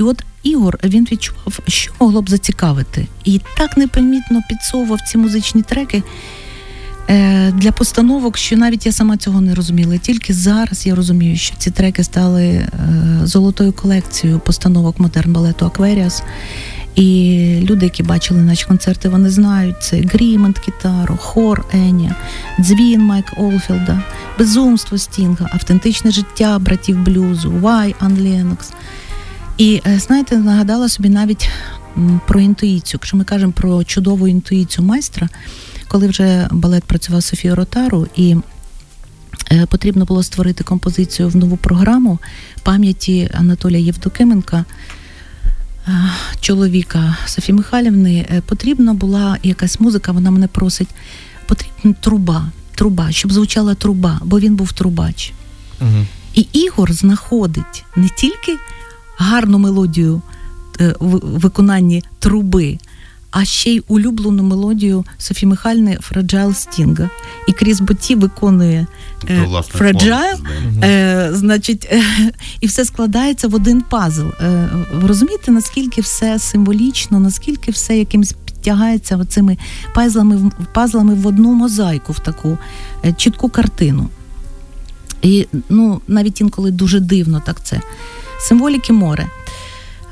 [0.00, 3.06] І от Ігор він відчував, що могло б зацікавити.
[3.24, 6.02] І так непомітно підсовував ці музичні треки
[7.08, 9.98] е, для постановок, що навіть я сама цього не розуміла.
[9.98, 12.68] Тільки зараз я розумію, що ці треки стали е,
[13.24, 16.22] золотою колекцією постановок модерн балету Акверіас.
[16.94, 22.16] І люди, які бачили наші концерти, вони знають це Грімент Кітаро, хор Еня,
[22.60, 24.02] дзвін Майк Олфілда,
[24.38, 28.70] безумство Стінга, автентичне життя братів блюзу, Вай Ан Ленокс.
[29.62, 31.50] І е, знаєте, нагадала собі навіть
[32.26, 32.98] про інтуїцію.
[33.02, 35.28] Якщо ми кажемо про чудову інтуїцію майстра,
[35.88, 38.36] коли вже балет працював з Софією Ротару, і
[39.52, 42.18] е, потрібно було створити композицію в нову програму
[42.62, 44.64] пам'яті Анатолія Євдокименка,
[45.88, 45.92] е,
[46.40, 50.88] чоловіка Софії Михайлівни, потрібна була якась музика, вона мене просить,
[51.46, 55.32] потрібна труба, труба, щоб звучала труба, бо він був трубач.
[55.80, 56.06] Угу.
[56.34, 58.58] І Ігор знаходить не тільки
[59.16, 60.22] гарну мелодію
[60.80, 62.78] е, в виконанні труби,
[63.30, 67.10] а ще й улюблену мелодію Софії Михайлівни Фраджайл Стінга.
[67.48, 68.86] І Кріс Боті виконує
[69.20, 70.38] Тобто, Фраджайл,
[70.82, 72.02] е, значить, е,
[72.60, 74.26] і все складається в один пазл.
[74.40, 79.58] Е, ви розумієте, наскільки все символічно, наскільки все якимось підтягається оцими
[79.94, 82.58] пазлами, пазлами в одну мозаїку, в таку
[83.04, 84.08] е, чітку картину.
[85.22, 87.80] І ну, навіть інколи дуже дивно так це.
[88.42, 89.26] Символіки море.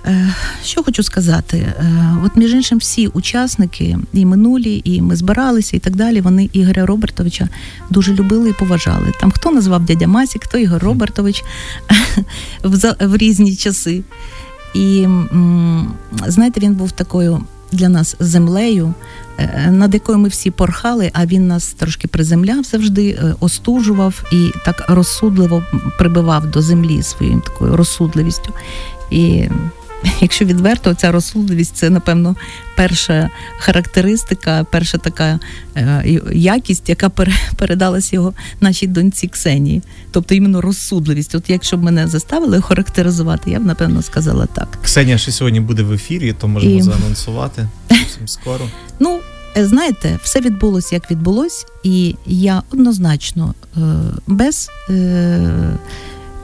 [0.07, 0.35] Е,
[0.65, 1.57] Що хочу сказати?
[1.59, 6.21] Е, От між іншим, всі учасники, і минулі, і ми збиралися, і так далі.
[6.21, 7.49] Вони Ігоря Робертовича
[7.91, 9.13] дуже любили і поважали.
[9.21, 11.45] Там хто назвав дядя Масі, хто Ігор Робертович
[12.63, 14.03] в, різні часи.
[14.75, 15.07] І
[16.27, 17.41] знаєте, він був такою
[17.73, 18.95] для нас землею,
[19.39, 24.51] е, над якою ми всі порхали, а він нас трошки приземляв завжди, е, остужував і
[24.65, 25.63] так розсудливо
[25.99, 28.53] прибивав до землі своєю такою розсудливістю.
[29.11, 29.49] І
[30.21, 32.37] якщо відверто, ця розсудливість це, напевно,
[32.77, 35.39] перша характеристика, перша така
[35.77, 39.83] е, якість, яка пере- передалась його нашій доньці Ксенії.
[40.11, 41.35] Тобто іменно розсудливість.
[41.35, 44.79] От якщо б мене заставили характеризувати, я б напевно сказала так.
[44.85, 48.65] Ксенія ще сьогодні буде в ефірі, то можемо І- заанонсувати зовсім скоро.
[49.03, 49.21] Ну,
[49.57, 53.81] е, знаєте, все відбулося як відбулось, і я однозначно е,
[54.27, 54.71] без.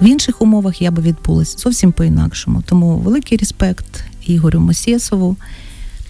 [0.00, 2.62] В інших умовах я би відбулась зовсім по-інакшому.
[2.66, 5.36] Тому великий респект Ігорю Мосєсову.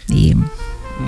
[0.09, 0.35] І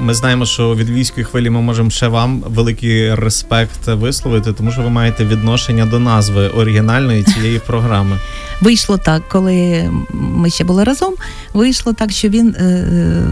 [0.01, 4.83] Ми знаємо, що від львівської хвилі ми можемо ще вам великий респект висловити, тому що
[4.83, 8.19] ви маєте відношення до назви оригінальної цієї програми.
[8.61, 11.15] вийшло так, коли ми ще були разом.
[11.55, 13.23] Вийшло так, що він е, е,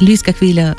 [0.00, 0.74] Львівська хвиля е,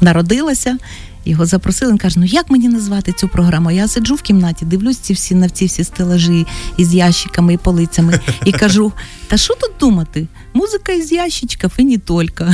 [0.00, 0.76] народилася,
[1.24, 3.70] Його запросили, він каже: ну як мені назвати цю програму?
[3.70, 8.20] Я сиджу в кімнаті, дивлюсь ці всі на ці всі стелажі із ящиками і полицями,
[8.44, 8.92] і кажу:
[9.28, 10.26] та що тут думати?
[10.54, 12.44] Музика із ящичків і не тільки.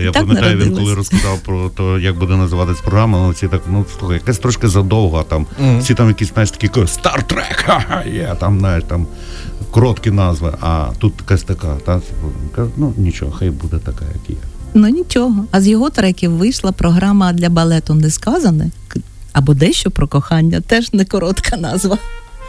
[0.00, 3.62] Я так пам'ятаю, він коли розказав про те, як буде називатись програма, ну всі так,
[3.70, 5.80] ну слухай, якась трошки задовга, там Мгм.
[5.80, 9.06] всі там якісь, знаєш, такі Star Trek, є, там, знаєш, там
[9.70, 12.00] короткі назви, а тут якась така, та,
[12.56, 14.36] кажу, ну нічого, хай буде така, як є.
[14.78, 15.44] Ну нічого.
[15.50, 18.70] А з його треків вийшла програма для балету Несказане
[19.32, 21.98] або дещо про кохання, теж не коротка назва.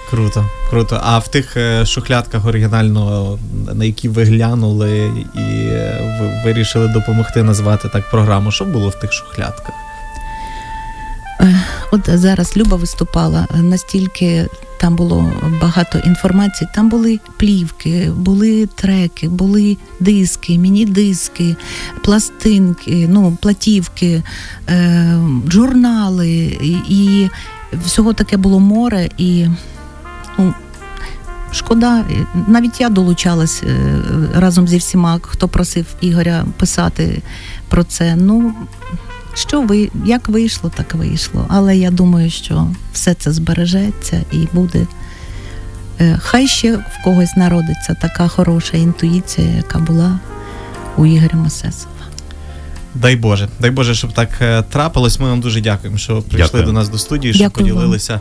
[0.09, 1.01] Круто, круто.
[1.03, 3.39] А в тих е, шухлядках оригінально,
[3.73, 8.99] на які ви глянули і е, ви вирішили допомогти назвати так програму, що було в
[8.99, 9.75] тих шухлядках?
[11.91, 14.47] От зараз Люба виступала, настільки
[14.79, 15.31] там було
[15.61, 16.69] багато інформації.
[16.75, 21.55] Там були плівки, були треки, були диски, міні-диски,
[22.03, 24.23] пластинки, ну, платівки,
[24.69, 26.29] е, журнали,
[26.89, 27.29] і,
[27.85, 29.09] всього таке було море.
[29.17, 29.47] І
[30.37, 30.53] ну,
[31.51, 32.05] шкода,
[32.47, 33.99] навіть я долучалась е,
[34.35, 37.21] разом зі всіма, хто просив Ігоря писати
[37.69, 38.15] про це.
[38.15, 38.53] Ну,
[39.37, 41.45] що ви, як вийшло, так вийшло.
[41.49, 44.87] Але я думаю, що все це збережеться і буде.
[46.01, 50.19] Е, Хай ще в когось народиться така хороша інтуїція, яка була
[50.97, 51.93] у Ігоря Масесова.
[52.95, 55.19] Дай Боже, дай Боже, щоб так е, трапилось.
[55.19, 56.63] Ми вам дуже дякуємо, що прийшли Дякую.
[56.63, 57.75] до нас до студії, що Дякую вам.
[57.75, 58.19] поділилися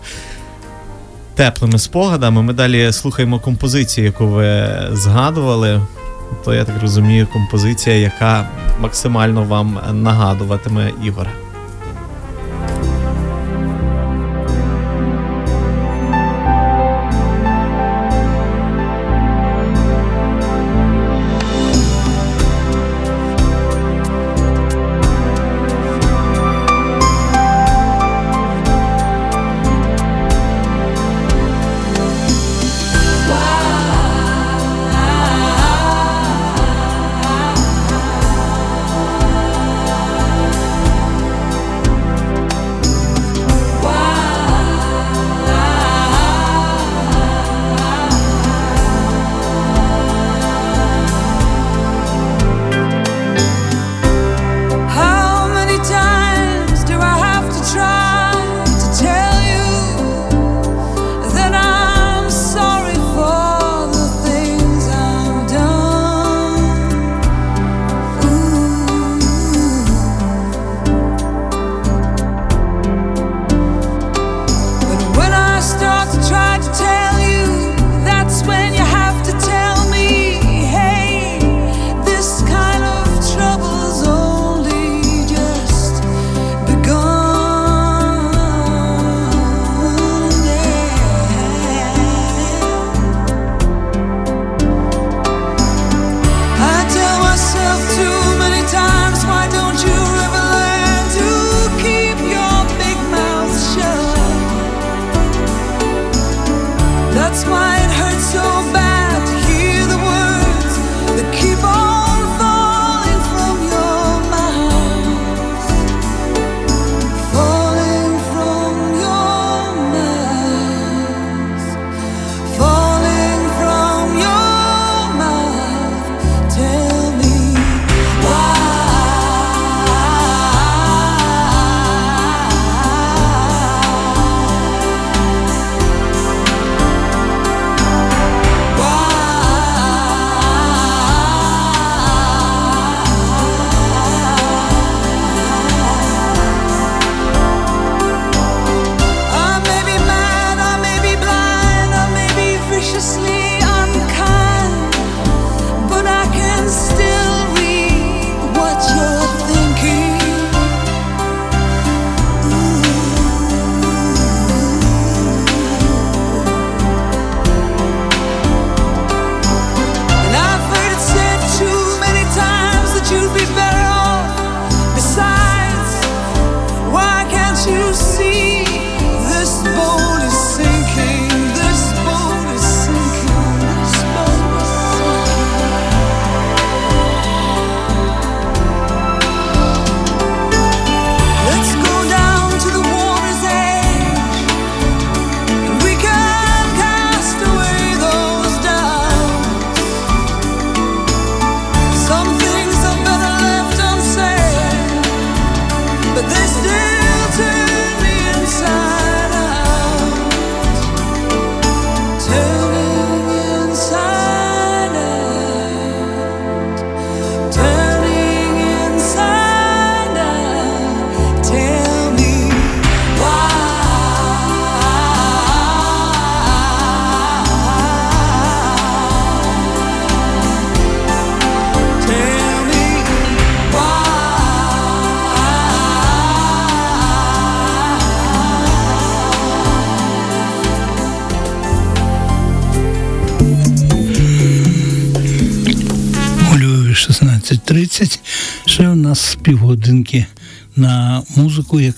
[1.34, 2.42] теплими спогадами.
[2.42, 5.82] Ми далі слухаємо композицію, яку ви згадували.
[6.44, 8.48] То я так розумію, композиція, яка
[8.80, 11.30] максимально вам нагадуватиме Ігора.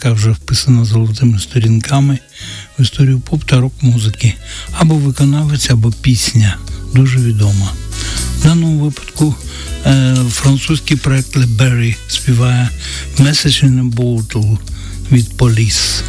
[0.09, 2.19] Яка вже вписана золотими сторінками
[2.79, 4.35] в історію поп та рок-музики.
[4.73, 6.57] Або виконавець, або пісня.
[6.95, 7.73] Дуже відома.
[8.39, 9.35] В даному випадку
[9.87, 12.69] е, французький проект Le співає
[13.19, 14.59] Message in a Bottle
[15.13, 16.03] від Police.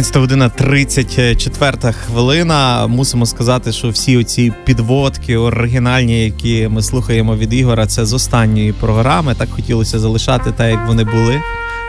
[0.00, 2.86] 16 година 34 хвилина.
[2.86, 8.72] Мусимо сказати, що всі оці підводки оригінальні, які ми слухаємо від Ігора, це з останньої
[8.72, 9.34] програми.
[9.38, 11.40] Так хотілося залишати так, як вони були.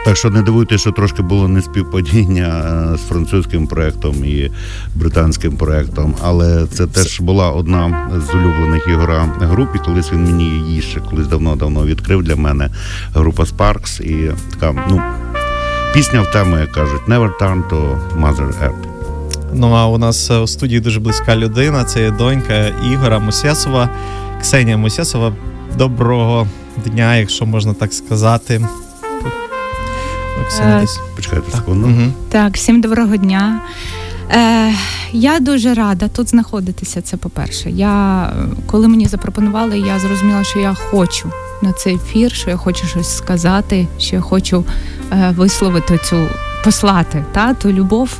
[0.05, 2.47] Так що не дивуйтесь, що трошки було неспівпадіння
[2.93, 4.51] е, з французьким проектом і
[4.95, 10.43] британським проектом, але це теж була одна з улюблених Ігора груп, і колись він мені
[10.43, 12.69] її ще колись давно-давно відкрив для мене
[13.13, 14.01] група Sparks.
[14.01, 15.01] І така, ну,
[15.93, 18.87] пісня в тему, як кажуть, Never Turn to Mother Earth.
[19.53, 21.83] Ну а у нас е, у студії дуже близька людина.
[21.83, 23.89] Це є донька Ігора Мусєсова,
[24.41, 25.33] Ксенія Мусєсова.
[25.77, 26.47] Доброго
[26.85, 28.61] дня, якщо можна так сказати.
[30.45, 30.99] Оксана, Е, десь.
[31.15, 31.87] Почекайте секунду.
[31.87, 32.13] Мгм.
[32.29, 33.61] Так, всім доброго дня.
[34.31, 34.73] Е,
[35.11, 37.01] я дуже рада тут знаходитися.
[37.01, 37.69] Це по-перше.
[37.69, 41.31] Я, е, коли мені запропонували, я зрозуміла, що я хочу
[41.61, 44.65] на цей ефір, що я хочу щось сказати, що я хочу
[45.11, 46.27] е, висловити цю,
[46.63, 48.19] послати та, ту любов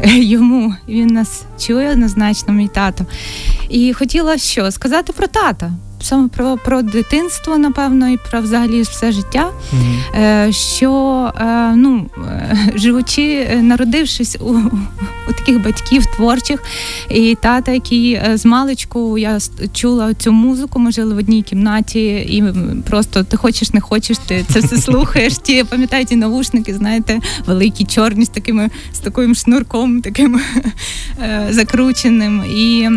[0.00, 0.74] е, йому.
[0.88, 3.06] Він нас чує однозначно, мій тато.
[3.68, 4.70] І хотіла що?
[4.70, 5.72] Сказати про тата.
[6.00, 9.50] Саме про, про дитинство, напевно, і про взагалі все життя.
[10.14, 10.92] Е, що
[11.40, 14.54] е, ну, е, живучи, народившись у,
[15.28, 16.62] у таких батьків творчих,
[17.10, 19.38] і тата, який з маличку я
[19.72, 22.44] чула цю музику, ми жили в одній кімнаті, і
[22.90, 25.38] просто ти хочеш, не хочеш, ти це все слухаєш.
[25.38, 30.40] Ті пам'ятаю ті навушники, знаєте, великі, чорні з такими з таким шнурком, таким
[31.50, 32.42] закрученим.
[32.56, 32.88] І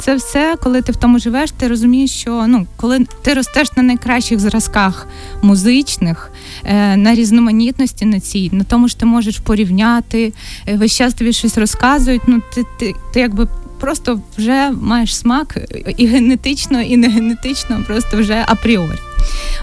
[0.00, 3.82] це все, коли ти в тому живеш, ти розумієш, що ну, коли ти ростеш на
[3.82, 5.06] найкращих зразках
[5.42, 6.32] музичних,
[6.64, 10.32] е, на різноманітності на цій, на тому, що ти можеш порівняти,
[10.68, 12.22] е, весь час тобі щось розказують.
[12.26, 13.48] Ну, ти, ти, ти якби.
[13.80, 15.58] Просто вже маєш смак
[15.96, 18.98] і генетично, і не генетично, просто вже апріорі.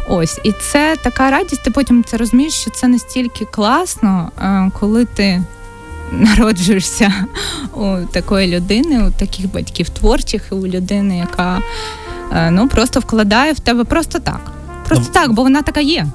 [0.10, 1.64] Ось, і це така радість.
[1.64, 5.44] Ти потім це розумієш, що це настільки класно, е, коли ти
[6.11, 7.14] народжуєшся
[7.74, 11.61] у такої людини, у таких батьків творчих, і у людини, яка
[12.51, 14.51] ну просто вкладає в тебе просто так.
[14.88, 16.06] просто так, бо вона така є.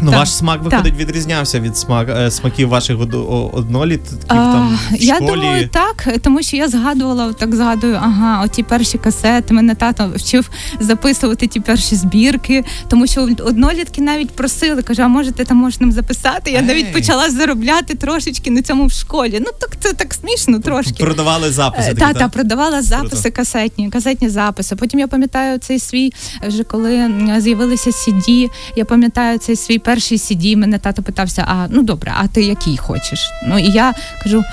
[0.00, 0.64] Ну, Так, ваш смак так.
[0.72, 3.14] виходить відрізнявся від смак, е, смаків ваших од-
[3.52, 5.30] однолітків там в я школі.
[5.30, 9.54] думаю, так, тому що я згадувала, так згадую, ага, оті перші касети.
[9.54, 15.32] Мене тато вчив записувати ті перші збірки, тому що однолітки навіть просили, каже, а може
[15.32, 16.50] ти там можеш нам записати?
[16.50, 19.36] Я навіть почала заробляти трошечки на цьому в школі.
[19.40, 21.04] Ну так це так смішно трошки.
[21.04, 21.90] Продавали записи.
[21.90, 22.30] Е, такі, Та, та так?
[22.30, 24.76] продавала записи касетні, касетні записи.
[24.76, 26.12] Потім я пам'ятаю цей свій,
[26.48, 31.82] вже коли з'явилися CD, я пам'ятаю цей свій перший CD, мене тато питався: а ну
[31.82, 33.30] добре, а ти який хочеш?
[33.46, 34.44] Ну і я кажу.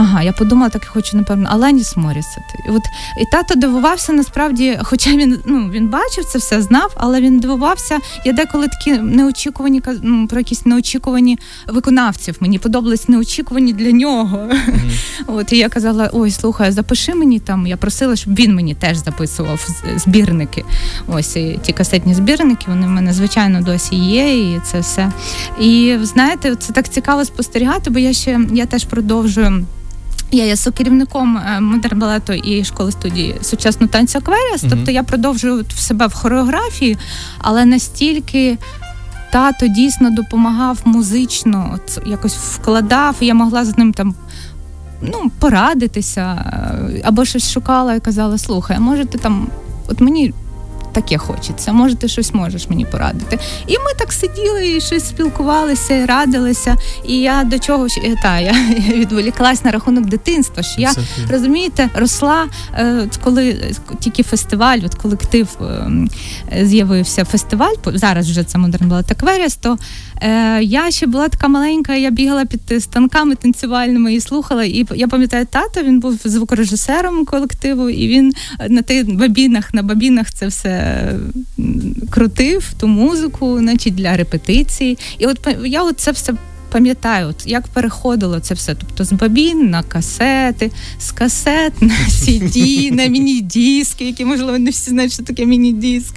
[0.00, 2.42] Ага, я подумала, так я хочу, напевно, Аленіс Морісет.
[2.66, 2.82] І от
[3.20, 7.98] і тато дивувався насправді, хоча він ну він бачив це все, знав, але він дивувався.
[8.24, 12.36] Я деколи такі неочікувані ну, про якісь неочікувані виконавців.
[12.40, 14.48] Мені подобались неочікувані для нього.
[15.26, 17.66] От і я казала: ой, слухай, запиши мені там.
[17.66, 20.64] Я просила, щоб він мені теж записував збірники.
[21.08, 25.12] Ось і ті касетні збірники, вони в мене звичайно досі є, і це все.
[25.60, 29.66] І знаєте, це так цікаво спостерігати, бо я ще я теж продовжую.
[30.30, 34.62] Я є сокерівником е, модерн-балету і школи студії сучасного танцю Акваріас.
[34.62, 34.70] Мгм.
[34.70, 36.98] Тобто я продовжую в себе в хореографії,
[37.38, 38.58] але настільки
[39.32, 44.14] тато дійсно допомагав музично, от якось вкладав, і я могла з ним там.
[45.02, 46.44] Ну, порадитися,
[46.94, 49.48] е, або щось шукала і казала: слухай, а може ти там,
[49.88, 50.34] от мені
[51.02, 53.38] таке хочеться, може ти щось можеш мені порадити.
[53.66, 56.76] І ми так сиділи і щось спілкувалися, і радилися.
[57.06, 58.52] І я до чого е, та я,
[58.94, 60.62] відволіклась на рахунок дитинства.
[60.62, 60.92] Що я
[61.30, 66.08] розумієте, росла, е, коли е, тільки фестиваль, от колектив е, м,
[66.52, 69.78] е, з'явився фестиваль, зараз вже це модерн була Акваріас, то
[70.22, 74.64] е, я ще була така маленька, я бігала під станками танцювальними і слухала.
[74.64, 79.82] І я пам'ятаю, тато він був звукорежисером колективу, і він е, на тих бабінах, на
[79.82, 81.04] бабінах це все
[82.10, 84.98] крутив, ту музику, значить для репетицій.
[85.18, 86.34] І от я от це все.
[86.72, 92.90] Пам'ятаю, от як переходило це все, тобто з бабін на касети, з касет на CD,
[92.92, 96.14] на міні-диски, які можливо не всі знають, що таке міні-диск.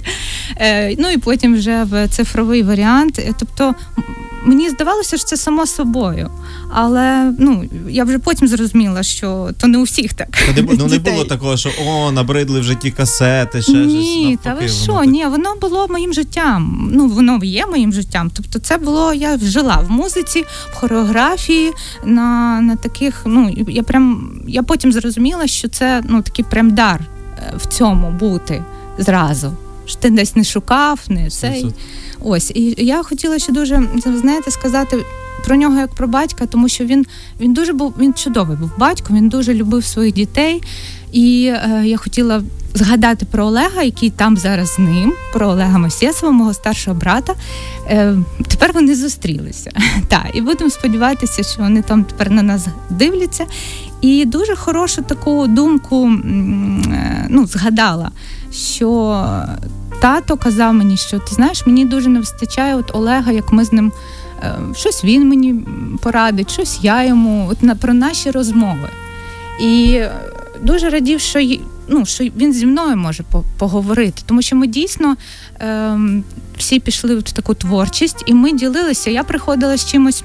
[0.56, 3.18] Е, ну і потім вже в цифровий варіант.
[3.18, 3.74] Е, Тобто
[4.44, 6.30] мені здавалося, що це само собою.
[6.70, 10.28] Але ну я вже потім зрозуміла, що то не у всіх так.
[10.62, 14.44] Бу- ну, не було такого, що о, набридли вже ті касети, ще Ні, щось.
[14.44, 14.92] та ви що?
[14.92, 15.06] так.
[15.06, 16.90] Ні, воно було моїм життям.
[16.92, 18.30] Ну, воно є моїм життям.
[18.34, 21.72] Тобто, це було, я жила в музиці, в хореографії,
[22.04, 23.22] на, на таких.
[23.26, 27.00] Ну, я прям я потім зрозуміла, що це ну такий прям дар
[27.38, 28.64] е, в цьому бути
[28.98, 29.52] зразу.
[29.92, 31.66] Що ти десь не шукав, не цей.
[32.20, 32.50] Ось.
[32.54, 35.04] І я хотіла ще дуже знаєте, сказати.
[35.44, 37.06] Про нього як про батька, тому що він,
[37.40, 40.62] він дуже був він чудовий був батько, він дуже любив своїх дітей.
[41.12, 42.42] І е, я хотіла
[42.74, 47.34] згадати про Олега, який там зараз з ним, про Олега Мосєсова, мого старшого брата.
[47.86, 48.16] Е,
[48.48, 49.70] тепер вони зустрілися.
[50.08, 53.46] Так, і будемо сподіватися, що вони там тепер на нас дивляться.
[54.00, 58.10] І дуже хорошу таку думку е, ну, згадала,
[58.52, 59.26] що
[60.02, 63.72] тато казав мені, що ти знаєш, мені дуже не вистачає от Олега, як ми з
[63.72, 63.92] ним.
[64.42, 65.54] е, Щось він мені
[66.02, 68.88] порадить, щось я йому, от на про наші розмови.
[69.60, 70.12] І е,
[70.62, 71.40] дуже радів, що,
[71.88, 73.24] ну, що він зі мною може
[73.58, 75.16] поговорити, тому що ми дійсно
[75.60, 76.24] ем,
[76.56, 79.10] всі пішли в таку творчість, і ми ділилися.
[79.10, 80.24] Я приходила з чимось.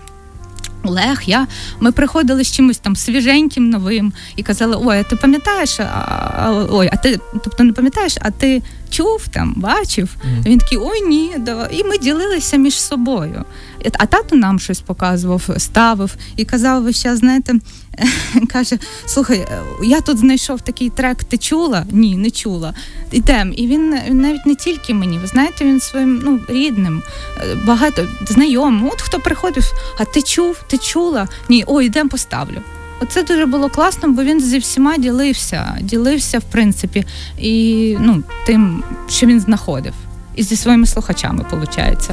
[0.90, 1.48] Олег, я
[1.80, 5.80] ми приходили з чимось там свіженьким, новим і казали: ой, а ти пам'ятаєш?
[5.80, 10.16] А, ой, а ти, тобто не пам'ятаєш, а ти чув там, бачив?
[10.24, 10.44] Мгм.
[10.46, 11.80] Він такий, ой, ні, давай.
[11.80, 13.46] І ми ділилися між собою.
[13.88, 17.54] І- А тато нам щось показував, ставив і казав, ви ще знаєте,
[18.50, 21.86] каже: слухай, е, я тут знайшов такий трек, ти чула?
[21.92, 22.74] Ні, не чула.
[23.12, 23.54] Ідем.
[23.58, 27.04] І він, навіть не тільки мені, ви знаєте, він своїм ну, рідним,
[27.38, 28.86] е, багато знайомим.
[28.88, 29.64] От хто приходив,
[30.00, 31.28] а ти чув, ти чула?
[31.50, 32.62] Ні, ой, йдем поставлю.
[33.02, 37.06] Оце дуже було класно, бо він зі всіма ділився, ділився, в принципі,
[37.40, 39.94] і ну, тим, що він знаходив.
[40.36, 42.10] І зі своїми слухачами, виходить,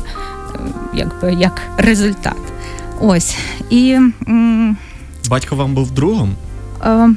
[0.94, 2.36] якби як результат.
[3.00, 3.36] Ось.
[3.70, 3.98] І
[5.28, 6.34] Батько вам був другом?
[6.84, 7.08] Е,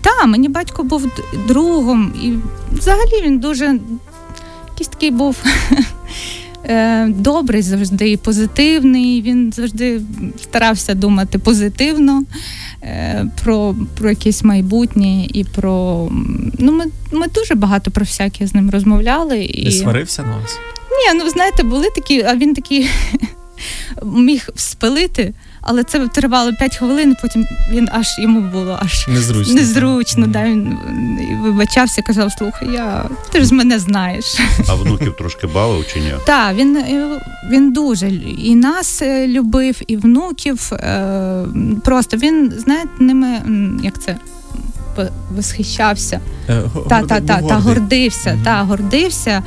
[0.00, 1.06] та, мені батько був
[1.48, 2.32] другом, і
[2.78, 3.78] взагалі він дуже
[4.68, 5.36] якийсь такий був
[6.64, 9.22] е, добрий завжди і позитивний.
[9.22, 10.00] Він завжди
[10.42, 12.22] старався думати позитивно
[12.82, 16.08] е, про, про якесь майбутнє і про.
[16.58, 19.44] Ну, ми, ми дуже багато про всяке з ним розмовляли.
[19.44, 19.64] І...
[19.64, 20.58] Не сварився на вас?
[20.98, 22.90] Ні, ну знаєте, були такі, а він такий
[24.02, 29.54] міг спилити, але це тривало 5 хвилин, потім він аж йому було аж Незручно.
[29.54, 30.78] незручно да, він
[31.42, 34.38] вибачався, казав, слухай, я ти ж з мене знаєш.
[34.68, 36.12] А внуків трошки бавив чи ні?
[36.26, 38.08] Так, він, е, він дуже
[38.38, 40.72] і нас е, любив, і внуків.
[40.72, 41.44] е,
[41.84, 43.42] Просто він, знаєте, ними,
[43.82, 44.16] як це,
[45.36, 46.20] восхищався.
[46.48, 49.42] Е, Та, та, та, та гордився, та гордився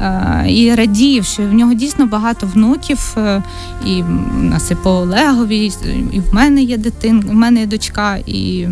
[0.00, 3.42] е, і радів, що в нього дійсно багато внуків, е,
[3.86, 5.72] і в нас і по Олегові,
[6.12, 8.68] і в мене є дитин, в мене є дочка, і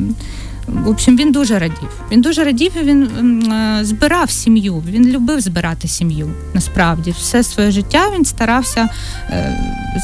[0.69, 1.89] в общем, він дуже радів.
[2.13, 3.03] Він дуже радів, і він
[3.53, 4.83] е, збирав сім'ю.
[4.87, 6.31] Він любив збирати сім'ю.
[6.55, 8.89] Насправді, все своє життя він старався
[9.31, 9.61] е,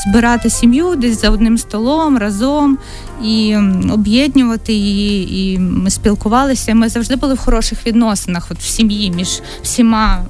[0.07, 2.79] збирати сім'ю десь за одним столом разом
[3.25, 3.57] і
[3.93, 5.55] об'єднувати її.
[5.55, 6.75] І ми спілкувалися.
[6.75, 10.25] Ми завжди були в хороших відносинах, от в сім'ї, між всіма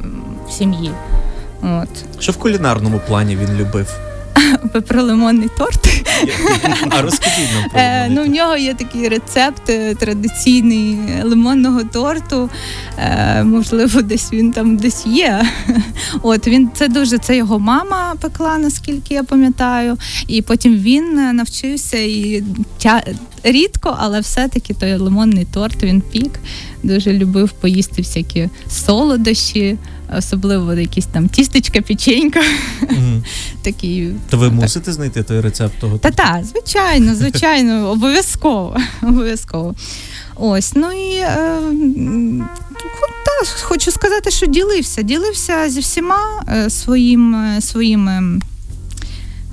[0.49, 0.91] в сім'ї.
[1.63, 2.23] От.
[2.23, 3.89] Що в кулінарному плані він любив?
[4.73, 5.87] Пепролимонний торт.
[6.91, 12.51] А розкажіть нам про Е, ну, в нього є такий рецепт е, традиційний лимонного торту.
[12.99, 15.47] Е, можливо, десь він там десь є.
[16.23, 19.99] От він це дуже це його мама пекла, наскільки я пам'ятаю.
[20.29, 22.43] І потім він навчився і
[22.79, 23.03] тя,
[23.43, 26.41] рідко, але все-таки той лимонний торт він пік.
[26.83, 29.79] Дуже любив поїсти всякі солодощі,
[30.19, 32.41] особливо якісь там тістечка, печенька.
[32.83, 33.25] Мгм.
[33.63, 35.99] Такі То ви мусите знайти той рецепт того?
[35.99, 38.77] та та, звичайно, звичайно, обов'язково.
[39.03, 39.75] обов'язково.
[40.37, 41.61] Ось, ну і е,
[43.25, 45.03] та, хочу сказати, що ділився.
[45.03, 48.41] Ділився зі всіма е, своїм, е, своїми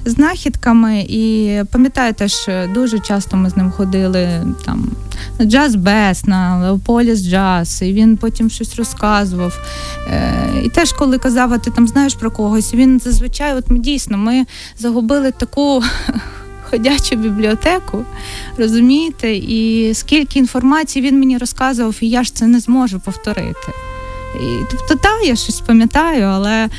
[0.05, 1.05] знахідками.
[1.09, 4.91] І пам'ятаю теж, е, дуже часто ми з ним ходили там
[5.39, 9.59] на Jazz Bez, на Leopolis Jazz, і він потім щось розказував.
[10.07, 13.79] Е, і теж, коли казав, а ти там знаєш про когось, він зазвичай, от ми
[13.79, 14.45] дійсно, ми
[14.77, 15.83] загубили таку
[16.69, 18.05] ходячу бібліотеку,
[18.57, 23.71] розумієте, і скільки інформації він мені розказував, і я ж це не зможу повторити.
[24.35, 26.69] І, тобто, так, я щось пам'ятаю, але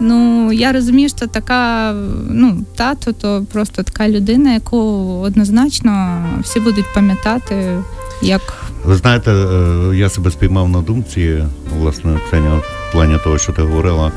[0.00, 1.92] ну, я розумію, що така,
[2.30, 4.78] ну, тато то просто така людина, яку
[5.24, 7.78] однозначно всі будуть пам'ятати,
[8.22, 11.44] як Ви знаєте, е, я себе спіймав на думці,
[11.78, 14.12] власне, Ксеня, в плані того, що ти говорила.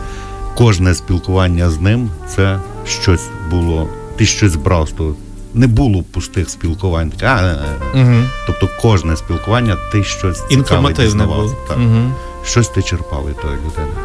[0.55, 5.15] Кожне спілкування з ним це щось було, ти щось брав з того.
[5.53, 7.09] Не було пустих спілкувань.
[7.09, 7.57] таке, «А, е,
[7.95, 8.03] е».
[8.03, 8.25] Мгм.
[8.47, 11.55] Тобто кожне спілкування ти щось цікаве Інформативне було.
[11.67, 11.77] Так.
[11.77, 12.13] Мгм.
[12.45, 13.95] Щось ти черпав від тої людини.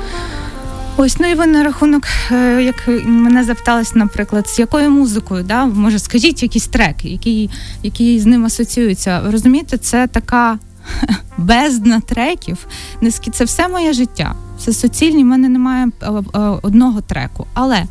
[0.97, 5.66] Ось, ну і ви на рахунок, е, як мене запиталися, наприклад, з якою музикою, да?
[5.66, 7.50] може, скажіть якісь треки, які,
[7.82, 9.20] які з ним асоціюються.
[9.20, 10.58] Ви Розумієте, це така
[11.39, 12.66] бездна треків.
[13.02, 14.34] Низькі- Це все моє життя.
[14.58, 17.47] Це суцільні, в мене немає е, е, одного треку.
[17.55, 17.84] Але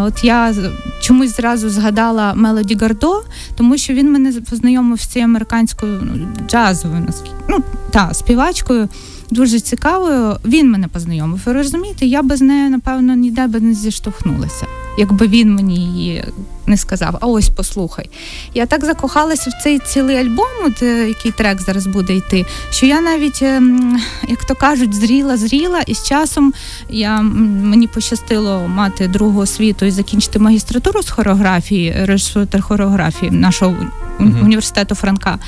[0.00, 0.54] от я
[1.00, 3.22] чомусь зразу згадала Мелоді Гардо,
[3.56, 7.06] тому що він мене познайомив з цією американською ну, джазовою,
[7.48, 7.58] ну
[7.90, 8.88] та співачкою.
[9.32, 10.36] Дуже цікавою.
[10.44, 11.40] Він мене познайомив.
[11.46, 14.66] Ви розумієте, я без неї, напевно, ніде би не зіштовхнулася,
[14.98, 16.24] якби він мені її
[16.66, 17.18] не сказав.
[17.20, 18.10] А ось послухай.
[18.54, 22.86] Я так закохалася в цей цілий альбом, от, е, який трек зараз буде йти, що
[22.86, 26.52] я навіть, ем, як то кажуть, зріла, зріла, і з часом
[26.90, 33.76] я, мені пощастило мати другу освіту і закінчити магістратуру з хореографії, режисур хореографії нашого
[34.20, 34.44] у- Мгм.
[34.44, 35.38] університету Франка.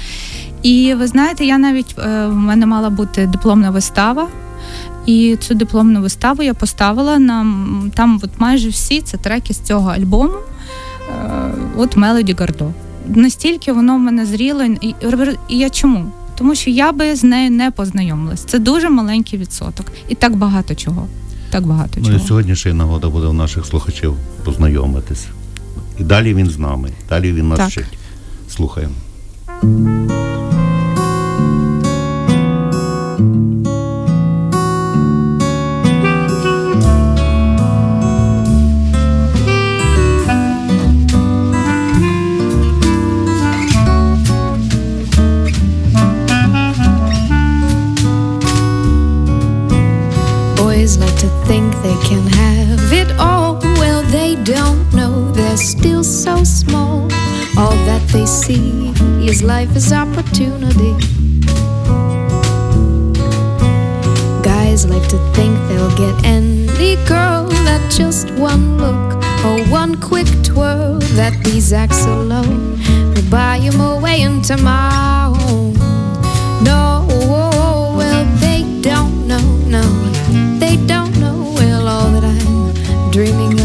[0.64, 4.28] І ви знаєте, я навіть е, в мене мала бути дипломна вистава.
[5.06, 7.46] І цю дипломну виставу я поставила на
[7.94, 10.32] там, от майже всі це треки з цього альбому.
[11.10, 12.70] Е, от Мелоді Гардо.
[13.08, 14.94] Настільки воно в мене зріло, і,
[15.48, 16.12] я чому?
[16.38, 18.44] Тому що я би з нею не познайомилась.
[18.44, 19.86] Це дуже маленький відсоток.
[20.08, 21.06] І так багато чого.
[21.50, 22.16] Так багато Ну чого.
[22.16, 25.26] і сьогодні ще й нагода буде у наших слухачів познайомитись.
[25.98, 27.68] І далі він з нами, далі він нас Так.
[27.68, 27.98] вчить.
[28.48, 28.94] Слухаємо.
[58.14, 58.90] They see
[59.28, 60.92] is life as opportunity.
[64.40, 70.28] Guys like to think they'll get any girl that just one look or one quick
[70.44, 72.78] twirl that these acts alone
[73.14, 75.74] will buy him away into my home.
[76.62, 77.04] No,
[77.98, 79.82] well, they don't know, no,
[80.60, 83.63] they don't know, well, all that I'm dreaming of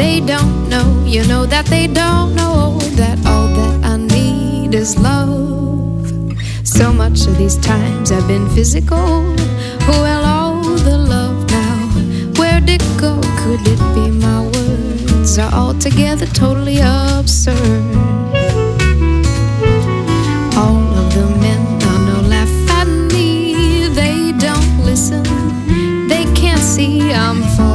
[0.00, 4.98] they don't know, you know that they don't know that all that I need is
[4.98, 6.08] love.
[6.64, 9.06] So much of these times I've been physical.
[9.88, 11.76] Well, all the love now,
[12.38, 13.20] where'd it go?
[13.40, 17.84] Could it be my words are altogether totally absurd?
[20.62, 21.60] All of the men
[21.92, 25.22] I know laugh at me, they don't listen,
[26.08, 27.69] they can't see I'm falling.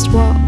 [0.00, 0.39] Just walk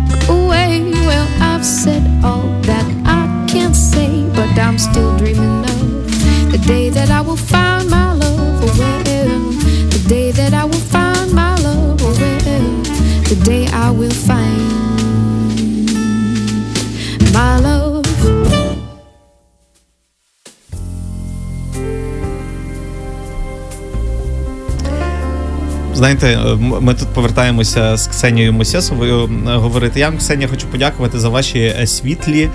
[26.02, 30.00] Знаєте, е, ми тут повертаємося з Ксенією Мосєсовою е, говорити.
[30.00, 32.48] Я вам, Ксенія, хочу подякувати за ваші е, світлі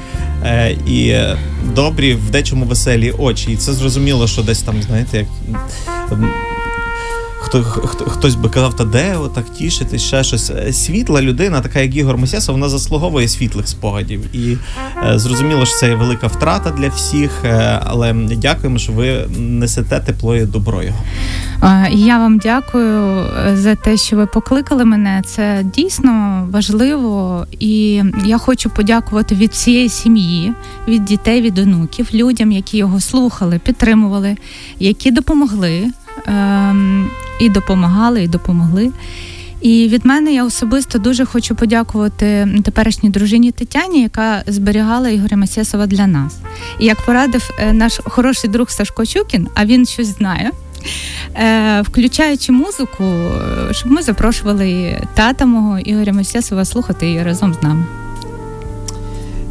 [0.87, 1.15] і
[1.75, 3.51] добрі, в дечому веселі очі.
[3.51, 5.27] І це зрозуміло, що десь там, знаєте, як.
[7.47, 10.49] Хто, хто, хтось би казав, та де отак тішитись, ще щось.
[10.49, 14.35] Е, Світла людина, така як Ігор Мосєсов, вона заслуговує світлих спогадів.
[14.35, 14.57] І
[15.11, 19.99] е, зрозуміло, що це є велика втрата для всіх, е, але дякуємо, що ви несете
[19.99, 20.97] тепло і добро його.
[21.89, 25.21] Я вам дякую за те, що ви покликали мене.
[25.25, 27.45] Це дійсно важливо.
[27.59, 30.53] І я хочу подякувати від всієї сім'ї,
[30.87, 34.37] від дітей, від онуків, людям, які його слухали, підтримували,
[34.79, 35.91] які допомогли
[37.39, 38.91] і допомагали, і допомогли.
[39.61, 45.87] І від мене я особисто дуже хочу подякувати теперішній дружині Тетяні, яка зберігала Ігоря Масєсова
[45.87, 46.37] для нас.
[46.79, 50.51] І як порадив е, наш хороший друг Сашко Чукін, а він щось знає.
[51.35, 57.63] е, Включаючи музику, е, щоб ми запрошували тата мого Ігоря Масєсова слухати її разом з
[57.63, 57.85] нами.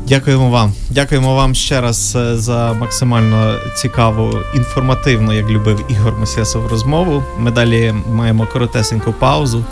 [0.08, 0.72] Дякуємо вам.
[0.90, 7.22] Дякуємо вам ще раз е, за максимально цікаву, інформативну, як любив Ігор Мосєсов, розмову.
[7.38, 9.64] Ми далі маємо коротесеньку паузу.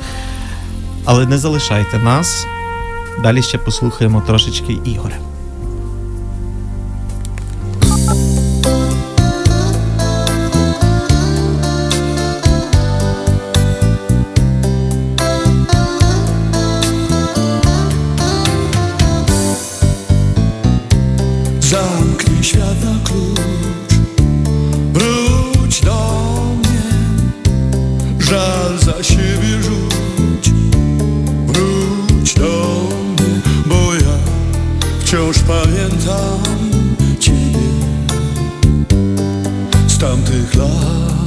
[1.05, 2.47] Але не залишайте нас.
[3.23, 5.34] Далі ще послухаємо трошечки Ігоря.
[40.05, 41.24] Tamtych lat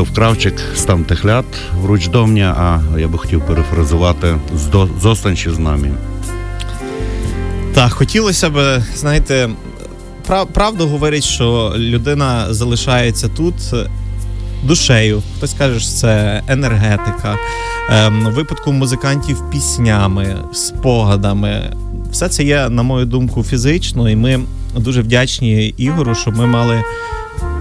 [0.00, 1.44] Кшиштоф Кравчик з тамтих лят,
[1.80, 5.90] вруч до мене, а я би хотів перефразувати «Здо- зостанься з нами.
[7.74, 9.50] Так, хотілося б, знаєте,
[10.52, 13.90] правду говорить, що людина залишається тут е,
[14.62, 15.22] душею.
[15.36, 17.36] Хтось каже, що це енергетика.
[17.90, 21.72] Ем, в випадку музикантів піснями, спогадами.
[22.12, 24.40] Все це є, на мою думку, фізично, і ми
[24.76, 26.82] дуже вдячні Ігору, що ми мали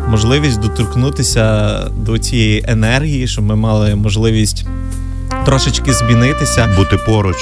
[0.10, 4.66] можливість доторкнутися до цієї енергії, щоб ми мали можливість
[5.46, 6.74] трошечки змінитися.
[6.78, 7.38] Бути поруч.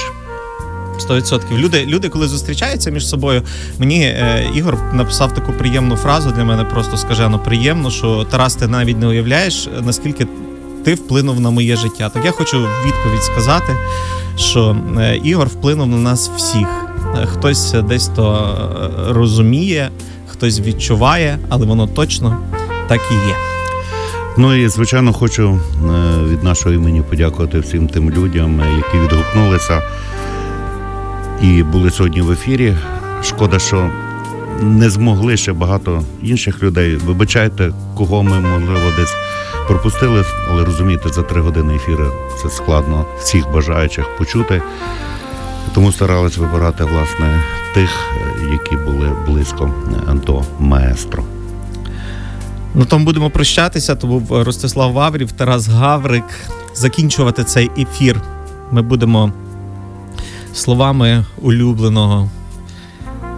[0.98, 1.58] 100%.
[1.58, 3.42] Люди, люди, коли зустрічаються між собою,
[3.78, 8.66] мені е, Ігор написав таку приємну фразу для мене просто скажено приємно, що Тарас, ти
[8.66, 10.26] навіть не уявляєш, наскільки
[10.84, 12.08] ти вплинув на моє життя.
[12.08, 13.76] Так я хочу відповідь сказати,
[14.36, 16.68] що е, Ігор вплинув на нас всіх.
[17.22, 18.48] Е, Хтось десь то
[19.08, 19.90] е, розуміє,
[20.26, 22.36] хтось відчуває, але воно точно
[22.88, 23.36] так і є.
[24.36, 29.82] Ну і звичайно хочу е, від нашого імені подякувати всім тим людям, е, які відгукнулися
[31.42, 32.76] і були сьогодні в ефірі.
[33.22, 33.90] Шкода, що
[34.60, 36.96] не змогли ще багато інших людей.
[36.96, 39.14] Вибачайте, кого ми можливо десь
[39.68, 44.62] пропустили, але розумієте, за три години ефіру це складно всіх бажаючих почути.
[45.74, 47.42] Тому старались вибирати власне
[47.74, 49.74] тих, е, які були близько
[50.26, 51.24] до маестро.
[52.74, 53.94] На тому будемо прощатися.
[53.94, 56.24] То був Ростислав Ваврів, Тарас Гаврик.
[56.74, 58.22] Закінчувати цей ефір.
[58.70, 59.32] Ми будемо
[60.54, 62.30] словами улюбленого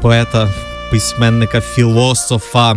[0.02, 0.54] поета,
[0.90, 2.76] письменника, філософа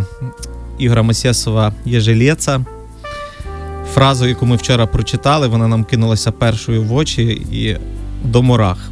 [0.78, 2.64] Ігора Масєсова Єжелєца.
[3.94, 7.76] Фразу, яку ми вчора прочитали, вона нам кинулася першою в очі і
[8.24, 8.90] до мурах.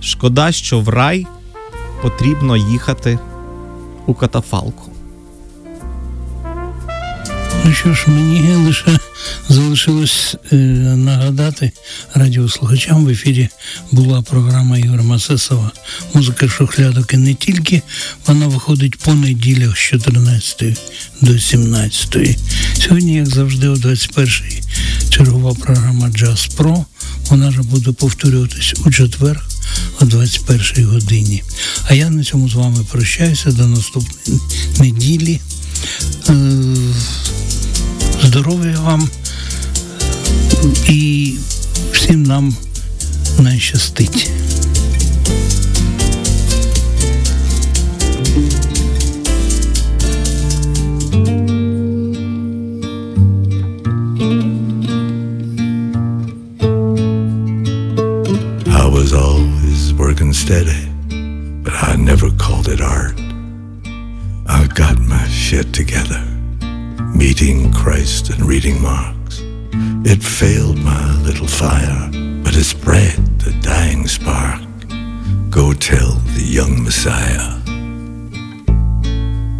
[0.00, 1.26] Шкода, що в рай
[2.02, 3.18] потрібно їхати
[4.06, 4.97] у катафалку.
[7.68, 8.98] Ну що ж, мені лише
[9.48, 10.56] залишилось е,
[10.96, 11.72] нагадати
[12.14, 13.48] радіослухачам в ефірі
[13.90, 15.70] була програма Ігоря Масесова
[16.14, 17.82] Музика шухлядок і не тільки.
[18.26, 20.78] Вона виходить по неділях з 14
[21.20, 22.38] до 17.
[22.80, 24.28] Сьогодні, як завжди, о 21
[25.10, 26.84] чергова програма Джаз Про.
[27.30, 29.44] Вона ж буде повторюватись у четвер
[30.00, 31.42] о 21-й годині.
[31.88, 34.40] А я на цьому з вами прощаюся до наступної
[34.80, 35.40] неділі.
[36.28, 36.34] Е,
[38.23, 39.09] Здоров'я вам
[40.87, 41.33] і
[41.91, 42.55] всім нам
[43.39, 44.29] найщастить.
[58.65, 60.81] I was always working steady,
[61.63, 63.15] but I never called it art.
[64.47, 66.21] I got my shit together,
[67.18, 69.42] meeting Christ and reading Marks,
[70.04, 72.08] It failed my little fire,
[72.44, 74.62] but it spread the dying spark.
[75.50, 77.58] Go tell the young Messiah.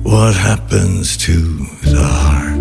[0.05, 1.35] What happens to
[1.83, 2.59] the heart?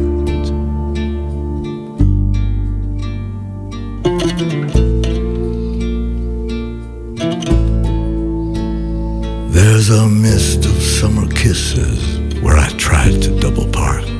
[9.53, 14.16] There's a mist of summer kisses where I tried to double park.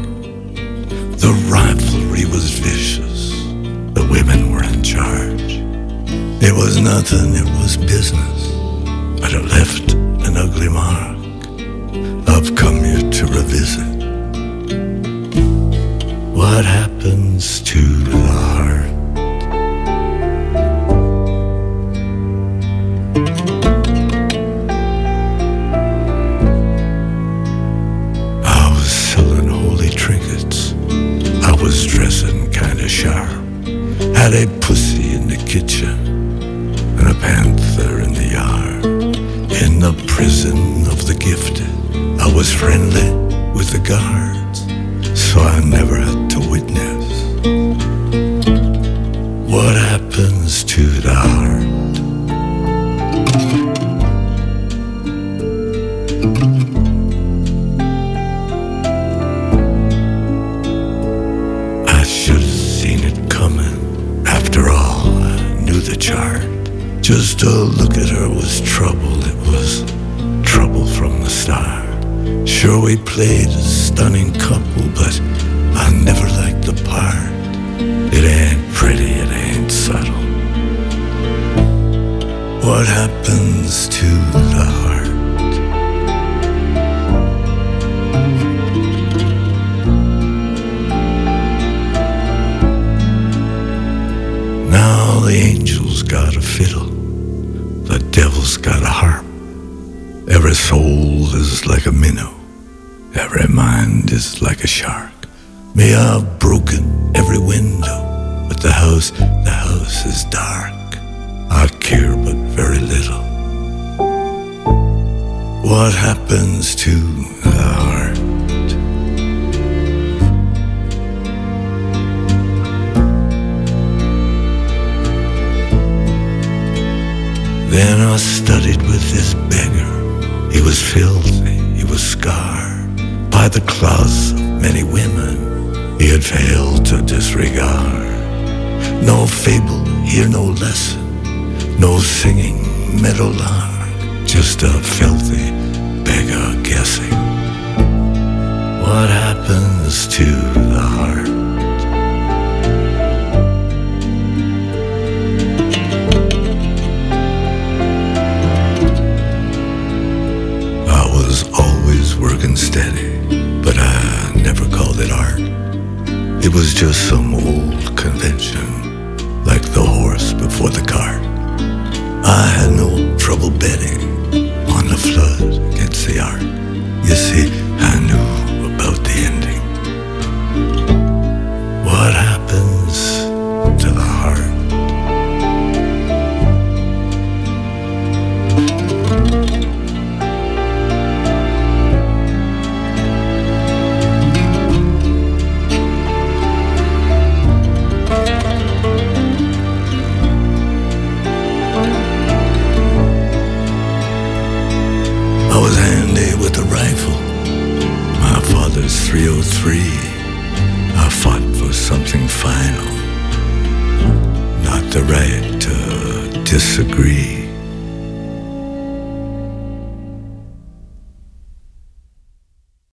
[6.48, 8.52] It was nothing, it was business,
[9.20, 11.18] but it left an ugly mark.
[12.30, 13.98] I've come here to revisit
[16.34, 17.82] what happens to